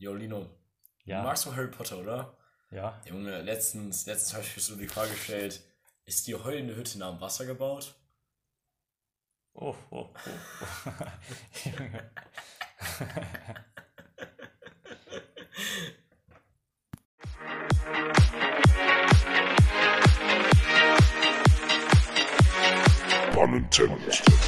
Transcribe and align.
Jo, 0.00 0.14
Lino. 0.14 0.46
Ja. 1.04 1.18
Du 1.20 1.24
magst 1.24 1.44
du 1.44 1.54
Harry 1.54 1.68
Potter, 1.68 1.98
oder? 1.98 2.34
Ja. 2.70 2.98
Junge, 3.04 3.42
letztens, 3.42 4.06
letztens 4.06 4.32
habe 4.32 4.44
ich 4.44 4.56
mir 4.56 4.62
so 4.62 4.74
die 4.74 4.88
Frage 4.88 5.10
gestellt, 5.10 5.62
ist 6.06 6.26
die 6.26 6.34
heulende 6.34 6.74
Hütte 6.74 6.98
nah 6.98 7.10
am 7.10 7.20
Wasser 7.20 7.44
gebaut? 7.44 7.94
Oh, 9.52 9.74
oh, 9.90 10.08
oh. 10.14 10.30
oh. 10.86 10.92
Junge. 11.68 12.10
Pun 23.34 23.54
intended. 23.54 24.39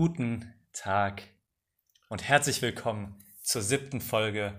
Guten 0.00 0.54
Tag 0.72 1.24
und 2.08 2.22
herzlich 2.22 2.62
willkommen 2.62 3.16
zur 3.42 3.62
siebten 3.62 4.00
Folge 4.00 4.52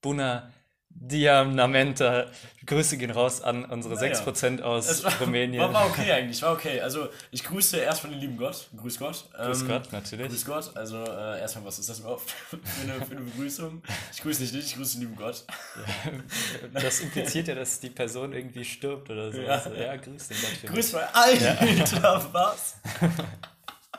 Buna 0.00 0.52
Diamnamenta. 0.88 2.26
Grüße 2.64 2.96
gehen 2.96 3.10
raus 3.10 3.42
an 3.42 3.64
unsere 3.64 3.96
Naja, 3.96 4.14
6% 4.14 4.62
aus 4.62 5.02
war, 5.02 5.20
Rumänien. 5.20 5.60
War, 5.60 5.72
war 5.72 5.86
okay 5.86 6.12
eigentlich, 6.12 6.40
war 6.42 6.52
okay. 6.52 6.80
Also 6.80 7.08
ich 7.32 7.42
grüße 7.42 7.78
erstmal 7.78 8.12
den 8.12 8.20
lieben 8.20 8.36
Gott. 8.36 8.68
Grüß 8.76 9.00
Gott. 9.00 9.24
Grüß 9.36 9.62
Ähm, 9.62 9.66
Gott, 9.66 9.90
natürlich. 9.90 10.28
Grüß 10.28 10.44
Gott. 10.44 10.76
Also 10.76 11.02
äh, 11.02 11.40
erstmal, 11.40 11.64
was 11.64 11.80
ist 11.80 11.88
das 11.88 11.98
überhaupt 11.98 12.30
für 12.48 12.58
eine, 12.82 13.04
für 13.04 13.16
eine 13.16 13.22
Begrüßung? 13.22 13.82
Ich 14.12 14.22
grüße 14.22 14.42
nicht 14.42 14.54
dich, 14.54 14.66
ich 14.66 14.76
grüße 14.76 14.98
den 14.98 15.08
lieben 15.08 15.16
Gott. 15.16 15.44
Das 16.72 17.00
impliziert 17.00 17.48
ja, 17.48 17.56
dass 17.56 17.80
die 17.80 17.90
Person 17.90 18.32
irgendwie 18.32 18.64
stirbt 18.64 19.10
oder 19.10 19.32
so. 19.32 19.40
Ja. 19.40 19.54
Also, 19.56 19.74
ja 19.74 19.96
grüß 19.96 20.28
den 20.28 20.36
Gott. 20.40 20.72
Grüß 20.72 20.92
mal. 20.92 21.08
Alter, 21.12 22.28
was? 22.32 22.76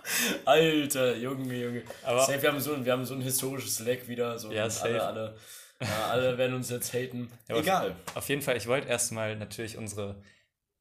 Alter, 0.46 1.16
Junge, 1.18 1.54
Junge. 1.56 1.84
Aber- 2.04 2.26
safe, 2.26 2.42
wir, 2.42 2.50
haben 2.52 2.60
so, 2.60 2.74
ein- 2.74 2.86
wir 2.86 2.92
haben 2.94 3.06
so 3.06 3.14
ein 3.14 3.22
historisches 3.22 3.80
Leck 3.80 4.08
wieder. 4.08 4.38
So, 4.40 4.52
Ja, 4.52 4.70
safe. 4.70 4.90
alle, 5.02 5.04
alle, 5.04 5.36
ja, 5.82 6.08
alle 6.10 6.38
werden 6.38 6.56
uns 6.56 6.70
jetzt 6.70 6.94
haten. 6.94 7.30
aber- 7.50 7.60
Egal. 7.60 7.96
Auf 8.14 8.28
jeden 8.30 8.42
Fall, 8.42 8.58
ich 8.58 8.68
wollte 8.68 8.88
erstmal 8.88 9.36
natürlich 9.36 9.78
unsere 9.78 10.22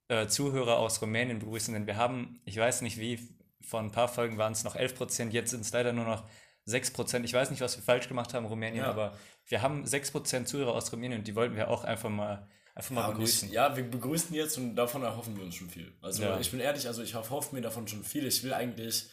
äh, 0.08 0.26
Zuhörer 0.26 0.76
aus 0.78 1.00
Rumänien 1.00 1.38
begrüßen, 1.38 1.72
denn 1.72 1.86
wir 1.86 1.96
haben, 1.96 2.40
ich 2.44 2.56
weiß 2.58 2.82
nicht 2.82 2.98
wie, 2.98 3.18
vor 3.66 3.80
ein 3.80 3.90
paar 3.92 4.08
Folgen 4.08 4.36
waren 4.36 4.52
es 4.52 4.62
noch 4.64 4.76
11%, 4.76 5.30
jetzt 5.30 5.50
sind 5.50 5.62
es 5.62 5.72
leider 5.72 5.92
nur 5.94 6.04
noch 6.04 6.24
6%. 6.66 7.24
Ich 7.24 7.32
weiß 7.32 7.50
nicht, 7.50 7.62
was 7.62 7.76
wir 7.76 7.82
falsch 7.82 8.08
gemacht 8.08 8.34
haben, 8.34 8.44
Rumänien, 8.46 8.84
Ja. 8.84 8.90
aber 8.90 9.16
wir 9.46 9.62
haben 9.62 9.84
6% 9.84 10.44
Zuhörer 10.44 10.74
aus 10.74 10.92
Rumänien 10.92 11.20
und 11.20 11.26
die 11.28 11.34
wollten 11.34 11.56
wir 11.56 11.68
auch 11.68 11.84
einfach 11.84 12.10
mal, 12.10 12.46
einfach 12.74 12.90
mal 12.90 13.00
Ja, 13.02 13.10
begrüßen. 13.10 13.48
Ich, 13.48 13.54
ja, 13.54 13.76
wir 13.76 13.84
begrüßen 13.84 14.34
jetzt 14.34 14.56
und 14.58 14.74
davon 14.76 15.02
erhoffen 15.02 15.36
wir 15.36 15.44
uns 15.44 15.54
schon 15.54 15.68
viel. 15.70 15.92
Also 16.02 16.22
Ja. 16.22 16.38
ich 16.38 16.50
bin 16.50 16.60
ehrlich, 16.60 16.86
also 16.86 17.02
ich 17.02 17.14
hoffe 17.14 17.54
mir 17.54 17.60
davon 17.62 17.86
schon 17.88 18.02
viel. 18.04 18.26
Ich 18.26 18.42
will 18.42 18.52
eigentlich, 18.52 19.06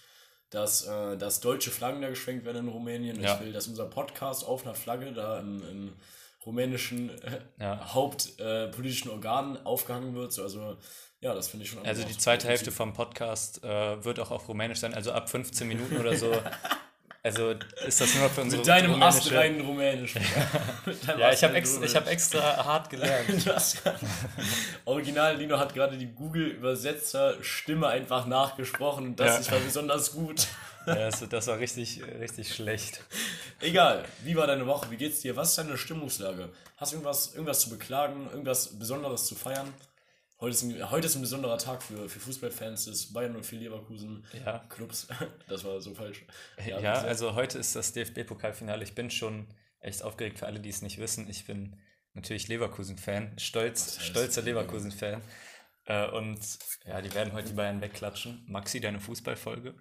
dass, 0.49 0.85
äh, 0.87 1.17
dass 1.17 1.39
deutsche 1.39 1.71
Flaggen 1.71 2.01
da 2.01 2.09
geschwenkt 2.09 2.45
werden 2.45 2.67
in 2.67 2.67
Rumänien. 2.67 3.21
Ja. 3.21 3.35
Ich 3.35 3.41
will, 3.41 3.53
dass 3.53 3.67
unser 3.67 3.85
Podcast 3.85 4.45
auf 4.45 4.65
einer 4.65 4.75
Flagge 4.75 5.13
da 5.13 5.39
im, 5.39 5.61
im 5.69 5.93
rumänischen 6.45 7.09
äh, 7.21 7.39
hauptpolitischen 7.59 9.11
äh, 9.11 9.13
Organ 9.13 9.63
aufgehangen 9.65 10.15
wird. 10.15 10.33
So, 10.33 10.43
also 10.43 10.77
ja, 11.19 11.35
das 11.35 11.49
finde 11.49 11.65
ich 11.65 11.71
schon. 11.71 11.85
Also 11.85 12.03
die 12.03 12.17
zweite. 12.17 12.47
Hälfte 12.47 12.71
vom 12.71 12.93
Podcast 12.93 13.63
äh, 13.63 14.03
wird 14.03 14.19
auch 14.19 14.31
auf 14.31 14.49
Rumänisch 14.49 14.79
sein, 14.79 14.93
also 14.95 15.11
ab 15.11 15.29
15 15.29 15.67
Minuten 15.67 15.97
oder 15.97 16.15
so. 16.17 16.31
Also 17.23 17.53
ist 17.85 18.01
das 18.01 18.15
nur 18.15 18.23
noch 18.23 18.31
für 18.31 18.41
unsere 18.41 18.61
Mit 18.61 18.67
deinem 18.67 18.91
rumänische- 18.93 19.03
astreinen 19.05 19.61
Rumänisch. 19.61 20.15
Ja, 21.19 21.31
ich 21.31 21.43
habe 21.43 21.53
ex 21.53 21.77
ich 21.83 21.95
hab 21.95 22.07
extra 22.07 22.65
hart 22.65 22.89
gelernt. 22.89 23.29
Original 24.85 25.37
Lino 25.37 25.59
hat 25.59 25.73
gerade 25.73 25.97
die 25.97 26.07
Google-Übersetzer-Stimme 26.07 27.87
einfach 27.87 28.25
nachgesprochen 28.25 29.05
und 29.07 29.19
das 29.19 29.45
Ja. 29.47 29.53
war 29.53 29.59
besonders 29.59 30.13
gut. 30.13 30.47
Ja, 30.87 30.95
das, 30.95 31.23
das 31.29 31.45
war 31.45 31.59
richtig, 31.59 32.01
richtig 32.19 32.55
schlecht. 32.55 33.01
Egal, 33.59 34.03
wie 34.23 34.35
war 34.35 34.47
deine 34.47 34.65
Woche? 34.65 34.89
Wie 34.89 34.97
geht's 34.97 35.21
dir? 35.21 35.35
Was 35.35 35.49
ist 35.49 35.59
deine 35.59 35.77
Stimmungslage? 35.77 36.49
Hast 36.77 36.91
du 36.91 36.95
irgendwas, 36.95 37.33
irgendwas 37.35 37.59
zu 37.59 37.69
beklagen? 37.69 38.27
Irgendwas 38.31 38.67
Besonderes 38.79 39.25
zu 39.27 39.35
feiern? 39.35 39.71
Heute 40.41 40.51
ist 40.55 40.63
ein, 40.63 40.89
heute 40.89 41.05
ist 41.05 41.15
ein 41.15 41.21
besonderer 41.21 41.59
Tag 41.59 41.83
für, 41.83 42.09
für 42.09 42.19
Fußballfans 42.19 42.85
des 42.85 43.13
Bayern 43.13 43.35
und 43.35 43.45
für 43.45 43.57
Leverkusen 43.57 44.25
Ja. 44.43 44.65
Clubs. 44.69 45.07
Das 45.47 45.63
war 45.63 45.79
so 45.81 45.93
falsch. 45.93 46.25
Ja, 46.57 46.65
wie 46.77 46.81
gesagt. 46.81 47.05
also 47.07 47.35
heute 47.35 47.59
ist 47.59 47.75
das 47.75 47.93
DFB-Pokalfinale. 47.93 48.83
Ich 48.83 48.95
bin 48.95 49.11
schon 49.11 49.45
echt 49.81 50.01
aufgeregt 50.01 50.39
für 50.39 50.47
alle, 50.47 50.59
die 50.59 50.69
es 50.69 50.81
nicht 50.81 50.97
wissen. 50.97 51.29
Ich 51.29 51.45
bin 51.45 51.75
natürlich 52.15 52.47
Leverkusen-Fan, 52.47 53.37
stolz, 53.37 54.01
stolzer 54.01 54.41
Leverkusen-Fan. 54.41 55.21
Äh, 55.85 56.07
und 56.09 56.39
ja, 56.87 57.01
die 57.01 57.13
werden 57.13 57.33
heute 57.33 57.49
die 57.49 57.53
Bayern 57.53 57.79
wegklatschen. 57.79 58.43
Maxi, 58.47 58.79
deine 58.79 58.99
Fußballfolge. 58.99 59.75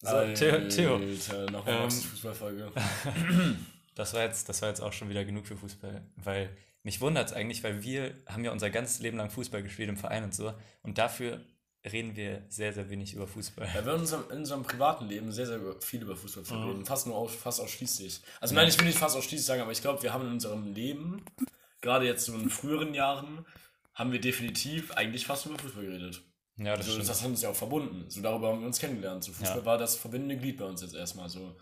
So, 0.00 0.32
Theo, 0.34 0.68
Theo, 0.68 0.96
Alter, 0.96 1.50
nochmal 1.50 1.82
Ähm, 1.84 1.90
Fußballfolge. 1.90 2.72
das 3.94 4.14
war, 4.14 4.22
jetzt, 4.22 4.48
das 4.48 4.62
war 4.62 4.70
jetzt 4.70 4.80
auch 4.80 4.94
schon 4.94 5.10
wieder 5.10 5.26
genug 5.26 5.46
für 5.46 5.58
Fußball, 5.58 6.02
weil 6.16 6.56
mich 6.86 7.00
wundert 7.00 7.26
es 7.26 7.32
eigentlich, 7.32 7.64
weil 7.64 7.82
wir 7.82 8.14
haben 8.28 8.44
ja 8.44 8.52
unser 8.52 8.70
ganzes 8.70 9.00
Leben 9.00 9.16
lang 9.18 9.28
Fußball 9.28 9.60
gespielt 9.62 9.88
im 9.88 9.96
Verein 9.96 10.22
und 10.22 10.32
so. 10.32 10.54
Und 10.82 10.98
dafür 10.98 11.40
reden 11.84 12.14
wir 12.14 12.44
sehr, 12.48 12.72
sehr 12.72 12.88
wenig 12.90 13.12
über 13.14 13.26
Fußball. 13.26 13.66
Ja, 13.74 13.84
wir 13.84 13.94
in 13.94 14.00
unserem, 14.00 14.30
in 14.30 14.38
unserem 14.38 14.62
privaten 14.62 15.06
Leben 15.06 15.32
sehr, 15.32 15.46
sehr 15.46 15.60
viel 15.80 16.02
über 16.02 16.14
Fußball 16.16 16.44
Mhm. 16.56 16.68
reden. 16.70 16.86
Fast 16.86 17.08
nur 17.08 17.16
aus, 17.16 17.34
fast 17.34 17.60
ausschließlich. 17.60 18.20
Also 18.40 18.54
nein, 18.54 18.68
ich 18.68 18.78
will 18.78 18.86
nicht 18.86 18.98
fast 18.98 19.16
ausschließlich 19.16 19.44
sagen, 19.44 19.62
aber 19.62 19.72
ich 19.72 19.80
glaube, 19.82 20.00
wir 20.04 20.12
haben 20.12 20.26
in 20.26 20.32
unserem 20.34 20.72
Leben, 20.74 21.24
gerade 21.80 22.06
jetzt 22.06 22.24
so 22.24 22.34
in 22.34 22.50
früheren 22.50 22.94
Jahren, 22.94 23.44
haben 23.94 24.12
wir 24.12 24.20
definitiv 24.20 24.92
eigentlich 24.92 25.26
fast 25.26 25.46
über 25.46 25.58
Fußball 25.58 25.84
geredet. 25.86 26.22
Ja, 26.56 26.76
das 26.76 26.86
Also, 26.86 26.92
stimmt. 26.92 27.08
das 27.08 27.20
hat 27.22 27.28
uns 27.28 27.42
ja 27.42 27.48
auch 27.50 27.56
verbunden. 27.56 28.04
So 28.08 28.20
darüber 28.20 28.48
haben 28.48 28.60
wir 28.60 28.66
uns 28.68 28.78
kennengelernt. 28.78 29.24
So 29.24 29.32
Fußball 29.32 29.58
Ja. 29.58 29.64
war 29.64 29.76
das 29.78 29.96
verbindende 29.96 30.36
Glied 30.36 30.56
bei 30.58 30.64
uns 30.66 30.82
jetzt 30.82 30.94
erstmal 30.94 31.28
so. 31.28 31.56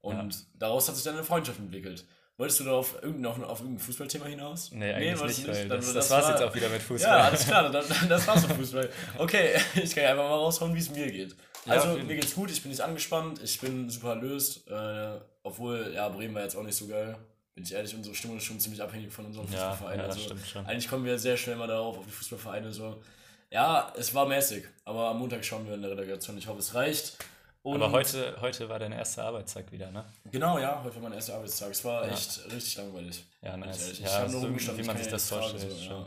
Und 0.00 0.46
daraus 0.54 0.88
hat 0.88 0.94
sich 0.94 1.04
dann 1.04 1.14
eine 1.14 1.24
Freundschaft 1.24 1.58
entwickelt. 1.58 2.06
Wolltest 2.38 2.60
du 2.60 2.64
da 2.64 2.70
auf 2.72 2.94
irgendein, 3.02 3.26
auf, 3.32 3.42
auf 3.42 3.60
irgendein 3.60 3.84
Fußballthema 3.84 4.26
hinaus? 4.26 4.70
Nee, 4.72 4.92
eigentlich 4.92 5.18
wolltest 5.18 5.38
nicht, 5.40 5.48
weil 5.48 5.68
Dann- 5.68 5.80
das, 5.80 5.92
das, 5.92 6.10
war's 6.10 6.24
war- 6.24 6.30
jetzt 6.30 6.42
auch 6.42 6.54
wieder 6.54 6.68
mit 6.68 6.80
Fußball. 6.80 7.18
Ja, 7.18 7.24
alles 7.24 7.44
klar, 7.46 7.68
dann, 7.70 7.84
das 8.08 8.26
war's 8.28 8.46
mit 8.46 8.56
Fußball. 8.56 8.88
Okay, 9.18 9.56
ich 9.74 9.92
kann 9.92 10.04
ja 10.04 10.10
einfach 10.10 10.22
mal 10.28 10.36
raushauen, 10.36 10.72
wie 10.74 10.78
es 10.78 10.88
mir 10.90 11.10
geht. 11.10 11.34
Ja, 11.66 11.72
Also, 11.74 11.94
jeden 11.96 12.06
mir 12.06 12.14
geht's 12.14 12.34
gut, 12.36 12.50
ich 12.52 12.62
bin 12.62 12.70
nicht 12.70 12.80
angespannt, 12.80 13.40
ich 13.42 13.60
bin 13.60 13.90
super 13.90 14.10
erlöst. 14.10 14.68
Äh, 14.68 15.18
obwohl, 15.42 15.92
ja, 15.94 16.08
Bremen 16.08 16.34
war 16.36 16.42
jetzt 16.42 16.54
auch 16.56 16.62
nicht 16.62 16.76
so 16.76 16.86
geil. 16.86 17.16
Bin 17.56 17.64
ich 17.64 17.72
ehrlich, 17.74 17.92
unsere 17.96 18.14
Stimmung 18.14 18.36
ist 18.36 18.44
schon 18.44 18.60
ziemlich 18.60 18.80
abhängig 18.80 19.12
von 19.12 19.26
unserem 19.26 19.46
Ja, 19.52 19.70
Fußballverein. 19.72 19.98
ja, 19.98 20.06
das 20.06 20.14
also, 20.14 20.26
stimmt 20.28 20.46
schon. 20.46 20.66
Eigentlich 20.66 20.88
kommen 20.88 21.04
wir 21.04 21.18
sehr 21.18 21.36
schnell 21.36 21.56
mal 21.56 21.66
darauf, 21.66 21.98
auf 21.98 22.04
die 22.06 22.12
Fußballvereine 22.12 22.72
so. 22.72 23.02
Ja, 23.50 23.92
es 23.98 24.14
war 24.14 24.26
mäßig, 24.26 24.62
aber 24.84 25.08
am 25.08 25.18
Montag 25.18 25.44
schauen 25.44 25.66
wir 25.66 25.74
in 25.74 25.82
der 25.82 25.90
Relegation. 25.90 26.38
Ich 26.38 26.46
hoffe, 26.46 26.60
es 26.60 26.74
reicht. 26.74 27.16
Und 27.62 27.82
Aber 27.82 27.92
heute, 27.92 28.40
heute 28.40 28.68
war 28.68 28.78
dein 28.78 28.92
erster 28.92 29.24
Arbeitstag 29.24 29.70
wieder, 29.72 29.90
ne? 29.90 30.04
Genau, 30.30 30.58
ja, 30.58 30.82
heute 30.82 30.94
war 30.96 31.02
mein 31.02 31.12
erster 31.12 31.34
Arbeitstag. 31.34 31.70
Es 31.70 31.84
war 31.84 32.08
echt 32.08 32.44
richtig 32.52 32.76
langweilig. 32.76 33.24
Ja, 33.42 33.54
ich 33.54 33.60
nice. 33.60 33.82
ehrlich. 33.82 34.00
Ja, 34.00 34.06
ich 34.06 34.12
habe 34.12 34.28
so 34.30 34.38
nur 34.38 34.46
rumgestanden, 34.46 34.78
wie 34.78 34.80
ich 34.82 34.86
man 34.86 34.96
sich 34.96 35.06
ja 35.06 35.12
das 35.12 35.28
vorstellt, 35.28 35.72
So, 35.72 35.90
ja, 35.90 36.06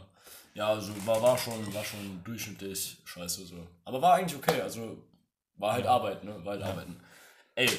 ja 0.54 0.68
also 0.70 1.06
war, 1.06 1.22
war, 1.22 1.38
schon, 1.38 1.74
war 1.74 1.84
schon 1.84 2.24
durchschnittlich 2.24 2.98
scheiße 3.04 3.46
so. 3.46 3.68
Aber 3.84 4.02
war 4.02 4.16
eigentlich 4.16 4.38
okay, 4.38 4.62
also 4.62 4.98
war 5.56 5.74
halt 5.74 5.86
Arbeit, 5.86 6.24
ne? 6.24 6.44
War 6.44 6.54
halt 6.54 6.64
Arbeiten. 6.64 7.00
Ey, 7.56 7.70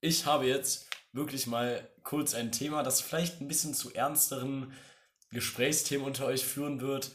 ich 0.00 0.24
habe 0.24 0.46
jetzt 0.46 0.88
wirklich 1.12 1.46
mal 1.46 1.86
kurz 2.02 2.34
ein 2.34 2.52
Thema, 2.52 2.82
das 2.82 3.00
vielleicht 3.00 3.40
ein 3.40 3.48
bisschen 3.48 3.74
zu 3.74 3.92
ernsteren 3.94 4.72
Gesprächsthemen 5.30 6.06
unter 6.06 6.26
euch 6.26 6.44
führen 6.44 6.80
wird. 6.80 7.12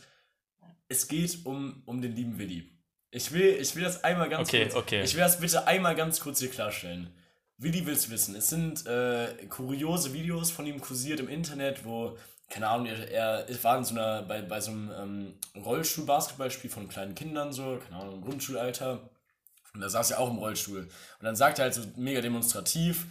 Es 0.88 1.08
geht 1.08 1.46
um, 1.46 1.82
um 1.86 2.02
den 2.02 2.16
lieben 2.16 2.38
Willi. 2.38 2.75
Ich 3.16 3.32
will, 3.32 3.58
ich 3.62 3.76
will 3.76 3.84
das 3.84 4.04
einmal 4.04 4.28
ganz 4.28 4.50
Okay, 4.50 4.64
kurz. 4.64 4.76
okay. 4.76 5.02
Ich 5.04 5.14
will 5.14 5.22
das 5.22 5.40
bitte 5.40 5.66
einmal 5.68 5.96
ganz 5.96 6.20
kurz 6.20 6.40
hier 6.40 6.50
klarstellen. 6.50 7.10
Willi 7.58 7.86
will's 7.86 8.10
wissen. 8.10 8.36
Es 8.36 8.50
sind 8.50 8.86
äh, 8.88 9.28
kuriose 9.48 10.12
Videos 10.14 10.52
von 10.52 10.66
ihm 10.66 10.82
kursiert 10.82 11.22
im 11.22 11.30
Internet, 11.30 11.86
wo, 11.86 12.18
keine 12.50 12.68
Ahnung, 12.68 12.88
er, 12.88 13.48
er 13.48 13.64
war 13.64 13.78
in 13.78 13.86
so 13.86 13.96
einer, 13.96 14.24
bei, 14.24 14.42
bei 14.42 14.60
so 14.60 14.72
einem 14.72 14.92
ähm, 15.00 15.34
Rollstuhl-Basketballspiel 15.64 16.70
von 16.70 16.90
kleinen 16.90 17.16
Kindern, 17.16 17.54
so, 17.54 17.80
keine 17.88 18.02
Ahnung, 18.02 18.16
im 18.16 18.22
Grundschulalter. 18.22 19.00
Und 19.74 19.80
da 19.80 19.88
saß 19.88 20.12
er 20.12 20.20
auch 20.20 20.30
im 20.30 20.38
Rollstuhl. 20.38 20.82
Und 20.82 20.90
dann 21.22 21.38
sagt 21.38 21.60
er 21.60 21.64
halt 21.66 21.74
so 21.74 21.82
mega 21.96 22.20
demonstrativ, 22.20 23.06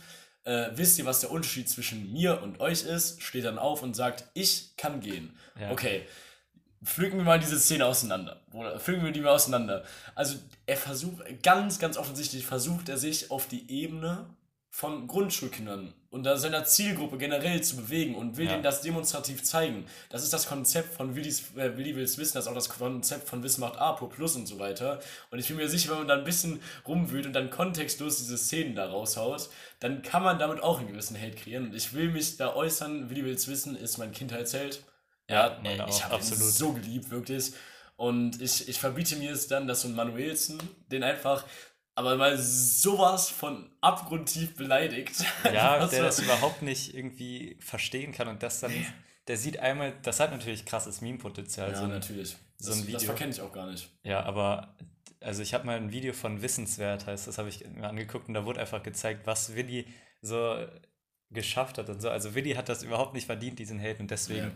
äh, 0.45 0.67
wisst 0.75 0.99
ihr, 0.99 1.07
was 1.07 1.21
der 1.21 1.31
Unterschied 1.31 1.71
zwischen 1.71 2.13
mir 2.13 2.43
und 2.43 2.61
euch 2.61 2.83
ist? 2.85 3.23
Steht 3.23 3.47
dann 3.47 3.59
auf 3.59 3.83
und 3.83 3.97
sagt, 3.97 4.25
ich 4.35 4.77
kann 4.77 5.01
gehen. 5.01 5.35
Ja. 5.59 5.71
Okay, 5.71 6.03
pflücken 6.85 7.19
wir 7.19 7.25
mal 7.25 7.39
diese 7.41 7.59
Szene 7.59 7.87
auseinander. 7.87 8.41
Oder 8.53 8.79
pflücken 8.79 9.05
wir 9.05 9.13
die 9.13 9.21
mal 9.21 9.31
auseinander. 9.31 9.85
Also 10.15 10.37
er 10.67 10.77
versucht, 10.77 11.43
ganz, 11.43 11.79
ganz 11.79 11.97
offensichtlich 11.97 12.47
versucht 12.47 12.89
er 12.89 12.99
sich 12.99 13.31
auf 13.31 13.49
die 13.49 13.71
Ebene 13.71 14.27
von 14.71 15.07
Grundschulkindern 15.07 15.95
und 16.11 16.25
seiner 16.37 16.65
Zielgruppe 16.65 17.17
generell 17.17 17.63
zu 17.63 17.77
bewegen 17.77 18.17
und 18.17 18.37
will 18.37 18.47
Ja. 18.47 18.53
denen 18.53 18.65
das 18.65 18.81
demonstrativ 18.81 19.45
zeigen. 19.45 19.87
Das 20.11 20.25
ist 20.25 20.33
das 20.33 20.49
Konzept 20.49 20.95
von 20.95 21.15
Willis, 21.15 21.55
äh, 21.57 21.77
Willi 21.77 21.95
will's 21.95 22.19
wissen, 22.19 22.35
das 22.35 22.45
ist 22.47 22.51
auch 22.51 22.55
das 22.57 22.69
Konzept 22.69 23.29
von 23.29 23.43
Wissen 23.45 23.61
macht 23.61 23.77
Apo 23.79 24.09
Plus 24.09 24.35
und 24.35 24.47
so 24.47 24.59
weiter. 24.59 24.99
Und 25.31 25.39
ich 25.39 25.47
bin 25.47 25.59
mir 25.59 25.69
sicher, 25.69 25.91
wenn 25.93 25.99
man 25.99 26.09
da 26.09 26.15
ein 26.15 26.25
bisschen 26.25 26.61
rumwühlt 26.89 27.25
und 27.27 27.35
dann 27.35 27.51
kontextlos 27.51 28.19
diese 28.19 28.37
Szenen 28.37 28.75
da 28.75 28.87
raushaut, 28.87 29.49
dann 29.79 30.03
kann 30.03 30.25
man 30.25 30.41
damit 30.41 30.61
auch 30.61 30.81
einen 30.81 30.89
gewissen 30.89 31.17
Hate 31.21 31.37
kreieren. 31.37 31.67
Und 31.67 31.75
ich 31.75 31.93
will 31.95 32.11
mich 32.11 32.37
da 32.37 32.53
äußern, 32.55 33.11
Willi 33.11 33.25
will's 33.25 33.47
wissen, 33.47 33.77
ist 33.77 33.99
mein 33.99 34.11
Kindheitsheld. 34.11 34.83
Ja, 35.31 35.59
meine 35.63 35.87
ich 35.89 36.05
habe 36.05 36.15
ihn 36.15 36.21
absolut. 36.21 36.43
so 36.53 36.73
geliebt, 36.73 37.11
wirklich. 37.11 37.53
Und 37.97 38.41
ich, 38.43 38.69
ich 38.69 38.79
verbiete 38.79 39.17
mir 39.17 39.33
es 39.33 39.47
dann, 39.49 39.67
dass 39.67 39.83
so 39.83 39.89
ein 39.89 39.95
Manuelsen 39.95 40.59
den 40.91 41.03
einfach, 41.03 41.45
aber 41.95 42.17
mal 42.17 42.37
sowas 42.37 43.31
von 43.31 43.71
abgrundtief 43.81 44.57
beleidigt. 44.57 45.13
Ja, 45.45 45.75
Einfach 45.75 45.91
der 45.91 46.03
das 46.03 46.19
überhaupt 46.19 46.63
nicht 46.63 46.95
irgendwie 46.95 47.57
verstehen 47.61 48.13
kann 48.13 48.29
und 48.29 48.43
das 48.43 48.61
dann, 48.61 48.73
der 49.29 49.37
sieht 49.37 49.61
einmal, 49.61 49.95
das 50.03 50.19
hat 50.21 50.33
natürlich 50.33 50.65
krasses 50.67 51.01
Meme-Potenzial. 51.01 51.71
Ja, 51.71 51.77
so 51.77 51.85
ein- 51.85 51.91
natürlich. 51.91 52.37
so 52.59 52.71
das, 52.71 52.77
ein 52.77 52.79
das 52.81 52.87
Video. 52.89 53.01
verkenne 53.01 53.31
ich 53.33 53.41
auch 53.41 53.53
gar 53.53 53.71
nicht. 53.71 53.89
Ja, 54.03 54.25
aber 54.25 54.75
also 55.21 55.41
ich 55.43 55.55
habe 55.55 55.65
mal 55.65 55.77
ein 55.77 55.93
Video 55.93 56.13
von 56.13 56.43
Wissenswert, 56.43 57.07
heißt 57.07 57.29
das, 57.29 57.39
habe 57.39 57.49
ich 57.49 57.65
mir 57.67 57.89
angeguckt 57.89 58.29
und 58.29 58.35
da 58.35 58.45
wurde 58.45 58.61
einfach 58.61 58.83
gezeigt, 58.83 59.27
was 59.27 59.55
Willi 59.55 59.87
so 60.21 60.67
geschafft 61.31 61.79
hat 61.79 61.89
und 61.89 62.01
so. 62.03 62.11
Also 62.11 62.35
Willi 62.35 62.53
hat 62.55 62.69
das 62.69 62.83
überhaupt 62.83 63.15
nicht 63.15 63.27
verdient, 63.27 63.59
diesen 63.59 63.81
Hate 63.81 64.01
und 64.01 64.11
deswegen 64.11 64.47
Ja. 64.49 64.53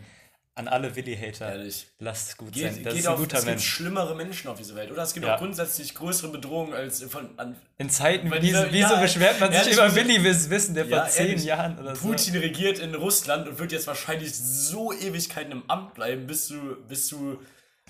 An 0.59 0.67
alle 0.67 0.95
Willi-Hater, 0.95 1.49
Ehrlich. 1.53 1.87
lasst 1.99 2.29
es 2.29 2.37
gut 2.37 2.51
Geht, 2.51 2.73
sein. 2.73 2.83
Das 2.83 2.93
geht 2.93 3.01
ist 3.01 3.07
ein 3.07 3.13
auf, 3.13 3.19
guter 3.19 3.37
es 3.37 3.43
gibt 3.45 3.55
Mensch. 3.55 3.65
schlimmere 3.67 4.13
Menschen 4.15 4.49
auf 4.49 4.57
dieser 4.57 4.75
Welt. 4.75 4.91
Oder 4.91 5.03
es 5.03 5.13
gibt 5.13 5.25
Ja. 5.25 5.35
auch 5.35 5.39
grundsätzlich 5.39 5.95
größere 5.95 6.27
Bedrohungen 6.31 6.73
als 6.73 7.01
von 7.03 7.29
an, 7.37 7.55
In 7.77 7.89
Zeiten 7.89 8.29
wie 8.31 8.39
dieser- 8.39 8.71
wieso 8.71 8.93
ja, 8.95 9.01
beschwert 9.01 9.39
man 9.39 9.49
sich 9.51 9.59
ehrlich, 9.61 9.73
über 9.75 9.85
muss- 9.85 9.95
Willi 9.95 10.23
Wiss 10.23 10.49
Wissen, 10.49 10.75
der 10.75 10.85
Ja, 10.85 11.01
vor 11.01 11.09
zehn 11.09 11.27
ehrlich. 11.29 11.45
Jahren 11.45 11.79
oder 11.79 11.95
so. 11.95 12.07
Putin 12.09 12.35
regiert 12.37 12.79
in 12.79 12.93
Russland 12.93 13.47
und 13.47 13.57
wird 13.57 13.71
jetzt 13.71 13.87
wahrscheinlich 13.87 14.35
so 14.35 14.91
Ewigkeiten 14.93 15.51
im 15.53 15.63
Amt 15.69 15.93
bleiben, 15.93 16.27
bis 16.27 16.47
du, 16.49 16.75
bis 16.87 17.07
du 17.07 17.39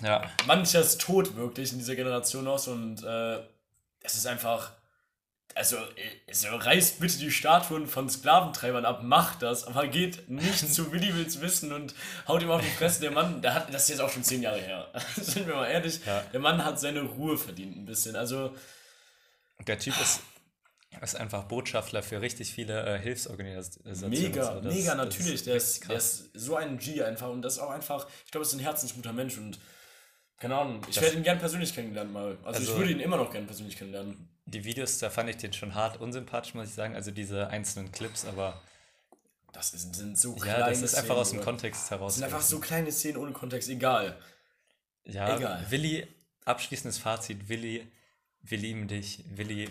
Ja, 0.02 0.22
manches 0.46 0.96
tot 0.96 1.36
wirklich 1.36 1.72
in 1.72 1.78
dieser 1.78 1.96
Generation 1.96 2.46
aus 2.48 2.68
und 2.68 3.02
äh, 3.04 3.38
es 4.02 4.14
ist 4.14 4.26
einfach. 4.26 4.72
Also, 5.54 5.76
also, 6.28 6.48
reißt 6.56 7.00
bitte 7.00 7.18
die 7.18 7.30
Statuen 7.30 7.86
von 7.86 8.08
Sklaventreibern 8.08 8.84
ab, 8.84 9.02
macht 9.02 9.42
das, 9.42 9.64
aber 9.64 9.88
geht 9.88 10.28
nicht 10.30 10.58
zu 10.74 10.92
Willi 10.92 11.14
will's 11.14 11.40
wissen 11.40 11.72
und 11.72 11.94
haut 12.28 12.42
ihm 12.42 12.50
auf 12.50 12.62
die 12.62 12.68
Fresse. 12.70 13.00
Der 13.00 13.10
Mann, 13.10 13.42
der 13.42 13.54
hat, 13.54 13.74
das 13.74 13.82
ist 13.82 13.88
jetzt 13.90 14.00
auch 14.00 14.10
schon 14.10 14.22
zehn 14.24 14.42
Jahre 14.42 14.60
her. 14.60 14.88
Sind 15.16 15.46
wir 15.48 15.56
mal 15.56 15.66
ehrlich, 15.66 16.00
Ja. 16.06 16.20
der 16.32 16.40
Mann 16.40 16.64
hat 16.64 16.78
seine 16.78 17.02
Ruhe 17.02 17.36
verdient 17.36 17.76
ein 17.76 17.84
bisschen. 17.84 18.14
Also, 18.16 18.54
der 19.66 19.78
Typ 19.78 20.00
ist, 20.00 20.20
ist 21.02 21.16
einfach 21.16 21.44
Botschafter 21.44 22.02
für 22.02 22.20
richtig 22.22 22.52
viele 22.52 22.86
äh, 22.96 22.98
Hilfsorganisationen. 23.00 24.08
mega, 24.08 24.48
und 24.52 24.62
so. 24.62 24.68
Das- 24.68 24.74
mega 24.74 24.94
natürlich. 24.94 25.42
Der 25.44 25.54
richtig 25.56 25.82
ist, 25.82 25.88
der 25.90 25.96
ist 25.96 26.30
so 26.34 26.56
ein 26.56 26.78
G 26.78 27.02
einfach 27.02 27.28
und 27.28 27.42
das 27.42 27.54
ist 27.54 27.58
auch 27.58 27.70
einfach, 27.70 28.06
ich 28.24 28.30
glaube, 28.30 28.42
es 28.46 28.52
ist 28.52 28.58
ein 28.58 28.62
herzensguter 28.62 29.12
Mensch 29.12 29.36
und 29.36 29.58
keine 30.38 30.56
Ahnung, 30.56 30.80
ich 30.88 30.98
werde 31.02 31.16
ihn 31.16 31.22
gern 31.22 31.38
persönlich 31.38 31.74
kennenlernen 31.74 32.12
mal. 32.14 32.38
Also, 32.44 32.62
ich 32.62 32.68
Also- 32.68 32.78
würde 32.78 32.92
ihn 32.92 33.00
immer 33.00 33.18
noch 33.18 33.30
gern 33.30 33.46
persönlich 33.46 33.76
kennenlernen. 33.76 34.28
Die 34.50 34.64
Videos, 34.64 34.98
da 34.98 35.10
fand 35.10 35.30
ich 35.30 35.36
den 35.36 35.52
schon 35.52 35.74
hart 35.74 36.00
unsympathisch, 36.00 36.54
muss 36.54 36.68
ich 36.68 36.74
sagen. 36.74 36.94
Also 36.94 37.10
diese 37.10 37.48
einzelnen 37.48 37.92
Clips, 37.92 38.24
aber 38.24 38.60
Das 39.52 39.72
ist, 39.74 39.94
sind 39.94 40.18
so 40.18 40.34
ja, 40.36 40.42
kleine 40.42 40.70
das 40.70 40.82
ist 40.82 40.94
einfach 40.94 41.08
Szenen, 41.08 41.20
aus 41.20 41.30
dem 41.30 41.38
oder? 41.38 41.44
Kontext 41.44 41.82
Das 41.82 41.90
heraus. 41.90 42.14
sind 42.16 42.24
einfach 42.24 42.40
so 42.42 42.58
kleine 42.60 42.90
Szenen 42.92 43.16
ohne 43.18 43.32
Kontext, 43.32 43.68
egal. 43.68 44.18
Ja, 45.04 45.36
egal. 45.36 45.66
Willi, 45.70 46.06
abschließendes 46.44 46.98
Fazit, 46.98 47.48
Willi, 47.48 47.86
wir 48.42 48.58
lieben 48.58 48.86
dich. 48.88 49.24
Willi, 49.34 49.68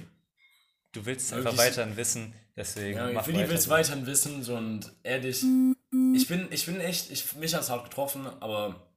du 0.92 1.06
willst 1.06 1.34
einfach 1.34 1.58
weiterhin 1.58 1.96
wissen, 1.98 2.34
deswegen 2.56 2.98
Ja, 2.98 3.12
mach 3.12 3.28
Willi 3.28 3.40
weiter 3.40 3.50
will 3.50 3.58
es 3.58 3.64
so. 3.66 3.70
weiterhin 3.72 4.06
wissen 4.06 4.44
so, 4.44 4.56
und 4.56 4.92
ehrlich, 5.04 5.44
ich 6.16 6.28
bin, 6.28 6.48
ich 6.52 6.66
bin 6.66 6.80
echt, 6.80 7.12
ich, 7.12 7.36
mich 7.36 7.54
hat 7.54 7.62
es 7.62 7.70
hart 7.70 7.84
getroffen, 7.86 8.28
aber 8.42 8.89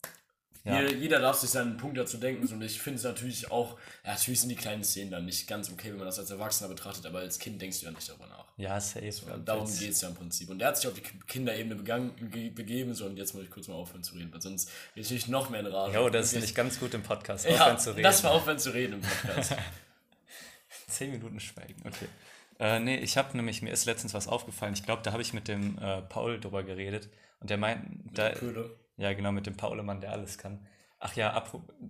Ja. 0.64 0.80
jeder, 0.80 0.94
jeder 0.94 1.20
darf 1.20 1.36
sich 1.38 1.50
seinen 1.50 1.76
Punkt 1.76 1.98
dazu 1.98 2.18
denken 2.18 2.46
so, 2.46 2.54
und 2.54 2.62
ich 2.62 2.80
finde 2.80 2.98
es 2.98 3.02
natürlich 3.04 3.50
auch, 3.50 3.76
ja, 4.04 4.12
natürlich 4.12 4.38
sind 4.40 4.48
die 4.48 4.54
kleinen 4.54 4.84
Szenen 4.84 5.10
dann 5.10 5.24
nicht 5.24 5.48
ganz 5.48 5.68
okay, 5.72 5.90
wenn 5.90 5.96
man 5.96 6.06
das 6.06 6.20
als 6.20 6.30
Erwachsener 6.30 6.68
betrachtet, 6.68 7.04
aber 7.04 7.18
als 7.18 7.38
Kind 7.40 7.60
denkst 7.60 7.80
du 7.80 7.86
ja 7.86 7.90
nicht 7.92 8.08
darüber 8.08 8.28
nach. 8.28 8.44
Ja, 8.58 8.78
safe. 8.80 9.10
Und 9.34 9.48
darum 9.48 9.66
geht 9.66 9.90
es 9.90 10.00
ja 10.02 10.08
im 10.08 10.14
Prinzip. 10.14 10.48
Und 10.50 10.62
er 10.62 10.68
hat 10.68 10.76
sich 10.76 10.86
auf 10.86 10.94
die 10.94 11.00
Kinderebene 11.00 11.74
begangen, 11.74 12.12
ge- 12.30 12.50
begeben, 12.50 12.94
so 12.94 13.06
und 13.06 13.16
jetzt 13.16 13.34
muss 13.34 13.42
ich 13.42 13.50
kurz 13.50 13.66
mal 13.66 13.74
aufhören 13.74 14.04
zu 14.04 14.14
reden, 14.14 14.32
weil 14.32 14.40
sonst 14.40 14.70
bin 14.94 15.02
ich 15.02 15.10
nicht 15.10 15.26
noch 15.28 15.50
mehr 15.50 15.60
in 15.60 15.66
Rage. 15.66 15.94
Jo, 15.94 16.08
das 16.10 16.26
ist 16.26 16.32
Wirklich. 16.34 16.50
nicht 16.50 16.54
ganz 16.56 16.78
gut 16.78 16.94
im 16.94 17.02
Podcast, 17.02 17.44
ja, 17.44 17.52
aufhören 17.60 17.78
zu 17.80 17.90
reden. 17.90 18.02
Das 18.04 18.22
war 18.22 18.30
aufhören 18.30 18.58
zu 18.60 18.70
reden 18.72 18.92
im 18.94 19.00
Podcast. 19.00 19.56
Zehn 20.88 21.10
Minuten 21.10 21.40
schweigen, 21.40 21.82
okay. 21.86 22.06
Äh, 22.60 22.78
nee, 22.78 22.96
ich 22.98 23.16
habe 23.16 23.36
nämlich, 23.36 23.62
mir 23.62 23.72
ist 23.72 23.86
letztens 23.86 24.14
was 24.14 24.28
aufgefallen. 24.28 24.74
Ich 24.74 24.84
glaube, 24.84 25.02
da 25.02 25.10
habe 25.12 25.22
ich 25.22 25.32
mit 25.32 25.48
dem 25.48 25.78
äh, 25.78 26.02
Paul 26.02 26.38
drüber 26.38 26.62
geredet. 26.62 27.08
Und 27.40 27.50
der 27.50 27.56
meint, 27.56 27.82
da, 28.12 28.30
Köhle. 28.30 28.70
Ja 29.02 29.12
genau, 29.12 29.32
mit 29.32 29.46
dem 29.46 29.56
Paulemann, 29.56 30.00
der 30.00 30.12
alles 30.12 30.38
kann. 30.38 30.66
Ach 30.98 31.14
ja, 31.16 31.42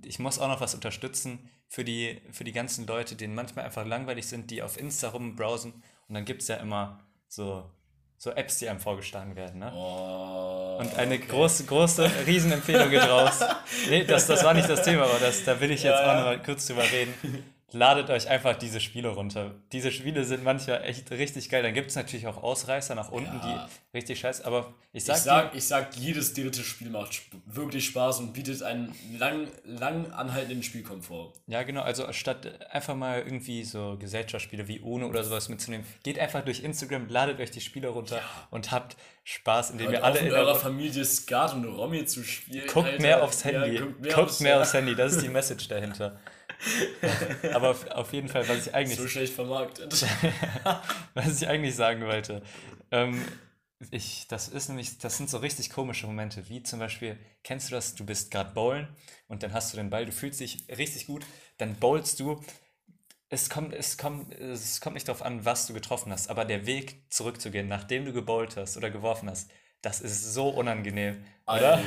ich 0.04 0.18
muss 0.18 0.38
auch 0.38 0.48
noch 0.48 0.60
was 0.60 0.74
unterstützen 0.74 1.50
für 1.68 1.84
die, 1.84 2.22
für 2.32 2.44
die 2.44 2.52
ganzen 2.52 2.86
Leute, 2.86 3.14
denen 3.14 3.34
manchmal 3.34 3.64
einfach 3.66 3.84
langweilig 3.86 4.26
sind, 4.26 4.50
die 4.50 4.62
auf 4.62 4.78
Insta 4.78 5.10
rumbrowsen. 5.10 5.72
Und 6.08 6.14
dann 6.14 6.24
gibt 6.24 6.42
es 6.42 6.48
ja 6.48 6.56
immer 6.56 7.00
so, 7.28 7.70
so 8.16 8.30
Apps, 8.30 8.58
die 8.58 8.68
einem 8.68 8.80
vorgeschlagen 8.80 9.36
werden. 9.36 9.60
Ne? 9.60 9.72
Oh, 9.74 10.78
Und 10.80 10.94
eine 10.96 11.18
große, 11.18 11.64
große 11.64 12.10
Riesenempfehlung 12.26 12.90
geht 12.90 13.02
raus. 13.02 13.40
Nee, 13.88 14.04
das, 14.04 14.26
das 14.26 14.44
war 14.44 14.54
nicht 14.54 14.68
das 14.68 14.82
Thema, 14.82 15.04
aber 15.04 15.18
das, 15.18 15.44
da 15.44 15.60
will 15.60 15.70
ich 15.70 15.82
jetzt 15.82 15.98
Ja, 15.98 16.12
auch 16.12 16.16
noch 16.16 16.24
mal 16.24 16.42
kurz 16.42 16.66
drüber 16.66 16.82
reden. 16.82 17.14
Ladet 17.72 18.10
euch 18.10 18.28
einfach 18.28 18.56
diese 18.56 18.80
Spiele 18.80 19.08
runter. 19.08 19.54
Diese 19.72 19.90
Spiele 19.92 20.24
sind 20.24 20.44
manchmal 20.44 20.84
echt 20.84 21.10
richtig 21.10 21.48
geil. 21.48 21.62
Dann 21.62 21.74
gibt 21.74 21.90
es 21.90 21.96
natürlich 21.96 22.26
auch 22.26 22.42
Ausreißer 22.42 22.94
nach 22.94 23.10
unten, 23.10 23.40
Ja. 23.42 23.68
die 23.92 23.96
richtig 23.98 24.20
scheiße. 24.20 24.44
Aber 24.44 24.72
ich 24.92 25.04
sag, 25.04 25.16
Ich 25.16 25.22
sag, 25.22 25.54
ich 25.54 25.64
sag, 25.64 25.96
jedes 25.96 26.34
dritte 26.34 26.62
Spiel 26.62 26.90
macht 26.90 27.22
wirklich 27.46 27.86
Spaß 27.86 28.20
und 28.20 28.32
bietet 28.34 28.62
einen 28.62 28.94
lang, 29.18 29.48
lang 29.64 30.10
anhaltenden 30.12 30.62
Spielkomfort. 30.62 31.32
dir, 31.46 31.52
ja 31.54 31.62
genau, 31.62 31.82
also 31.82 32.12
statt 32.12 32.46
einfach 32.70 32.94
mal 32.94 33.20
irgendwie 33.20 33.64
so 33.64 33.96
Gesellschaftsspiele 33.98 34.68
wie 34.68 34.80
Uno 34.80 35.06
oder 35.06 35.24
sowas 35.24 35.48
mitzunehmen, 35.48 35.86
geht 36.02 36.18
einfach 36.18 36.44
durch 36.44 36.62
Instagram, 36.62 37.08
ladet 37.08 37.40
euch 37.40 37.50
die 37.50 37.60
Spiele 37.60 37.88
runter 37.88 38.20
und 38.50 38.70
habt 38.70 38.96
Spaß, 39.24 39.70
indem 39.70 39.86
Und 39.88 39.92
ihr 39.94 40.04
alle 40.04 40.18
in 40.18 40.32
eurer 40.32 40.56
Familie 40.56 41.04
Skat 41.04 41.54
und 41.54 41.64
Romy 41.64 42.04
zu 42.04 42.24
spielen. 42.24 42.66
Guckt 42.66 42.88
Alter. 42.88 43.02
mehr 43.02 43.22
aufs 43.22 43.44
Ja, 43.44 43.50
Handy. 43.62 43.78
guckt 43.78 44.00
mehr, 44.00 44.14
guckt 44.14 44.28
aufs, 44.28 44.40
mehr 44.40 44.60
aufs 44.60 44.74
Handy, 44.74 44.94
das 44.94 45.12
ist 45.14 45.22
die 45.22 45.28
Message 45.30 45.68
dahinter. 45.68 46.18
Aber 47.54 47.70
auf, 47.70 47.86
auf 47.90 48.12
jeden 48.12 48.28
Fall, 48.28 48.48
was 48.48 48.66
ich 48.66 48.74
eigentlich, 48.74 48.98
So 48.98 49.08
schlecht 49.08 49.34
vermarktet. 49.34 49.92
was 51.14 51.42
ich 51.42 51.48
eigentlich 51.48 51.74
sagen 51.74 52.02
wollte, 52.02 52.42
ähm, 52.90 53.24
ich, 53.90 54.26
das 54.28 54.48
ist 54.48 54.68
nämlich, 54.68 54.98
das 54.98 55.16
sind 55.16 55.28
so 55.28 55.38
richtig 55.38 55.70
komische 55.70 56.06
Momente, 56.06 56.48
wie 56.48 56.62
zum 56.62 56.78
Beispiel, 56.78 57.18
kennst 57.42 57.70
du 57.70 57.74
das, 57.74 57.94
du 57.94 58.06
bist 58.06 58.30
gerade 58.30 58.52
bowlen 58.52 58.88
und 59.28 59.42
dann 59.42 59.52
hast 59.52 59.72
du 59.72 59.76
den 59.76 59.90
Ball, 59.90 60.06
du 60.06 60.12
fühlst 60.12 60.40
dich 60.40 60.66
richtig 60.68 61.06
gut, 61.06 61.26
dann 61.58 61.74
bowlst 61.74 62.20
du, 62.20 62.40
es 63.28 63.48
kommt, 63.50 63.72
es 63.72 63.96
kommt, 63.98 64.32
es 64.34 64.80
kommt 64.80 64.94
nicht 64.94 65.08
darauf 65.08 65.22
an, 65.22 65.44
was 65.44 65.66
du 65.66 65.72
getroffen 65.74 66.12
hast, 66.12 66.28
aber 66.30 66.44
der 66.44 66.66
Weg 66.66 67.12
zurückzugehen, 67.12 67.66
nachdem 67.66 68.04
du 68.04 68.12
gebowlt 68.12 68.56
hast 68.56 68.76
oder 68.76 68.90
geworfen 68.90 69.28
hast, 69.28 69.50
das 69.80 70.00
ist 70.00 70.32
so 70.32 70.48
unangenehm, 70.48 71.24
oder? 71.46 71.78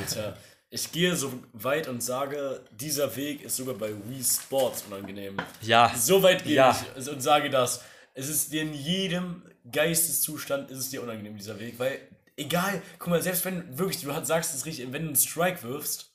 Ich 0.70 0.90
gehe 0.90 1.14
so 1.14 1.32
weit 1.52 1.86
und 1.88 2.02
sage, 2.02 2.64
dieser 2.72 3.14
Weg 3.14 3.42
ist 3.42 3.56
sogar 3.56 3.74
bei 3.76 3.90
Wii 4.08 4.22
Sports 4.22 4.84
unangenehm. 4.90 5.36
Ja. 5.62 5.92
So 5.96 6.22
weit 6.22 6.44
gehe 6.44 6.56
Ja. 6.56 6.76
ich 6.96 7.08
und 7.08 7.20
sage 7.20 7.50
das. 7.50 7.82
Es 8.14 8.28
ist 8.28 8.52
dir 8.52 8.62
in 8.62 8.74
jedem 8.74 9.42
Geisteszustand 9.70 10.70
ist 10.70 10.78
es 10.78 10.90
dir 10.90 11.02
unangenehm, 11.02 11.36
dieser 11.36 11.58
Weg, 11.58 11.78
weil 11.78 11.98
egal, 12.36 12.82
guck 12.98 13.08
mal, 13.08 13.22
selbst 13.22 13.44
wenn 13.44 13.78
wirklich, 13.78 14.00
du 14.02 14.24
sagst 14.24 14.54
es 14.54 14.64
richtig, 14.66 14.86
wenn 14.92 15.02
du 15.02 15.08
einen 15.08 15.16
Strike 15.16 15.62
wirfst, 15.62 16.12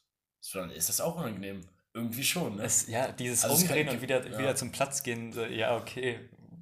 dann 0.54 0.72
ist 0.72 0.90
das 0.90 1.02
auch 1.02 1.16
unangenehm. 1.16 1.62
Irgendwie 1.94 2.24
schon, 2.24 2.56
ne? 2.56 2.64
Es, 2.64 2.88
ja, 2.88 3.12
dieses 3.12 3.44
Also 3.44 3.56
Umdrehen 3.58 3.88
kann- 3.88 3.96
und 3.98 4.02
wieder, 4.02 4.26
ja. 4.26 4.38
wieder 4.38 4.56
zum 4.56 4.72
Platz 4.72 5.04
gehen, 5.04 5.34
so, 5.34 5.44
ja, 5.44 5.76
okay, 5.76 6.20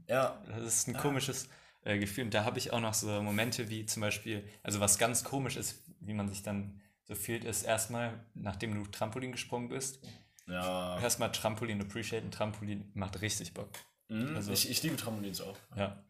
ja, 0.08 0.42
das 0.48 0.64
ist 0.64 0.88
ein 0.88 0.98
komisches 0.98 1.48
äh, 1.84 2.00
Gefühl. 2.00 2.26
Und 2.26 2.34
da 2.34 2.44
habe 2.46 2.58
ich 2.58 2.74
auch 2.74 2.80
noch 2.80 2.96
so 2.96 3.08
Momente 3.22 3.70
wie 3.70 3.86
zum 3.86 4.02
Beispiel, 4.02 4.44
also 4.64 4.80
was 4.80 4.98
ganz 4.98 5.24
komisch 5.24 5.56
ist, 5.56 5.84
wie 6.00 6.14
man 6.14 6.28
sich 6.30 6.42
dann 6.42 6.82
so 7.10 7.16
fühlt, 7.16 7.44
ist 7.44 7.64
erstmal, 7.64 8.14
nachdem 8.36 8.76
du 8.76 8.90
Trampolin 8.90 9.32
gesprungen 9.34 9.68
bist, 9.68 10.00
ja. 10.48 10.98
erstmal 11.02 11.32
Trampolin 11.32 11.82
appreciaten. 11.82 12.32
Trampolin 12.32 12.90
macht 12.94 13.22
richtig 13.22 13.54
Bock. 13.54 13.70
Mhm. 14.08 14.36
Also- 14.36 14.52
ich, 14.54 14.70
ich 14.70 14.82
liebe 14.84 14.96
Trampolins 14.96 15.42
auch. 15.42 15.58
Ja. 15.76 16.02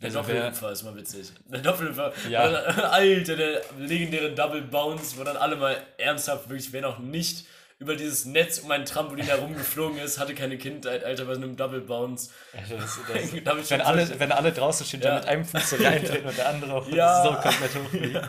Der 0.00 0.06
Also 0.08 0.18
Doppelhüpfer 0.20 0.72
ist 0.72 0.82
immer 0.82 0.96
witzig. 0.96 1.32
Der 1.46 1.60
Doppelhüpfer, 1.60 2.12
Ja. 2.28 2.40
Alter, 2.90 3.36
der 3.36 3.62
legendäre 3.78 4.34
Double 4.34 4.62
Bounce, 4.62 5.16
wo 5.18 5.24
dann 5.24 5.36
alle 5.36 5.56
mal 5.56 5.76
ernsthaft, 5.96 6.48
wirklich, 6.48 6.72
wer 6.72 6.82
noch 6.82 6.98
nicht 6.98 7.46
über 7.78 7.96
dieses 7.96 8.24
Netz 8.26 8.58
um 8.58 8.70
ein 8.70 8.84
Trampolin 8.84 9.24
herumgeflogen 9.26 9.98
ist, 9.98 10.18
hatte 10.18 10.34
keine 10.34 10.56
Kindheit, 10.58 11.02
Alter, 11.04 11.24
bei 11.24 11.34
so 11.34 11.42
einem 11.42 11.56
Double 11.56 11.80
Bounce. 11.80 12.30
Also 12.56 12.76
das, 12.76 12.98
das, 13.44 13.70
wenn, 13.70 13.80
alle, 13.80 14.20
wenn 14.20 14.32
alle 14.32 14.52
draußen 14.52 14.84
stehen, 14.86 15.00
Ja. 15.00 15.08
dann 15.10 15.20
mit 15.20 15.28
einem 15.28 15.44
Fuß 15.44 15.70
so 15.70 15.76
reintreten 15.76 16.26
und 16.28 16.36
der 16.36 16.48
andere 16.48 16.74
auch 16.74 16.88
Ja. 16.88 17.22
so 17.24 17.30
komplett 17.32 17.74
hochfliegt. 17.74 18.20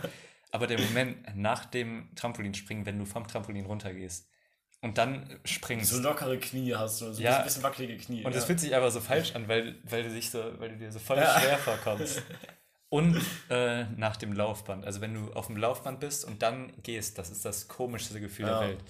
Aber 0.54 0.68
der 0.68 0.80
Moment 0.80 1.36
nach 1.36 1.66
dem 1.66 2.10
Trampolinspringen, 2.16 2.86
wenn 2.86 3.00
du 3.00 3.06
vom 3.06 3.28
Trampolin 3.28 3.66
runtergehst, 3.66 4.30
und 4.82 4.98
dann 4.98 5.40
springst. 5.46 5.90
So 5.92 6.00
lockere 6.00 6.38
Knie 6.38 6.76
hast 6.76 7.00
du, 7.02 7.12
so 7.14 7.22
Ja. 7.22 7.38
ein 7.38 7.46
bisschen 7.46 7.64
wackelige 7.64 7.98
Knie. 7.98 8.24
Und 8.26 8.36
ja. 8.36 8.42
fühlt 8.42 8.60
sich 8.60 8.76
einfach 8.76 8.92
so 8.92 9.00
falsch 9.00 9.34
an, 9.34 9.48
weil, 9.48 9.76
weil, 9.84 10.04
du, 10.04 10.10
dich 10.10 10.30
so, 10.30 10.44
weil 10.60 10.70
du 10.70 10.78
dir 10.78 10.92
so 10.92 11.00
voll 11.00 11.18
Ja. 11.18 11.40
schwer 11.40 11.58
vorkommst. 11.58 12.22
Und 12.90 13.20
äh, 13.50 13.86
nach 13.96 14.18
dem 14.18 14.34
Laufband. 14.34 14.86
Also 14.86 15.02
wenn 15.02 15.14
du 15.16 15.34
auf 15.34 15.48
dem 15.48 15.58
Laufband 15.58 16.00
bist 16.00 16.26
und 16.26 16.44
dann 16.44 16.72
gehst, 16.84 17.18
das 17.18 17.32
ist 17.32 17.44
das 17.44 17.68
komischste 17.68 18.20
Gefühl 18.20 18.46
Ja. 18.46 18.60
der 18.60 18.70
Welt. 18.70 18.84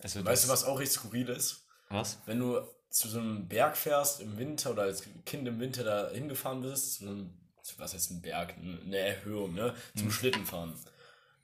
Also 0.00 0.24
Weißt 0.24 0.44
du, 0.44 0.48
das- 0.48 0.62
was 0.62 0.64
auch 0.64 0.78
richtig 0.78 1.00
skurril 1.00 1.28
ist? 1.30 1.66
Was? 1.88 2.18
Wenn 2.26 2.38
du 2.38 2.60
zu 2.90 3.08
so 3.08 3.18
einem 3.18 3.48
Berg 3.48 3.76
fährst 3.76 4.20
im 4.20 4.36
Winter 4.38 4.70
oder 4.70 4.82
als 4.82 5.02
Kind 5.24 5.48
im 5.48 5.58
Winter 5.58 5.82
da 5.82 6.10
hingefahren 6.10 6.60
bist, 6.62 6.96
zu 6.98 7.06
einem, 7.06 7.32
was 7.78 7.94
heißt 7.94 8.10
ein 8.12 8.20
Berg, 8.22 8.54
eine 8.58 8.96
Erhöhung, 8.98 9.54
ne? 9.54 9.74
Zum 9.96 10.10
Schlittenfahren. 10.12 10.74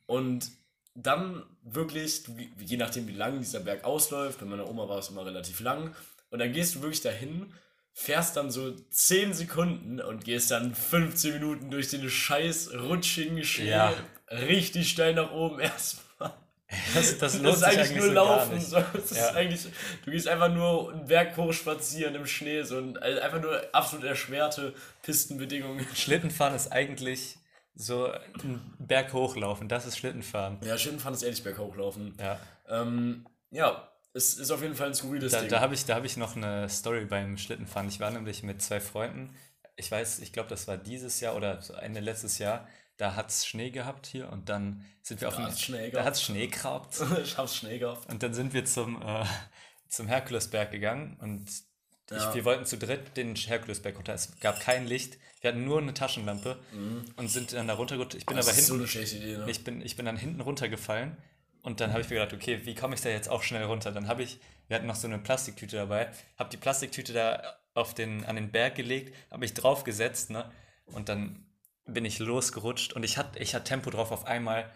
Und 0.08 0.50
dann 0.94 1.44
wirklich, 1.62 2.22
je 2.58 2.78
nachdem 2.78 3.06
wie 3.06 3.12
lang 3.12 3.38
dieser 3.40 3.60
Berg 3.60 3.84
ausläuft, 3.84 4.40
bei 4.40 4.46
meiner 4.46 4.66
Oma 4.68 4.88
war 4.88 4.98
es 4.98 5.10
immer 5.10 5.24
relativ 5.26 5.60
lang, 5.60 5.94
und 6.30 6.38
dann 6.38 6.50
gehst 6.52 6.74
du 6.74 6.80
wirklich 6.82 7.02
dahin, 7.02 7.52
fährst 7.92 8.36
dann 8.36 8.50
so 8.50 8.70
10 8.90 9.34
Sekunden 9.34 10.00
und 10.00 10.24
gehst 10.24 10.50
dann 10.50 10.74
15 10.74 11.34
Minuten 11.34 11.70
durch 11.70 11.88
den 11.90 12.08
scheiß 12.08 12.70
rutschigen 12.74 13.44
Schnee 13.44 13.68
Ja. 13.70 13.92
richtig 14.30 14.88
steil 14.90 15.12
nach 15.14 15.30
oben 15.30 15.60
erstmal. 15.60 16.32
Das, 16.94 17.16
das 17.18 17.40
Das 17.42 17.56
ist 17.56 17.62
eigentlich, 17.64 17.92
nur 17.96 18.06
so 18.08 18.12
Laufen. 18.12 18.60
So. 18.60 18.76
Das 18.92 19.10
Ja. 19.10 19.28
ist 19.28 19.36
eigentlich, 19.36 19.60
du 20.04 20.10
gehst 20.10 20.28
einfach 20.28 20.52
nur 20.52 20.92
einen 20.92 21.06
Berg 21.06 21.34
hoch 21.38 21.52
spazieren 21.52 22.14
im 22.14 22.26
Schnee. 22.26 22.62
So 22.62 22.76
ein, 22.78 22.96
also 22.98 23.20
einfach 23.20 23.40
nur 23.40 23.62
absolut 23.72 24.04
erschwerte 24.04 24.74
Pistenbedingungen. 25.02 25.86
Schlittenfahren 25.94 26.54
ist 26.54 26.70
eigentlich 26.70 27.37
so 27.80 28.10
ein 28.12 28.60
Berg 28.80 29.12
hochlaufen. 29.12 29.68
Das 29.68 29.86
ist 29.86 29.96
Schlittenfahren. 29.96 30.58
Ja, 30.62 30.76
Schlittenfahren 30.76 31.14
ist 31.14 31.22
ehrlich 31.22 31.42
berghoch 31.44 31.76
laufen. 31.76 32.16
Ja. 32.20 32.38
Ähm, 32.68 33.24
ja, 33.50 33.88
es 34.12 34.34
ist 34.34 34.50
auf 34.50 34.62
jeden 34.62 34.74
Fall 34.74 34.88
ein 34.88 34.94
skurriles 34.94 35.30
Da, 35.32 35.40
Ding. 35.40 35.48
da 35.48 35.60
habe 35.60 35.74
ich, 35.74 35.84
da 35.84 35.94
hab 35.94 36.04
ich 36.04 36.16
noch 36.16 36.34
eine 36.34 36.68
Story 36.68 37.04
beim 37.04 37.38
Schlittenfahren. 37.38 37.88
Ich 37.88 38.00
war 38.00 38.10
nämlich 38.10 38.42
mit 38.42 38.60
zwei 38.60 38.80
Freunden. 38.80 39.32
Ich 39.76 39.90
weiß, 39.92 40.18
ich 40.18 40.32
glaube, 40.32 40.48
das 40.48 40.66
war 40.66 40.76
dieses 40.76 41.20
Jahr 41.20 41.36
oder 41.36 41.62
so 41.62 41.72
Ende 41.74 42.00
letztes 42.00 42.38
Jahr. 42.38 42.66
Da 42.96 43.14
hat 43.14 43.30
es 43.30 43.46
Schnee 43.46 43.70
gehabt 43.70 44.06
hier 44.08 44.28
und 44.32 44.48
dann 44.48 44.84
sind 45.02 45.20
wir 45.20 45.28
auf 45.28 45.36
Da 45.36 45.42
dem. 45.42 45.46
hat's 45.46 45.60
Schnee 45.62 45.90
Da 45.92 46.02
hat 46.02 46.14
es 46.14 46.22
Schnee 46.22 46.48
gehabt. 46.48 47.00
ich 47.22 47.38
hab's 47.38 47.54
Schnee 47.54 47.78
gehabt. 47.78 48.10
Und 48.10 48.24
dann 48.24 48.34
sind 48.34 48.52
wir 48.54 48.64
zum, 48.64 49.00
äh, 49.00 49.24
zum 49.88 50.08
Herkulesberg 50.08 50.72
gegangen 50.72 51.16
und. 51.20 51.46
Ich, 52.10 52.34
wir 52.34 52.44
wollten 52.44 52.64
zu 52.64 52.78
dritt 52.78 53.16
den 53.16 53.34
Herkulesberg 53.34 53.96
runter. 53.96 54.14
Es 54.14 54.38
gab 54.40 54.60
kein 54.60 54.86
Licht. 54.86 55.18
Wir 55.40 55.50
hatten 55.50 55.64
nur 55.64 55.78
eine 55.78 55.94
Taschenlampe 55.94 56.58
und 57.16 57.30
sind 57.30 57.52
dann 57.52 57.68
da 57.68 57.74
runtergerutscht. 57.74 58.16
Ich 58.16 58.26
bin 58.26 58.36
Das 58.36 58.48
aber 58.48 58.58
ist 58.58 58.66
so 58.66 58.74
hinten, 58.74 58.82
eine 58.84 58.88
schlechte 58.88 59.16
Idee, 59.16 59.36
ne? 59.38 59.50
ich 59.50 59.62
bin, 59.62 59.82
ich 59.82 59.96
bin 59.96 60.06
dann 60.06 60.16
hinten 60.16 60.40
runtergefallen 60.40 61.16
und 61.62 61.80
dann 61.80 61.90
habe 61.90 62.00
ich 62.00 62.08
mir 62.08 62.16
gedacht, 62.16 62.32
okay, 62.32 62.60
wie 62.64 62.74
komme 62.74 62.94
ich 62.94 63.00
da 63.02 63.08
jetzt 63.10 63.28
auch 63.28 63.42
schnell 63.42 63.64
runter? 63.64 63.92
Dann 63.92 64.08
habe 64.08 64.22
ich, 64.22 64.40
wir 64.66 64.76
hatten 64.76 64.86
noch 64.86 64.96
so 64.96 65.06
eine 65.06 65.18
Plastiktüte 65.18 65.76
dabei, 65.76 66.10
habe 66.38 66.50
die 66.50 66.56
Plastiktüte 66.56 67.12
da 67.12 67.56
auf 67.74 67.94
den, 67.94 68.24
an 68.24 68.36
den 68.36 68.50
Berg 68.50 68.74
gelegt, 68.74 69.14
habe 69.30 69.40
mich 69.40 69.54
draufgesetzt, 69.54 70.30
ne? 70.30 70.50
Und 70.86 71.08
dann 71.08 71.46
bin 71.84 72.04
ich 72.04 72.18
losgerutscht 72.18 72.92
und 72.94 73.02
ich 73.04 73.16
hatte 73.18 73.38
ich 73.38 73.54
hatte 73.54 73.64
Tempo 73.64 73.90
drauf 73.90 74.10
auf 74.10 74.26
einmal. 74.26 74.70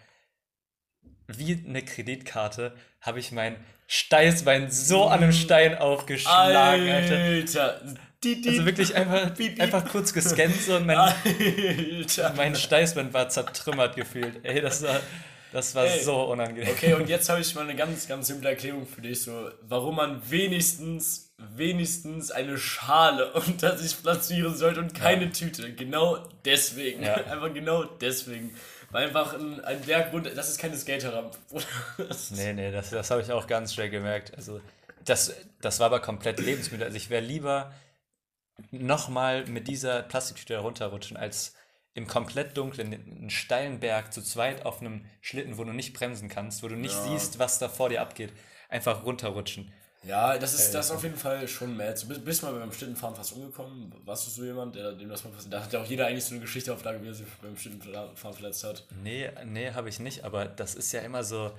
Wie 1.37 1.63
eine 1.67 1.81
Kreditkarte 1.81 2.73
habe 3.01 3.19
ich 3.19 3.31
mein 3.31 3.55
Steißbein 3.87 4.71
so 4.71 5.05
an 5.05 5.21
einem 5.23 5.33
Stein 5.33 5.77
aufgeschlagen, 5.77 6.89
Alter. 6.89 7.17
Alter. 7.17 7.81
Die, 8.23 8.41
die, 8.41 8.49
Also 8.49 8.65
wirklich 8.65 8.95
einfach, 8.95 9.31
einfach 9.59 9.85
kurz 9.89 10.13
gescannt 10.13 10.55
so 10.61 10.77
und 10.77 10.85
mein, 10.85 10.97
Alter. 10.97 12.33
mein 12.37 12.55
Steißbein 12.55 13.13
war 13.13 13.27
zertrümmert 13.29 13.95
gefühlt. 13.97 14.39
Ey, 14.43 14.61
das 14.61 14.81
war, 14.83 15.01
das 15.51 15.75
war 15.75 15.85
Ey, 15.85 16.01
so 16.01 16.23
unangenehm. 16.23 16.69
Okay, 16.71 16.93
und 16.93 17.09
jetzt 17.09 17.29
habe 17.29 17.41
ich 17.41 17.53
mal 17.53 17.61
eine 17.61 17.75
ganz, 17.75 18.07
ganz 18.07 18.27
simple 18.27 18.49
Erklärung 18.49 18.87
für 18.87 19.01
dich, 19.01 19.21
so, 19.21 19.51
warum 19.61 19.97
man 19.97 20.21
wenigstens, 20.29 21.33
wenigstens 21.37 22.31
eine 22.31 22.57
Schale 22.57 23.33
unter 23.33 23.77
sich 23.77 24.01
platzieren 24.01 24.55
sollte 24.55 24.79
und 24.79 24.95
keine 24.95 25.31
Tüte. 25.31 25.73
Genau 25.73 26.17
deswegen. 26.45 27.03
Ja. 27.03 27.13
Einfach 27.29 27.53
genau 27.53 27.83
deswegen. 27.83 28.55
Weil 28.93 29.07
einfach 29.07 29.33
ein, 29.33 29.59
ein 29.65 29.81
Berg 29.81 30.13
runter, 30.13 30.29
das 30.29 30.49
ist 30.49 30.59
keine 30.59 30.77
Skaterrampe. 30.77 31.37
Nee, 32.31 32.53
nee, 32.53 32.71
das, 32.71 32.89
das 32.91 33.11
habe 33.11 33.21
ich 33.21 33.31
auch 33.31 33.47
ganz 33.47 33.73
schnell 33.73 33.89
gemerkt. 33.89 34.33
Also, 34.35 34.61
das, 35.03 35.35
das 35.61 35.79
war 35.79 35.87
aber 35.87 35.99
komplett 35.99 36.39
lebensmüde. 36.39 36.85
Also, 36.85 36.95
ich 36.95 37.09
wäre 37.09 37.23
lieber 37.23 37.73
nochmal 38.71 39.45
mit 39.45 39.67
dieser 39.67 40.03
Plastiktüte 40.03 40.57
runterrutschen, 40.59 41.17
als 41.17 41.55
im 41.95 42.07
komplett 42.07 42.57
dunklen, 42.57 42.93
einen 42.93 43.29
steilen 43.29 43.79
Berg 43.79 44.13
zu 44.13 44.21
zweit 44.21 44.65
auf 44.65 44.81
einem 44.81 45.05
Schlitten, 45.21 45.57
wo 45.57 45.63
du 45.63 45.73
nicht 45.73 45.93
bremsen 45.93 46.29
kannst, 46.29 46.63
wo 46.63 46.67
du 46.67 46.75
nicht 46.75 46.95
Ja. 46.95 47.03
siehst, 47.03 47.39
was 47.39 47.59
da 47.59 47.69
vor 47.69 47.89
dir 47.89 48.01
abgeht, 48.01 48.33
einfach 48.69 49.03
runterrutschen. 49.05 49.71
Ja, 50.03 50.37
das 50.37 50.53
ist, 50.53 50.73
das 50.73 50.87
ist 50.87 50.91
auf 50.91 51.03
jeden 51.03 51.15
Fall 51.15 51.47
schon 51.47 51.77
mad. 51.77 51.99
Du 52.01 52.07
bist, 52.07 52.25
bist 52.25 52.43
mal 52.43 52.53
beim 52.53 52.71
Schlittenfahren 52.71 53.15
fast 53.15 53.33
umgekommen. 53.33 53.93
Warst 54.05 54.27
du 54.27 54.31
so 54.31 54.43
jemand, 54.43 54.75
der, 54.75 54.91
dem 54.93 55.09
das 55.09 55.23
mal 55.23 55.31
passiert? 55.31 55.53
Da 55.53 55.63
hat 55.63 55.71
ja 55.71 55.81
auch 55.81 55.85
jeder 55.85 56.07
eigentlich 56.07 56.25
so 56.25 56.31
eine 56.31 56.41
Geschichte 56.41 56.73
auf 56.73 56.83
Lage, 56.83 57.01
wie 57.01 57.07
er 57.07 57.13
sich 57.13 57.25
beim 57.41 57.57
Schlittenfahren 57.57 58.33
verletzt 58.35 58.63
hat. 58.63 58.85
Nee, 59.01 59.29
nee, 59.45 59.71
habe 59.71 59.89
ich 59.89 59.99
nicht, 59.99 60.23
aber 60.25 60.45
das 60.45 60.75
ist 60.75 60.91
ja 60.91 61.01
immer 61.01 61.23
so, 61.23 61.51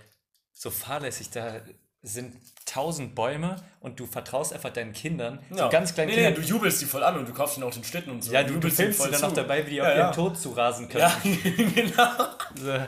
so 0.52 0.70
fahrlässig. 0.70 1.30
Da 1.30 1.60
sind 2.06 2.36
tausend 2.66 3.14
Bäume 3.14 3.56
und 3.80 3.98
du 3.98 4.06
vertraust 4.06 4.52
einfach 4.52 4.70
deinen 4.70 4.92
Kindern, 4.92 5.38
so 5.50 5.68
ganz 5.68 5.94
kleinen 5.94 6.10
nee, 6.10 6.14
Kindern. 6.16 6.34
Nee, 6.34 6.40
du 6.40 6.46
jubelst 6.46 6.80
die 6.80 6.86
voll 6.86 7.02
an 7.02 7.16
und 7.18 7.28
du 7.28 7.32
kaufst 7.32 7.56
ihnen 7.56 7.66
auch 7.66 7.72
den 7.72 7.82
Schlitten 7.84 8.10
und 8.12 8.22
so. 8.22 8.32
ja, 8.32 8.42
du, 8.42 8.58
du 8.58 8.70
filmst 8.70 9.02
sie 9.02 9.10
dann 9.10 9.20
noch 9.20 9.28
zu. 9.30 9.34
dabei, 9.36 9.66
wie 9.66 9.70
die 9.70 9.76
Ja, 9.76 9.82
auf 9.84 9.88
ja. 9.88 9.96
ihren 9.96 10.12
Tod 10.12 10.38
zu 10.38 10.50
rasen 10.50 10.88
können. 10.88 11.02
Ja, 11.02 11.20
genau. 11.74 12.10
So, 12.56 12.78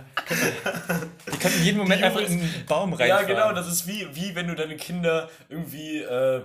die 1.32 1.38
könnten 1.38 1.62
jeden 1.64 1.78
Moment 1.78 2.02
einfach 2.02 2.20
in 2.20 2.40
einen 2.40 2.64
Baum 2.66 2.90
Ja, 2.92 2.96
reinfahren. 3.16 3.26
genau, 3.26 3.52
das 3.52 3.68
ist 3.68 3.87
wie, 3.87 4.06
wie 4.14 4.35
wenn 4.35 4.49
du 4.49 4.54
deine 4.54 4.76
Kinder 4.76 5.28
irgendwie, 5.49 5.99
äh, 5.99 6.42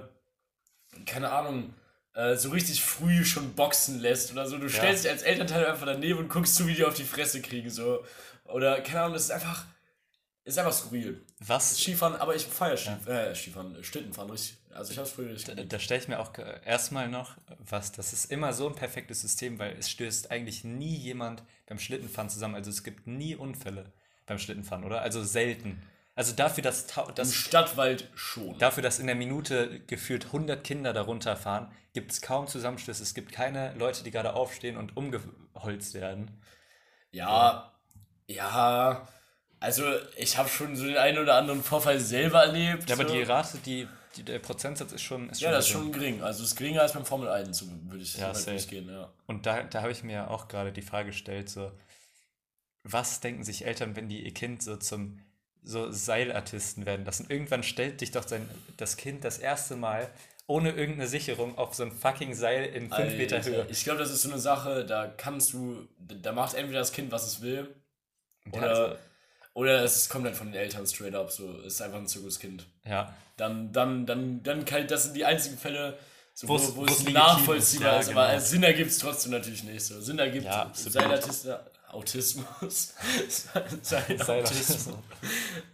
keine 1.05 1.31
Ahnung, 1.31 1.73
äh, 2.13 2.35
so 2.35 2.49
richtig 2.49 2.83
früh 2.83 3.23
schon 3.25 3.53
boxen 3.53 3.99
lässt 3.99 4.31
oder 4.31 4.45
so. 4.47 4.57
Du 4.57 4.69
stellst 4.69 5.03
dich 5.05 5.11
als 5.11 5.21
Elternteil 5.23 5.65
einfach 5.65 5.85
daneben 5.85 6.19
und 6.19 6.29
guckst 6.29 6.55
zu, 6.55 6.67
wie 6.67 6.73
die 6.73 6.83
auf 6.85 6.93
die 6.93 7.03
Fresse 7.05 7.41
kriegen, 7.41 7.69
so. 7.69 8.03
Oder, 8.45 8.81
keine 8.81 9.01
Ahnung, 9.01 9.13
das 9.13 9.23
ist 9.23 9.31
einfach, 9.31 9.65
ist 10.43 10.57
einfach 10.57 10.73
skurril. 10.73 11.23
Was? 11.39 11.77
Skifahren, 11.77 12.15
aber 12.15 12.35
ich 12.35 12.45
feiere 12.45 12.77
Skif 12.77 13.07
äh, 13.07 13.35
Skifahren, 13.35 13.83
Schlittenfahren 13.83 14.31
richtig. 14.31 14.57
Also 14.73 14.91
ich 14.93 14.97
hab's 14.97 15.11
früher 15.11 15.29
richtig 15.31 15.53
geliebt. 15.55 15.73
Da 15.73 15.79
stelle 15.79 16.01
ich 16.01 16.07
mir 16.07 16.19
auch 16.19 16.33
äh, 16.37 16.61
erstmal 16.65 17.09
noch 17.09 17.35
was, 17.59 17.91
das 17.91 18.13
ist 18.13 18.31
immer 18.31 18.53
so 18.53 18.67
ein 18.69 18.75
perfektes 18.75 19.21
System, 19.21 19.59
weil 19.59 19.75
es 19.77 19.89
stößt 19.89 20.31
eigentlich 20.31 20.63
nie 20.63 20.95
jemand 20.95 21.43
beim 21.67 21.77
Schlittenfahren 21.77 22.29
zusammen. 22.29 22.55
Also 22.55 22.69
es 22.69 22.83
gibt 22.83 23.05
nie 23.05 23.35
Unfälle 23.35 23.91
beim 24.25 24.39
Schlittenfahren, 24.39 24.83
oder? 24.85 25.01
Also 25.01 25.23
selten. 25.23 25.81
Also 26.15 26.33
dafür, 26.33 26.63
dass, 26.63 26.87
tau- 26.87 27.07
Im 27.07 27.15
dass, 27.15 27.33
Stadtwald 27.33 28.09
schon. 28.15 28.57
dafür, 28.59 28.83
dass 28.83 28.99
in 28.99 29.07
der 29.07 29.15
Minute 29.15 29.79
gefühlt 29.87 30.25
100 30.27 30.63
Kinder 30.63 30.93
darunter 30.93 31.35
fahren, 31.35 31.71
gibt 31.93 32.11
es 32.11 32.21
kaum 32.21 32.47
Zusammenstöße. 32.47 33.03
Es 33.03 33.13
gibt 33.13 33.31
keine 33.31 33.73
Leute, 33.75 34.03
die 34.03 34.11
gerade 34.11 34.33
aufstehen 34.33 34.77
und 34.77 34.95
umgeholzt 34.97 35.93
werden. 35.93 36.31
Ja, 37.11 37.73
ja. 38.27 39.07
Also 39.61 39.83
ich 40.17 40.37
habe 40.37 40.49
schon 40.49 40.75
so 40.75 40.85
den 40.85 40.97
einen 40.97 41.19
oder 41.19 41.35
anderen 41.35 41.63
Vorfall 41.63 41.99
selber 41.99 42.43
erlebt. 42.45 42.89
Ja, 42.89 42.95
aber 42.95 43.07
so. 43.07 43.13
die 43.13 43.21
Rate, 43.21 43.57
die, 43.59 43.87
die, 44.15 44.23
der 44.23 44.39
Prozentsatz 44.39 44.91
ist 44.91 45.03
schon. 45.03 45.29
Ist 45.29 45.39
Ja, 45.39 45.49
schon 45.49 45.53
das 45.55 45.65
ist 45.65 45.71
schon 45.71 45.91
gering. 45.91 46.21
Also 46.23 46.43
es 46.43 46.49
ist 46.49 46.55
geringer 46.57 46.81
als 46.81 46.93
beim 46.93 47.05
Formel 47.05 47.29
1, 47.29 47.57
so 47.59 47.67
würde 47.87 48.03
ich 48.03 48.17
Ja, 48.17 48.29
weit 48.29 48.37
safe. 48.37 48.51
durchgehen, 48.51 48.89
ja. 48.89 49.09
Und 49.27 49.45
da, 49.45 49.61
da 49.63 49.81
habe 49.83 49.91
ich 49.91 50.03
mir 50.03 50.29
auch 50.31 50.47
gerade 50.47 50.71
die 50.71 50.81
Frage 50.81 51.09
gestellt, 51.09 51.47
so, 51.49 51.71
was 52.83 53.19
denken 53.19 53.43
sich 53.43 53.65
Eltern, 53.65 53.95
wenn 53.95 54.09
die 54.09 54.25
ihr 54.25 54.33
Kind 54.33 54.63
so 54.63 54.75
zum 54.77 55.19
so 55.63 55.91
Seilartisten 55.91 56.87
werden 56.87 57.05
lassen? 57.05 57.27
Irgendwann 57.29 57.61
stellt 57.61 58.01
dich 58.01 58.09
doch 58.09 58.27
sein, 58.27 58.49
das 58.77 58.97
Kind 58.97 59.23
das 59.23 59.37
erste 59.37 59.75
Mal 59.75 60.09
ohne 60.47 60.71
irgendeine 60.71 61.07
Sicherung 61.07 61.55
auf 61.59 61.75
so 61.75 61.83
ein 61.83 61.91
fucking 61.91 62.33
Seil 62.33 62.65
in 62.65 62.91
5 62.91 63.15
Meter 63.15 63.43
Höhe. 63.43 63.67
Ich 63.69 63.83
glaube, 63.83 63.99
das 63.99 64.09
ist 64.09 64.23
so 64.23 64.31
eine 64.31 64.39
Sache, 64.39 64.85
da 64.85 65.07
kannst 65.07 65.53
du, 65.53 65.87
da 65.99 66.31
macht 66.31 66.55
entweder 66.55 66.79
das 66.79 66.91
Kind, 66.91 67.11
was 67.11 67.27
es 67.27 67.41
will, 67.41 67.73
oder, 68.51 68.69
Also, 68.69 68.95
oder 69.53 69.83
es 69.83 70.07
kommt 70.09 70.25
dann 70.25 70.33
von 70.33 70.47
den 70.51 70.61
Eltern 70.61 70.85
straight 70.87 71.15
up, 71.15 71.31
so, 71.31 71.51
es 71.61 71.73
ist 71.75 71.81
einfach 71.81 71.97
ein 71.99 72.07
Zirkuskind. 72.07 72.65
ja. 72.85 73.13
Dann, 73.37 73.71
dann, 73.73 74.05
dann, 74.05 74.43
dann 74.43 74.65
kann, 74.65 74.85
das 74.87 75.03
sind 75.05 75.15
die 75.15 75.25
einzigen 75.25 75.57
Fälle, 75.57 75.97
so, 76.35 76.47
wo, 76.47 76.59
wo 76.75 76.85
es 76.85 77.03
nachvollziehbar 77.09 77.99
ist, 77.99 78.07
ja, 78.09 78.13
aber 78.15 78.27
genau. 78.33 78.39
Sinn 78.39 78.61
ergibt 78.63 78.91
es 78.91 78.99
trotzdem 78.99 79.31
natürlich 79.31 79.63
nicht 79.63 79.83
so. 79.83 79.99
Sinn 79.99 80.19
ergibt 80.19 80.45
Ja, 80.45 80.63
absolut. 80.63 80.93
Seilartisten, 80.93 81.55
Autismus, 81.89 82.93
Seilartismus, 83.81 84.95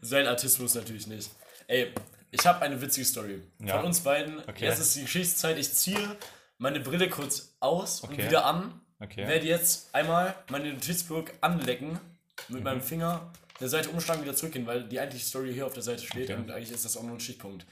Seilartismus 0.01 0.75
natürlich 0.75 1.07
nicht. 1.07 1.29
Ey, 1.67 1.93
ich 2.31 2.45
habe 2.45 2.61
eine 2.61 2.79
witzige 2.81 3.05
Story 3.05 3.41
Ja. 3.59 3.77
von 3.77 3.85
uns 3.87 3.99
beiden. 3.99 4.39
Okay. 4.47 4.65
Jetzt 4.65 4.79
ist 4.79 4.95
die 4.95 5.01
Geschichtszeit, 5.01 5.57
ich 5.57 5.73
ziehe 5.73 6.15
meine 6.57 6.79
Brille 6.79 7.09
kurz 7.09 7.53
aus 7.59 8.01
und 8.01 8.13
Okay. 8.13 8.25
wieder 8.27 8.45
an. 8.45 8.79
Okay. 8.99 9.27
Werde 9.27 9.45
jetzt 9.45 9.93
einmal 9.93 10.35
meine 10.49 10.73
Notizbuch 10.73 11.25
anlecken 11.41 11.99
mit 12.47 12.59
Mhm. 12.59 12.63
meinem 12.63 12.81
Finger, 12.81 13.31
der 13.59 13.69
Seite 13.69 13.89
umschlagen, 13.89 14.21
wieder 14.23 14.35
zurückgehen, 14.35 14.65
weil 14.67 14.87
die 14.87 14.99
eigentliche 14.99 15.25
Story 15.25 15.53
hier 15.53 15.65
auf 15.65 15.73
der 15.73 15.83
Seite 15.83 16.03
steht 16.05 16.29
Okay. 16.29 16.35
und 16.39 16.51
eigentlich 16.51 16.71
ist 16.71 16.85
das 16.85 16.95
auch 16.97 17.03
nur 17.03 17.13
ein 17.15 17.19
Stichpunkt. 17.19 17.65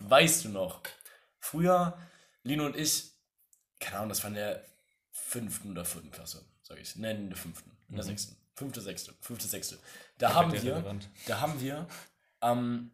Weißt 0.00 0.44
du 0.44 0.48
noch, 0.48 0.80
früher, 1.38 1.96
Lino 2.42 2.66
und 2.66 2.76
ich, 2.76 3.12
keine 3.78 3.98
Ahnung, 3.98 4.08
das 4.08 4.22
war 4.22 4.28
in 4.28 4.34
der 4.36 4.64
fünften 5.12 5.70
oder 5.70 5.84
vierten 5.84 6.10
Klasse, 6.10 6.44
sage 6.62 6.80
ich. 6.80 6.96
Nein, 6.96 7.16
in 7.16 7.28
der 7.28 7.38
fünften, 7.38 7.70
in 7.88 7.96
der 7.96 8.04
sechsten. 8.04 8.36
Fünfte, 8.54 8.80
sechste, 8.80 9.14
fünfte, 9.20 9.46
sechste. 9.46 9.78
Da 10.18 10.34
haben 10.34 10.50
dir 10.52 10.62
wir, 10.62 10.76
relevant. 10.76 11.08
da 11.26 11.40
haben 11.40 11.60
wir 11.60 11.86
am 12.40 12.90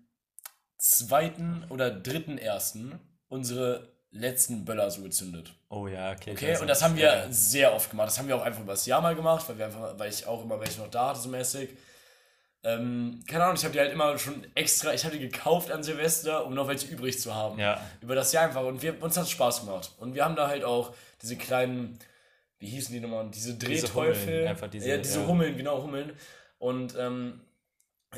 zweiten 0.76 1.64
oder 1.68 1.90
dritten 1.90 2.38
ersten 2.38 2.98
unsere 3.28 3.92
letzten 4.10 4.64
Böller 4.64 4.90
so 4.90 5.02
gezündet. 5.02 5.52
Oh 5.68 5.86
ja, 5.86 6.12
okay. 6.12 6.32
Okay, 6.32 6.52
das 6.52 6.60
und 6.60 6.68
das 6.68 6.82
haben 6.82 6.96
wir 6.96 7.26
sehr 7.30 7.74
oft 7.74 7.90
gemacht. 7.90 8.08
Das 8.08 8.18
haben 8.18 8.28
wir 8.28 8.36
auch 8.36 8.42
einfach 8.42 8.62
über 8.62 8.72
das 8.72 8.86
Jahr 8.86 9.00
mal 9.02 9.14
gemacht, 9.14 9.46
weil 9.48 9.58
wir 9.58 9.66
einfach, 9.66 9.98
weil 9.98 10.10
ich 10.10 10.26
auch 10.26 10.42
immer 10.42 10.60
welche 10.60 10.80
noch 10.80 10.90
da 10.90 11.10
hatte, 11.10 11.20
so 11.20 11.28
mäßig. 11.28 11.70
Ähm, 12.64 13.22
keine 13.28 13.44
Ahnung, 13.44 13.56
ich 13.56 13.64
habe 13.64 13.72
die 13.72 13.78
halt 13.80 13.92
immer 13.92 14.18
schon 14.18 14.44
extra, 14.54 14.92
ich 14.92 15.04
habe 15.04 15.16
die 15.16 15.28
gekauft 15.28 15.70
an 15.70 15.82
Silvester, 15.82 16.44
um 16.44 16.54
noch 16.54 16.66
welche 16.68 16.88
übrig 16.88 17.18
zu 17.20 17.34
haben. 17.34 17.58
Ja. 17.58 17.80
Über 18.00 18.14
das 18.14 18.32
Jahr 18.32 18.44
einfach. 18.44 18.64
Und 18.64 18.82
wir, 18.82 19.00
uns 19.02 19.16
hat 19.16 19.24
es 19.24 19.30
Spaß 19.30 19.60
gemacht. 19.64 19.92
Und 19.98 20.14
wir 20.14 20.24
haben 20.24 20.34
da 20.36 20.48
halt 20.48 20.64
auch 20.64 20.92
diese 21.22 21.36
kleinen, 21.36 21.98
wie 22.58 22.66
hießen 22.66 22.92
die 22.92 23.00
nochmal? 23.00 23.28
Diese 23.32 23.54
Drehteufel. 23.56 24.26
Hummeln, 24.26 24.48
einfach 24.48 24.68
diese- 24.68 24.88
ja, 24.88 24.96
diese 24.96 25.20
ja. 25.20 25.26
Hummeln, 25.26 25.56
genau, 25.56 25.82
Hummeln. 25.82 26.12
Und 26.58 26.96
ähm, 26.98 27.40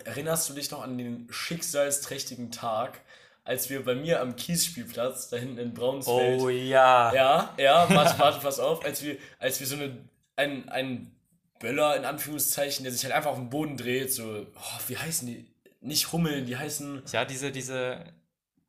erinnerst 0.04 0.48
du 0.48 0.54
dich 0.54 0.70
noch 0.70 0.82
an 0.82 0.96
den 0.96 1.26
schicksalsträchtigen 1.30 2.50
Tag, 2.50 3.00
als 3.44 3.68
wir 3.70 3.84
bei 3.84 3.94
mir 3.94 4.20
am 4.20 4.36
Kiesspielplatz, 4.36 5.28
da 5.28 5.36
hinten 5.36 5.58
in 5.58 5.74
Braunsfeld, 5.74 6.40
Oh 6.40 6.48
ja. 6.48 7.12
ja, 7.12 7.54
ja, 7.58 7.86
warte, 7.94 8.18
warte, 8.18 8.38
pass 8.40 8.58
auf, 8.60 8.84
als 8.84 9.02
wir, 9.02 9.16
als 9.38 9.60
wir 9.60 9.66
so 9.66 9.76
eine, 9.76 9.98
ein, 10.36 10.68
ein 10.68 11.10
Böller 11.60 11.96
in 11.96 12.04
Anführungszeichen, 12.04 12.82
der 12.82 12.92
sich 12.92 13.04
halt 13.04 13.14
einfach 13.14 13.30
auf 13.30 13.36
den 13.38 13.50
Boden 13.50 13.76
dreht, 13.76 14.12
so, 14.12 14.24
oh, 14.24 14.78
wie 14.88 14.96
heißen 14.98 15.28
die? 15.28 15.46
Nicht 15.80 16.10
Hummeln, 16.12 16.44
die 16.46 16.56
heißen. 16.56 17.02
Ja, 17.12 17.24
diese, 17.24 17.52
diese, 17.52 18.02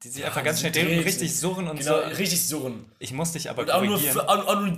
die 0.04 0.10
sich 0.10 0.22
Ja, 0.22 0.28
einfach 0.28 0.44
ganz 0.44 0.60
schnell 0.60 0.72
drehen 0.72 1.00
richtig 1.04 1.36
surren 1.38 1.68
und 1.68 1.78
Genau, 1.80 2.02
so. 2.02 2.08
richtig 2.10 2.46
surren. 2.48 2.86
Ich 3.00 3.12
muss 3.12 3.32
dich 3.34 3.50
aber 3.50 3.64
Und 3.64 3.72
auch 3.72 3.82
nur, 3.82 3.92
korrigieren. 3.96 4.14
für, 4.14 4.30
auch, 4.30 4.48
auch 4.48 4.62
nur, 4.62 4.78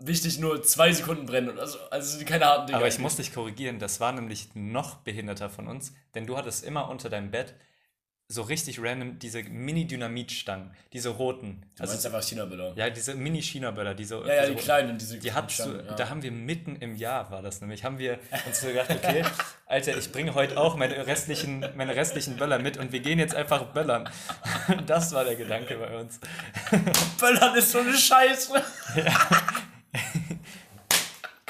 wichtig, 0.00 0.38
nur 0.38 0.62
zwei 0.62 0.92
Sekunden 0.92 1.26
brennen. 1.26 1.50
Und 1.50 1.58
Also, 1.58 1.78
also 1.90 2.18
sind 2.18 2.26
keine 2.26 2.44
harten 2.46 2.66
Dinger. 2.66 2.78
Aber 2.78 2.88
ich 2.88 2.98
muss 2.98 3.16
dich 3.16 3.32
korrigieren, 3.32 3.78
das 3.78 4.00
war 4.00 4.12
nämlich 4.12 4.48
noch 4.54 4.96
behinderter 4.96 5.48
von 5.48 5.68
uns, 5.68 5.92
denn 6.14 6.26
du 6.26 6.36
hattest 6.36 6.64
immer 6.64 6.88
unter 6.88 7.08
deinem 7.08 7.30
Bett 7.30 7.54
so 8.30 8.42
richtig 8.42 8.80
random 8.80 9.18
diese 9.18 9.42
Mini-Dynamitstangen, 9.42 10.70
diese 10.92 11.08
roten. 11.08 11.62
Du 11.76 11.84
meinst 11.84 12.06
einfach 12.06 12.22
China-Böller. 12.22 12.74
ja, 12.76 12.88
diese 12.88 13.14
Mini-China-Böller, 13.14 13.94
die 13.94 14.04
so. 14.04 14.24
Ja, 14.24 14.28
ja, 14.28 14.34
diese 14.34 14.46
die 14.46 14.52
roten. 14.52 14.64
kleinen, 14.64 14.98
diese 14.98 15.18
Die 15.18 15.30
du, 15.30 15.50
Stangen, 15.50 15.86
ja. 15.86 15.94
da 15.94 16.08
haben 16.08 16.22
wir 16.22 16.30
mitten 16.30 16.76
im 16.76 16.94
Jahr, 16.94 17.28
war 17.32 17.42
das 17.42 17.60
nämlich, 17.60 17.82
haben 17.82 17.98
wir 17.98 18.20
uns 18.46 18.60
so 18.60 18.68
gedacht, 18.68 18.90
okay, 18.90 19.24
Alter, 19.66 19.98
ich 19.98 20.12
bringe 20.12 20.34
heute 20.34 20.58
auch 20.58 20.76
meine 20.76 21.06
restlichen, 21.08 21.66
meine 21.76 21.96
restlichen 21.96 22.36
Böller 22.36 22.60
mit 22.60 22.76
und 22.76 22.92
wir 22.92 23.00
gehen 23.00 23.18
jetzt 23.18 23.34
einfach 23.34 23.64
böllern. 23.64 24.08
Das 24.86 25.12
war 25.12 25.24
der 25.24 25.34
Gedanke 25.34 25.76
bei 25.76 25.98
uns. 25.98 26.20
Böllern 27.18 27.56
ist 27.56 27.72
so 27.72 27.78
eine 27.80 27.92
Scheiße. 27.92 28.62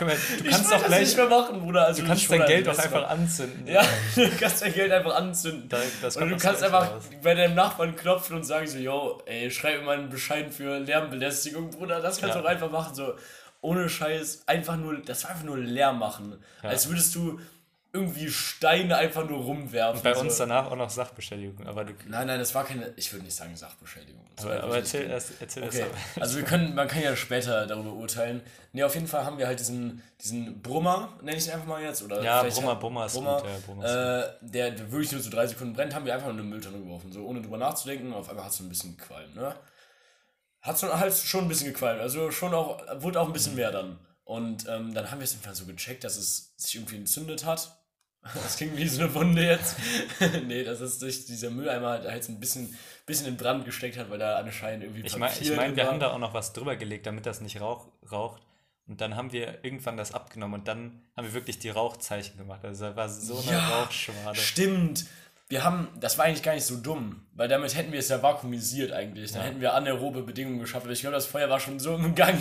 Guck 0.00 0.08
mal, 0.08 0.16
du 0.16 0.44
Ich 0.44 0.50
kannst 0.50 0.72
doch 0.72 0.78
das 0.78 0.86
gleich, 0.86 1.00
nicht 1.00 1.16
mehr 1.18 1.28
machen, 1.28 1.60
Bruder. 1.60 1.84
Also 1.86 2.00
du 2.00 2.08
kannst 2.08 2.30
dein 2.30 2.40
ein 2.40 2.48
Geld 2.48 2.66
doch 2.66 2.78
einfach 2.78 3.08
anzünden. 3.10 3.66
Ja, 3.66 3.82
du 4.16 4.30
kannst 4.40 4.62
dein 4.62 4.72
Geld 4.72 4.90
einfach 4.92 5.14
anzünden. 5.14 5.68
Da- 5.68 5.76
und 6.22 6.30
du 6.30 6.36
kannst 6.38 6.62
einfach 6.62 6.90
raus. 6.90 7.02
bei 7.22 7.34
deinem 7.34 7.54
Nachbarn 7.54 7.94
klopfen 7.94 8.36
und 8.36 8.44
sagen 8.44 8.66
so, 8.66 8.78
yo, 8.78 9.22
ey, 9.26 9.50
schreib 9.50 9.80
mir 9.80 9.84
mal 9.84 9.98
einen 9.98 10.08
Bescheid 10.08 10.52
für 10.54 10.78
Lärmbelästigung, 10.78 11.68
Bruder. 11.70 12.00
Das 12.00 12.18
kannst 12.18 12.34
du 12.34 12.38
Ja. 12.38 12.44
auch 12.46 12.48
einfach 12.48 12.70
machen, 12.70 12.94
so 12.94 13.12
ohne 13.60 13.90
Scheiß. 13.90 14.44
Einfach 14.46 14.76
nur, 14.78 15.02
das 15.02 15.24
war 15.24 15.32
einfach 15.32 15.44
nur 15.44 15.58
Lärm 15.58 15.98
machen. 15.98 16.42
Als 16.62 16.88
würdest 16.88 17.14
du 17.14 17.38
irgendwie 17.92 18.30
Steine 18.30 18.96
einfach 18.96 19.28
nur 19.28 19.40
rumwerfen. 19.40 20.02
Bei 20.02 20.14
so. 20.14 20.20
uns 20.20 20.36
danach 20.36 20.70
auch 20.70 20.76
noch 20.76 20.90
Sachbeschädigung, 20.90 21.66
aber 21.66 21.84
du. 21.84 21.92
Nein, 22.06 22.28
nein, 22.28 22.38
das 22.38 22.54
war 22.54 22.64
keine, 22.64 22.92
ich 22.96 23.12
würde 23.12 23.24
nicht 23.24 23.34
sagen 23.34 23.56
Sachbeschädigung. 23.56 24.24
Aber, 24.36 24.52
einfach 24.52 24.64
aber 24.64 24.76
erzähl, 24.76 25.10
erst, 25.10 25.32
erzähl 25.40 25.64
Okay, 25.64 25.86
das 26.14 26.22
also 26.22 26.36
wir 26.36 26.44
können, 26.44 26.74
man 26.74 26.86
kann 26.86 27.02
ja 27.02 27.16
später 27.16 27.66
darüber 27.66 27.92
urteilen. 27.92 28.42
Ne, 28.72 28.84
auf 28.84 28.94
jeden 28.94 29.08
Fall 29.08 29.24
haben 29.24 29.38
wir 29.38 29.48
halt 29.48 29.58
diesen, 29.58 30.02
diesen 30.20 30.62
Brummer, 30.62 31.18
nenne 31.20 31.36
ich 31.36 31.46
ihn 31.46 31.52
einfach 31.52 31.66
mal 31.66 31.82
jetzt. 31.82 32.02
Oder 32.02 32.22
Ja, 32.22 32.44
Brummer, 32.44 32.76
Brummer 32.76 33.06
ist 33.06 33.14
Brummer, 33.14 33.40
gut, 33.40 33.50
ja, 33.50 33.56
Brummer 33.66 33.84
äh, 33.84 34.28
der, 34.40 34.70
der 34.70 34.92
wirklich 34.92 35.10
nur 35.10 35.20
so 35.20 35.30
drei 35.30 35.46
Sekunden 35.48 35.74
brennt, 35.74 35.92
haben 35.92 36.04
wir 36.04 36.14
einfach 36.14 36.28
in 36.28 36.34
eine 36.34 36.44
Mülltonne 36.44 36.78
geworfen. 36.78 37.10
So 37.10 37.26
ohne 37.26 37.42
drüber 37.42 37.58
nachzudenken, 37.58 38.12
auf 38.12 38.28
einmal 38.28 38.44
hat 38.44 38.52
es 38.52 38.58
so 38.58 38.64
ein 38.64 38.68
bisschen 38.68 38.96
gequalmt, 38.96 39.34
ne? 39.34 39.56
Hat 40.62 40.78
so 40.78 40.96
halt 40.96 41.12
schon 41.14 41.46
ein 41.46 41.48
bisschen 41.48 41.72
gequalmt, 41.72 42.00
also 42.00 42.30
schon 42.30 42.54
auch, 42.54 42.82
wurde 43.02 43.20
auch 43.20 43.26
ein 43.26 43.32
bisschen 43.32 43.56
mehr 43.56 43.72
dann. 43.72 43.98
Und 44.24 44.68
ähm, 44.68 44.94
dann 44.94 45.10
haben 45.10 45.18
wir 45.18 45.24
es 45.24 45.32
irgendwann 45.32 45.56
so 45.56 45.64
gecheckt, 45.64 46.04
dass 46.04 46.16
es 46.16 46.54
sich 46.56 46.76
irgendwie 46.76 46.94
entzündet 46.94 47.44
hat. 47.44 47.79
Das 48.22 48.56
klingt 48.56 48.76
wie 48.76 48.86
so 48.86 49.02
eine 49.02 49.14
Wunde 49.14 49.42
jetzt. 49.42 49.76
nee, 50.46 50.62
dass 50.62 50.80
es 50.80 50.98
durch 50.98 51.24
dieser 51.24 51.50
Mülleimer 51.50 51.88
halt, 51.90 52.06
halt 52.06 52.24
so 52.24 52.32
ein 52.32 52.40
bisschen, 52.40 52.76
bisschen 53.06 53.26
in 53.26 53.36
Brand 53.36 53.64
gesteckt 53.64 53.96
hat, 53.96 54.10
weil 54.10 54.18
da 54.18 54.36
anscheinend 54.36 54.84
irgendwie 54.84 55.06
Ich 55.06 55.16
meine, 55.16 55.34
ich 55.40 55.56
mein, 55.56 55.74
wir 55.74 55.86
haben 55.86 56.00
da 56.00 56.12
auch 56.12 56.18
noch 56.18 56.34
was 56.34 56.52
drüber 56.52 56.76
gelegt, 56.76 57.06
damit 57.06 57.24
das 57.26 57.40
nicht 57.40 57.60
rauch, 57.60 57.88
raucht. 58.12 58.42
Und 58.86 59.00
dann 59.00 59.14
haben 59.14 59.32
wir 59.32 59.64
irgendwann 59.64 59.96
das 59.96 60.12
abgenommen 60.12 60.60
und 60.60 60.68
dann 60.68 61.00
haben 61.16 61.24
wir 61.26 61.32
wirklich 61.32 61.60
die 61.60 61.70
Rauchzeichen 61.70 62.36
gemacht. 62.36 62.64
Also 62.64 62.86
da 62.86 62.96
war 62.96 63.08
so 63.08 63.38
eine 63.38 63.52
Ja, 63.52 63.82
Rauchschwade. 63.82 64.36
Stimmt. 64.36 65.06
Wir 65.50 65.64
haben, 65.64 65.88
das 65.98 66.16
war 66.16 66.26
eigentlich 66.26 66.44
gar 66.44 66.54
nicht 66.54 66.64
so 66.64 66.76
dumm, 66.76 67.26
weil 67.34 67.48
damit 67.48 67.74
hätten 67.74 67.90
wir 67.90 67.98
es 67.98 68.08
ja 68.08 68.22
vakuumisiert 68.22 68.92
eigentlich. 68.92 69.32
Dann 69.32 69.42
hätten 69.42 69.60
wir 69.60 69.74
anaerobe 69.74 70.22
Bedingungen 70.22 70.60
geschafft. 70.60 70.86
Ich 70.88 71.00
glaube, 71.00 71.16
das 71.16 71.26
Feuer 71.26 71.50
war 71.50 71.58
schon 71.58 71.80
so 71.80 71.96
im 71.96 72.14
Gang. 72.14 72.38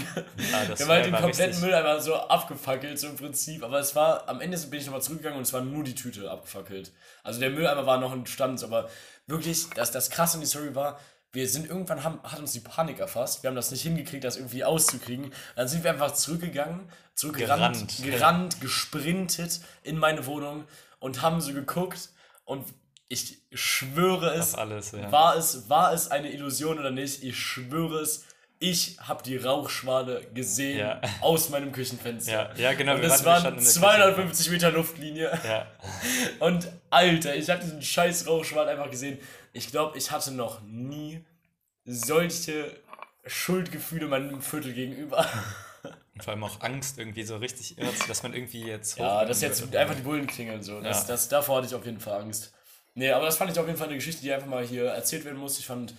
Das 0.67 0.77
wir 0.77 0.85
haben 0.85 0.91
halt 0.93 1.05
den 1.07 1.13
kompletten 1.15 1.45
richtig- 1.45 1.61
Müll 1.61 1.73
einfach 1.73 1.99
so 2.01 2.13
abgefackelt, 2.15 2.99
so 2.99 3.07
im 3.07 3.15
Prinzip. 3.15 3.63
Aber 3.63 3.79
es 3.79 3.95
war, 3.95 4.29
am 4.29 4.41
Ende 4.41 4.57
bin 4.59 4.79
ich 4.79 4.85
nochmal 4.85 5.01
zurückgegangen 5.01 5.37
und 5.39 5.43
es 5.43 5.53
war 5.53 5.61
nur 5.61 5.83
die 5.83 5.95
Tüte 5.95 6.29
abgefackelt. 6.29 6.91
Also 7.23 7.39
der 7.39 7.49
Mülleimer 7.49 7.87
war 7.87 7.99
noch 7.99 8.13
in 8.13 8.27
Stand, 8.27 8.63
aber 8.63 8.87
wirklich, 9.25 9.67
das, 9.71 9.89
das 9.89 10.11
krasse 10.11 10.35
an 10.35 10.41
die 10.41 10.47
Story 10.47 10.75
war, 10.75 10.99
wir 11.31 11.47
sind 11.49 11.67
irgendwann, 11.67 12.03
haben, 12.03 12.19
hat 12.21 12.37
uns 12.39 12.51
die 12.53 12.59
Panik 12.59 12.99
erfasst. 12.99 13.41
Wir 13.41 13.47
haben 13.49 13.55
das 13.55 13.71
nicht 13.71 13.81
hingekriegt, 13.81 14.23
das 14.23 14.37
irgendwie 14.37 14.63
auszukriegen. 14.63 15.31
Dann 15.55 15.67
sind 15.67 15.83
wir 15.83 15.89
einfach 15.89 16.13
zurückgegangen, 16.13 16.81
zurückgerannt, 17.15 17.97
Gerannt. 17.97 18.03
gerannt, 18.03 18.61
gesprintet 18.61 19.61
in 19.81 19.97
meine 19.97 20.27
Wohnung 20.27 20.65
und 20.99 21.23
haben 21.23 21.41
so 21.41 21.53
geguckt 21.53 22.09
und 22.45 22.65
ich 23.09 23.39
schwöre 23.51 24.33
es, 24.35 24.53
Auf 24.53 24.59
alles, 24.61 24.91
ja. 24.91 25.11
war 25.11 25.35
es, 25.35 25.67
war 25.69 25.93
es 25.93 26.09
eine 26.11 26.31
Illusion 26.31 26.79
oder 26.79 26.91
nicht, 26.91 27.23
ich 27.23 27.37
schwöre 27.37 27.99
es, 28.01 28.25
ich 28.59 28.97
habe 28.99 29.23
die 29.23 29.37
Rauchschwade 29.37 30.27
gesehen 30.33 30.79
Ja. 30.79 31.01
aus 31.21 31.49
meinem 31.49 31.71
Küchenfenster. 31.71 32.31
Ja, 32.31 32.53
ja, 32.55 32.73
genau. 32.73 32.95
Und 32.95 33.03
es 33.03 33.11
waren- 33.11 33.19
wir 33.23 33.25
waren 33.25 33.39
standen 33.41 33.59
in 33.59 33.63
der 33.65 33.73
250 33.73 34.49
Meter 34.51 34.71
Luftlinie. 34.71 35.31
Ja. 35.45 35.65
Und 36.45 36.67
Alter, 36.89 37.35
ich 37.35 37.49
habe 37.49 37.61
diesen 37.63 37.81
scheiß 37.81 38.27
Rauchschwad 38.27 38.67
einfach 38.67 38.91
gesehen. 38.91 39.17
Ich 39.53 39.71
glaube, 39.71 39.97
ich 39.97 40.11
hatte 40.11 40.31
noch 40.31 40.61
nie 40.61 41.23
solche 41.85 42.75
Schuldgefühle 43.25 44.07
meinem 44.07 44.41
Viertel 44.41 44.73
gegenüber. 44.73 45.25
Und 46.13 46.23
vor 46.23 46.33
allem 46.33 46.43
auch 46.43 46.59
Angst 46.61 46.99
irgendwie 46.99 47.23
so 47.23 47.37
richtig 47.37 47.77
irre, 47.77 47.93
dass 48.07 48.23
man 48.23 48.33
irgendwie 48.33 48.65
jetzt 48.65 48.97
Ja, 48.97 49.23
dass 49.23 49.41
jetzt 49.41 49.73
einfach 49.73 49.95
die 49.95 50.01
Bullen 50.01 50.27
klingeln 50.27 50.61
so. 50.61 50.81
Das, 50.81 51.03
Ja. 51.03 51.07
das, 51.07 51.29
davor 51.29 51.57
hatte 51.57 51.67
ich 51.67 51.75
auf 51.75 51.85
jeden 51.85 51.99
Fall 52.01 52.21
Angst. 52.21 52.51
Nee, 52.95 53.11
aber 53.11 53.25
das 53.25 53.37
fand 53.37 53.51
ich 53.51 53.59
auf 53.59 53.65
jeden 53.67 53.77
Fall 53.77 53.87
eine 53.87 53.95
Geschichte, 53.97 54.21
die 54.21 54.31
einfach 54.33 54.47
mal 54.47 54.65
hier 54.65 54.85
erzählt 54.85 55.23
werden 55.25 55.37
muss. 55.39 55.57
Ich 55.59 55.65
fand, 55.65 55.93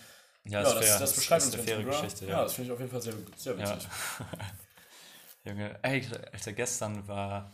Ja, 0.44 0.62
ja, 0.62 0.74
das, 0.74 0.86
fair. 0.86 0.98
das 0.98 1.14
beschreibt 1.14 1.42
ist 1.42 1.46
uns 1.46 1.54
eine 1.54 1.64
ganz 1.64 1.70
faire 1.70 1.82
gut? 1.84 1.92
Geschichte, 2.02 2.24
Ja, 2.26 2.30
ja. 2.32 2.42
das 2.44 2.54
finde 2.54 2.68
ich 2.68 2.72
auf 2.72 2.78
jeden 2.80 2.90
Fall 2.90 3.02
sehr, 3.02 3.14
sehr 3.36 3.56
Ja. 3.58 3.74
witzig. 3.74 3.88
Junge, 5.44 5.78
ey, 5.82 6.06
Alter, 6.32 6.52
gestern 6.52 7.08
war, 7.08 7.50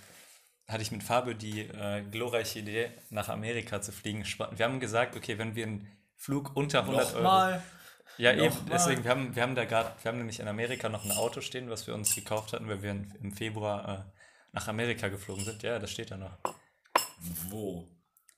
hatte 0.67 0.83
ich 0.83 0.91
mit 0.91 1.03
Fabio 1.05 1.35
die 1.35 1.61
äh, 1.61 2.03
glorreiche 2.11 2.59
Idee, 2.61 2.91
nach 3.11 3.29
Amerika 3.29 3.81
zu 3.81 3.93
fliegen. 3.93 4.25
Wir 4.53 4.65
haben 4.65 4.81
gesagt, 4.81 5.17
okay, 5.17 5.39
wenn 5.39 5.55
wir 5.55 5.67
einen 5.67 5.89
Flug 6.17 6.57
unter 6.57 6.81
100 6.81 7.07
Euro... 7.15 7.23
Nochmal. 7.23 7.63
Ja, 8.19 8.33
eben, 8.33 8.47
Nochmal. 8.47 8.65
deswegen, 8.73 9.05
wir 9.05 9.11
haben, 9.11 9.37
wir 9.37 9.43
haben 9.43 9.55
da 9.55 9.65
gerade, 9.67 9.93
wir 10.03 10.09
haben 10.11 10.19
nämlich 10.19 10.41
in 10.41 10.49
Amerika 10.49 10.89
noch 10.89 11.05
ein 11.05 11.13
Auto 11.13 11.41
stehen, 11.43 11.69
was 11.71 11.87
wir 11.87 11.95
uns 11.95 12.15
gekauft 12.15 12.55
hatten, 12.55 12.67
weil 12.69 12.83
wir 12.83 12.91
im 12.91 13.33
Februar 13.33 14.07
äh, 14.09 14.21
nach 14.53 14.69
Amerika 14.69 15.09
geflogen 15.09 15.45
sind. 15.45 15.63
Ja, 15.63 15.79
das 15.79 15.91
steht 15.91 16.11
da 16.11 16.17
noch. 16.17 16.39
Wo? 17.51 17.87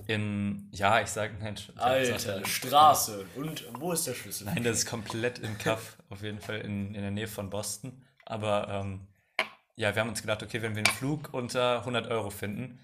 In, 0.07 0.69
ja, 0.73 1.01
ich 1.01 1.09
sag, 1.09 1.39
nein, 1.41 1.55
ich- 1.55 1.79
Alter, 1.79 2.47
Straße. 2.47 3.27
Und 3.37 3.65
wo 3.81 3.93
ist 3.93 4.07
der 4.07 4.15
Schlüssel? 4.15 4.45
Nein, 4.47 4.63
das 4.65 4.79
ist 4.79 4.87
komplett 4.87 5.39
im 5.41 5.59
Kaff, 5.59 5.99
auf 6.09 6.23
jeden 6.23 6.41
Fall 6.41 6.61
in, 6.61 6.95
in 6.95 7.03
der 7.03 7.11
Nähe 7.11 7.27
von 7.29 7.51
Boston. 7.51 8.03
Aber 8.25 8.69
ähm, 8.69 9.07
ja, 9.77 9.95
wir 9.95 10.01
haben 10.01 10.09
uns 10.09 10.21
gedacht, 10.23 10.43
okay, 10.43 10.63
wenn 10.63 10.75
wir 10.77 10.85
einen 10.85 10.95
Flug 10.95 11.29
unter 11.33 11.81
100 11.81 12.07
Euro 12.09 12.31
finden, 12.31 12.79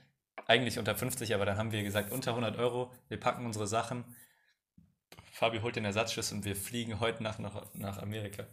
eigentlich 0.46 0.78
unter 0.78 0.94
50, 0.94 1.34
aber 1.34 1.46
dann 1.46 1.56
haben 1.56 1.72
wir 1.72 1.82
gesagt, 1.82 2.12
unter 2.12 2.32
100 2.32 2.58
Euro, 2.58 2.92
wir 3.08 3.18
packen 3.18 3.46
unsere 3.46 3.66
Sachen, 3.66 4.04
Fabi 5.32 5.60
holt 5.60 5.76
den 5.76 5.84
Ersatzschlüssel 5.84 6.38
und 6.38 6.44
wir 6.44 6.54
fliegen 6.56 7.00
heute 7.00 7.22
Nacht 7.22 7.38
nach, 7.40 7.66
nach 7.74 7.98
Amerika. 7.98 8.44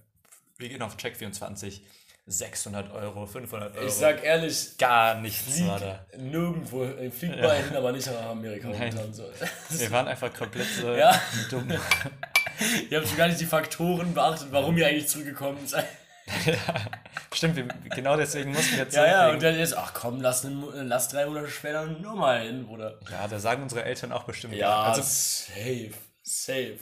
Wir 0.57 0.69
gehen 0.69 0.81
auf 0.81 0.95
Check24, 0.95 1.81
600 2.31 2.91
Euro, 2.93 3.25
500 3.25 3.75
Euro. 3.75 3.85
Ich 3.85 3.93
sag 3.93 4.23
ehrlich, 4.23 4.77
gar 4.77 5.15
nichts 5.19 5.53
flieg 5.53 5.67
war 5.67 5.79
da. 5.79 6.05
nirgendwo, 6.17 6.83
äh, 6.85 7.11
flieg 7.11 7.31
mal 7.39 7.55
hin, 7.55 7.75
aber 7.75 7.91
nicht 7.91 8.07
nach 8.07 8.25
Amerika. 8.29 8.67
Nein. 8.69 8.93
momentan 8.95 9.13
So. 9.13 9.23
Wir 9.69 9.91
waren 9.91 10.07
einfach 10.07 10.33
komplett 10.33 10.67
so 10.67 10.93
Ja. 10.95 11.19
dumm. 11.49 11.67
Ihr 12.89 12.97
habt 12.99 13.07
schon 13.07 13.17
gar 13.17 13.27
nicht 13.27 13.39
die 13.39 13.45
Faktoren 13.45 14.13
beachtet, 14.13 14.47
warum 14.51 14.77
ihr 14.77 14.87
eigentlich 14.87 15.07
zurückgekommen 15.07 15.65
seid. 15.65 15.85
Stimmt, 17.33 17.55
wir, 17.55 17.67
genau 17.95 18.15
deswegen 18.15 18.51
mussten 18.51 18.73
wir 18.73 18.83
jetzt 18.83 18.95
Ja, 18.95 19.05
ja, 19.07 19.29
und 19.31 19.41
dann 19.41 19.57
jetzt, 19.57 19.75
ach 19.75 19.93
komm, 19.93 20.21
lass, 20.21 20.45
einen, 20.45 20.55
Mo- 20.55 20.71
lass 20.73 21.09
drei 21.09 21.25
Monate 21.25 21.49
später 21.49 21.85
nochmal 21.85 22.41
hin, 22.43 22.65
Bruder. 22.67 22.99
Ja, 23.09 23.27
da 23.27 23.39
sagen 23.39 23.63
unsere 23.63 23.83
Eltern 23.83 24.11
auch 24.11 24.23
bestimmt. 24.23 24.53
Ja, 24.53 24.83
also 24.83 25.01
safe, 25.01 25.91
safe. 26.21 26.77